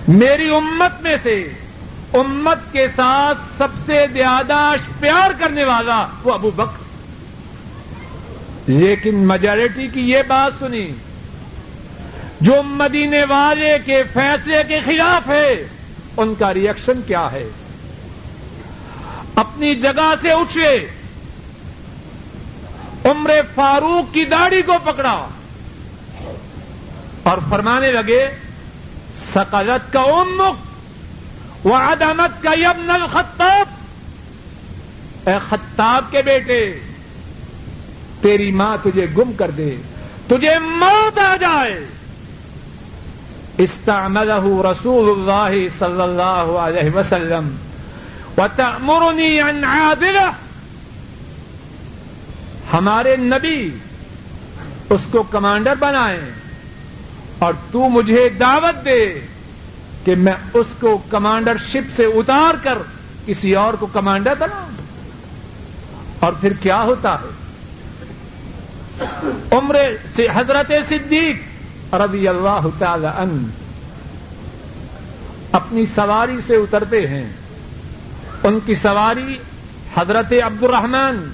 میری 0.09 0.49
امت 0.49 1.03
میں 1.03 1.17
سے 1.23 1.49
امت 2.13 2.73
کے 2.73 2.87
ساتھ 2.97 3.39
سب 3.59 3.69
سے 3.87 4.07
زیادہ 4.13 4.75
پیار 5.01 5.31
کرنے 5.39 5.65
والا 5.65 6.07
وہ 6.25 6.33
ابو 6.33 6.51
بکر۔ 6.51 6.85
لیکن 8.67 9.15
میجورٹی 9.15 9.89
کی 9.89 10.01
یہ 10.01 10.23
بات 10.27 10.61
سنی 10.61 10.93
جو 12.41 12.63
مدینے 12.63 13.25
والے 13.25 13.79
کے 13.85 14.03
فیصلے 14.13 14.63
کے 14.69 14.81
خلاف 14.85 15.29
ہے، 15.29 15.67
ان 16.17 16.35
کا 16.35 16.55
ریئیکشن 16.55 17.01
کیا 17.07 17.33
ہے؟ 17.33 17.49
اپنی 19.35 19.75
جگہ 19.75 20.15
سے 20.23 20.31
اٹھے، 20.31 20.87
عمر 23.05 23.31
فاروق 23.55 24.15
کی 24.15 24.25
داڑھی 24.25 24.63
کو 24.63 24.73
پکڑا 24.85 25.29
اور 27.23 27.39
فرمانے 27.51 27.93
لگے 27.93 28.29
سقلت 29.33 29.93
کا 29.93 30.01
امک 30.01 31.67
و 31.67 31.75
عدمت 31.75 32.43
کا 32.43 32.53
یمن 32.53 32.91
الخطاب، 32.91 33.67
اے 35.29 35.35
خطاب 35.49 36.05
کے 36.11 36.23
بیٹے، 36.23 36.79
تیری 38.21 38.51
ماں 38.51 38.77
تجھے 38.83 39.07
گم 39.19 39.33
کر 39.33 39.51
دے، 39.51 39.77
تجھے 40.27 40.59
موت 40.59 41.19
آ 41.19 41.37
جائے۔ 41.37 41.87
استعملہ 43.59 44.67
رسول 44.67 45.31
اللہ 45.31 45.69
صلی 45.79 46.03
اللہ 46.03 46.59
علیہ 46.59 46.97
وسلم. 46.97 47.57
وتأمرنی 48.39 49.41
ان 49.41 49.65
عادلہ 49.65 50.31
ہمارے 52.73 53.17
نبی 53.17 53.71
اس 54.91 55.01
کو 55.11 55.23
کمانڈر 55.23 55.75
بنائیں 55.79 56.21
اور 57.39 57.53
تو 57.73 57.89
مجھے 57.89 58.29
دعوت 58.29 58.85
دے 58.85 59.21
کہ 60.05 60.15
میں 60.15 60.33
اس 60.55 60.67
کو 60.81 61.03
کمانڈر 61.11 61.57
شپ 61.59 61.97
سے 61.97 62.05
اتار 62.05 62.55
کر 62.63 62.79
کسی 63.27 63.55
اور 63.55 63.75
کو 63.75 63.87
کمانڈر 63.87 64.33
بناؤں۔ 64.39 64.71
اور 66.21 66.33
پھر 66.33 66.53
کیا 66.53 66.83
ہوتا 66.83 67.15
ہے؟ 67.15 67.29
عمر 69.53 69.77
سے 70.17 70.27
حضرت 70.35 70.73
صدیق 70.89 71.54
رضی 71.93 72.29
اللہ 72.29 72.61
تعالی 72.79 73.07
ان 73.07 73.51
اپنی 75.53 75.87
سواری 75.87 76.37
سے 76.47 76.57
اترتے 76.57 77.07
ہیں۔ 77.07 77.33
ان 78.43 78.59
کی 78.67 78.75
سواری 78.75 79.39
حضرت 79.97 80.33
عبد 80.47 80.63
الرحمان 80.63 81.33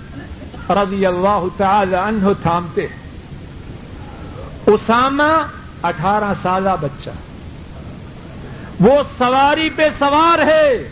رضی 0.71 1.07
اللہ 1.07 1.45
تعالی 1.57 1.97
عنہ 1.97 2.29
تھامتے 2.43 2.83
ہیں۔ 2.83 3.01
اسامہ 4.67 5.47
اٹھارہ 5.83 6.33
سالہ 6.43 6.71
بچہ۔ 6.81 7.11
وہ 8.81 9.03
سواری 9.19 9.71
پہ 9.77 9.89
سوار 9.99 10.39
ہے۔ 10.47 10.89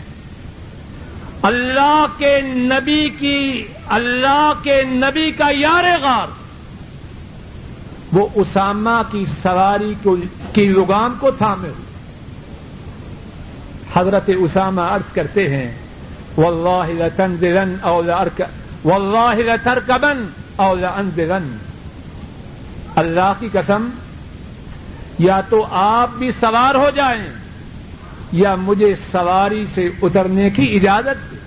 اللہ 1.41 2.05
کے 2.17 2.41
نبی 2.41 3.09
کی، 3.19 3.67
اللہ 3.87 4.53
کے 4.63 4.83
نبی 4.83 5.31
کا 5.31 5.45
یار 5.49 5.83
غار۔ 6.01 6.38
وہ 8.13 8.27
اسامہ 8.35 9.01
کی 9.11 9.23
سواری 9.41 9.93
کی 10.53 10.65
لگام 10.67 11.15
کو 11.19 11.31
تھامے۔ 11.37 11.67
ہوئے 11.67 11.87
حضرت 13.93 14.29
اسامہ 14.37 14.81
عرض 14.81 15.11
کرتے 15.13 15.47
ہیں، 15.49 15.71
واللہ 16.37 16.91
لتنزلن 16.99 17.75
او 17.81 18.01
واللہ 18.85 19.35
لترکبن 19.45 20.23
او 20.55 20.73
لانزلن 20.75 21.47
اللہ 22.95 23.31
کی 23.39 23.47
قسم، 23.51 23.89
یا 25.19 25.39
تو 25.49 25.65
آپ 25.71 26.09
بھی 26.17 26.31
سوار 26.39 26.75
ہو 26.75 26.89
جائیں، 26.95 27.29
یا 28.33 28.55
مجھے 28.55 28.93
سواری 29.11 29.65
سے 29.73 29.89
اترنے 30.01 30.49
کی 30.55 30.75
اجازت 30.77 31.31
دے 31.31 31.37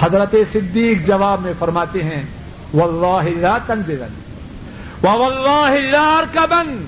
حضرت 0.00 0.34
صدیق 0.52 1.06
جواب 1.06 1.42
میں 1.42 1.52
فرماتے 1.58 2.02
ہیں، 2.02 2.22
واللہ 2.74 3.38
لا 3.40 3.56
تنزلن 3.66 4.14
واللہ 5.02 5.90
لا 5.90 6.18
ارکبن 6.18 6.84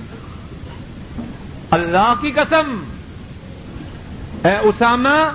اللہ 1.71 2.13
کی 2.21 2.31
قسم۔ 2.31 2.83
اے 4.43 4.57
اسامہ، 4.57 5.29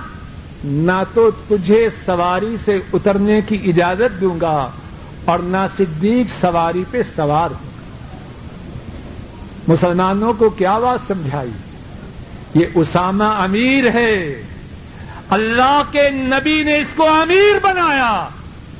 نہ 0.63 1.03
تو 1.13 1.31
تجھے 1.47 1.87
سواری 2.05 2.55
سے 2.65 2.79
اترنے 2.93 3.41
کی 3.41 3.57
اجازت 3.65 4.21
دوں 4.21 4.41
گا 4.41 4.69
اور 5.25 5.39
نہ 5.39 5.65
صدیق 5.77 6.41
سواری 6.41 6.83
پہ 6.91 7.01
سوار۔ 7.15 7.49
ہوں 7.51 7.69
مسلمانوں 9.67 10.33
کو 10.33 10.49
کیا 10.49 10.79
بات 10.79 10.99
سمجھائی؟ 11.07 11.51
یہ 12.53 12.65
اسامہ 12.75 13.23
امیر 13.23 13.89
ہے۔ 13.93 14.41
اللہ 15.29 15.81
کے 15.91 16.09
نبی 16.09 16.63
نے 16.63 16.77
اس 16.77 16.87
کو 16.95 17.09
امیر 17.09 17.59
بنایا۔ 17.63 18.29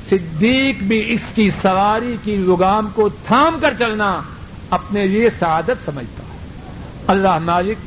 صدیق 0.10 0.84
بھی 0.84 1.14
اس 1.14 1.34
کی 1.36 1.50
سواری 1.62 2.18
کی 2.24 2.36
لگام 2.36 2.90
کو 2.96 3.10
تھام 3.10 3.58
کر 3.62 3.74
چلنا 3.80 4.22
اپنے 4.70 5.06
لیے 5.06 5.30
سعادت 5.40 5.86
سمجھتا 5.86 6.24
ہے۔ 6.24 6.38
اللہ 7.08 7.38
مالک 7.38 7.78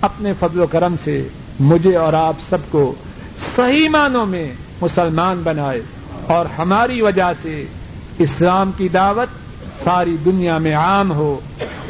اپنے 0.00 0.32
فضل 0.40 0.60
و 0.60 0.66
کرم 0.66 0.94
سے 1.04 1.28
مجھے 1.60 1.96
اور 1.96 2.12
آپ 2.12 2.34
سب 2.48 2.58
کو 2.70 2.94
صحیح 3.56 3.88
معنوں 3.88 4.26
میں 4.26 4.52
مسلمان 4.80 5.40
بنائے 5.44 5.80
اور 6.26 6.46
ہماری 6.58 7.02
وجہ 7.02 7.32
سے 7.42 7.64
اسلام 8.18 8.70
کی 8.76 8.88
دعوت 8.88 9.28
ساری 9.84 10.16
دنیا 10.24 10.58
میں 10.58 10.74
عام 10.74 11.12
ہو 11.12 11.40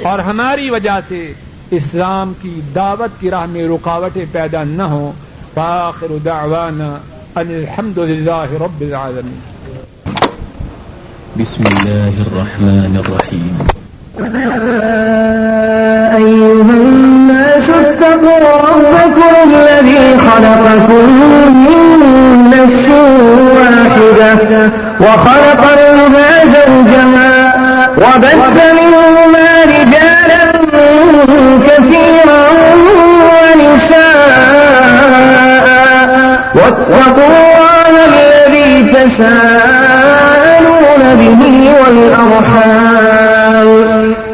اور 0.02 0.18
ہماری 0.18 0.70
وجہ 0.70 1.00
سے 1.08 1.32
اسلام 1.70 2.32
کی 2.42 2.60
دعوت 2.74 3.20
کی 3.20 3.30
راہ 3.30 3.46
میں 3.46 3.68
رکاوٹیں 3.68 4.24
پیدا 4.32 4.62
نہ 4.62 4.82
ہوں۔ 4.82 5.12
فاخر 5.54 6.12
دعوانا 6.24 6.88
ان 7.34 7.48
الحمد 7.48 7.98
للہ 7.98 8.52
رب 8.52 8.80
العالمین۔ 8.80 9.51
بسم 11.36 11.64
الله 11.66 12.12
الرحمن 12.26 12.94
الرحيم. 13.04 13.54
أيها 16.16 16.72
الناس 16.84 17.70
اتقوا 17.70 18.48
ربكم 18.68 19.34
الذي 19.48 20.18
خلقكم 20.18 21.06
من 21.66 21.86
نفس 22.50 22.88
واحدة 23.56 24.70
وخلق 25.00 25.62
منها 25.82 26.30
زوجها 26.44 27.32
وبث 27.96 28.56
منهما 28.80 29.48
رجالا 29.64 30.42
كثيرا 31.66 32.42
ونساء 33.28 34.06
واتقوا 36.54 37.26
الله 37.26 37.94
الذي 38.04 38.70
تساءلون 38.92 39.71
به 41.14 41.70
والأرحام 41.80 43.68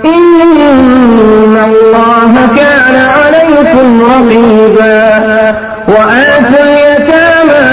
إن 0.04 1.56
الله 1.66 2.32
كان 2.56 2.96
عليكم 3.18 3.86
رقيبا 4.02 4.98
وآتوا 5.88 6.62
اليتامى 6.64 7.64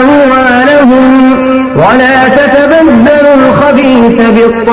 أموالهم 0.00 1.06
ولا 1.76 2.16
تتبدلوا 2.28 3.34
الخبيث 3.34 4.18
بالطيب 4.30 4.71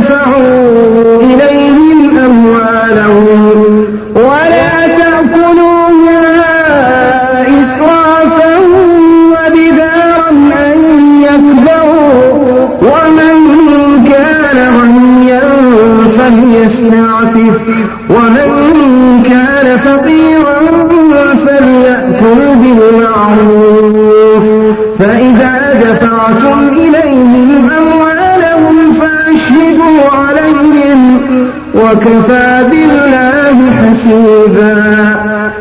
دفعوا 0.00 1.20
إليه 1.22 1.59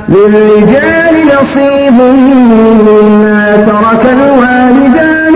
للرجال 0.10 1.16
نصيب 1.28 1.93
مما 2.88 3.57
ترك 3.68 4.05
الوالدان 4.14 5.36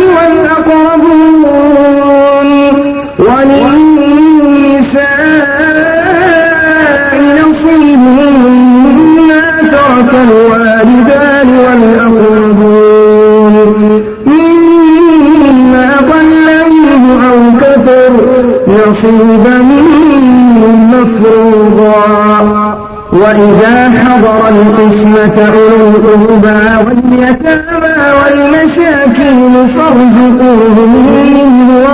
وإذا 23.39 23.91
حضر 24.05 24.49
القسمة 24.49 25.47
أولو 25.47 25.89
القربى 25.89 26.59
واليتامى 26.86 27.95
والمساكين 28.19 29.67
فارزقوهم 29.67 30.91
منه 31.34 31.93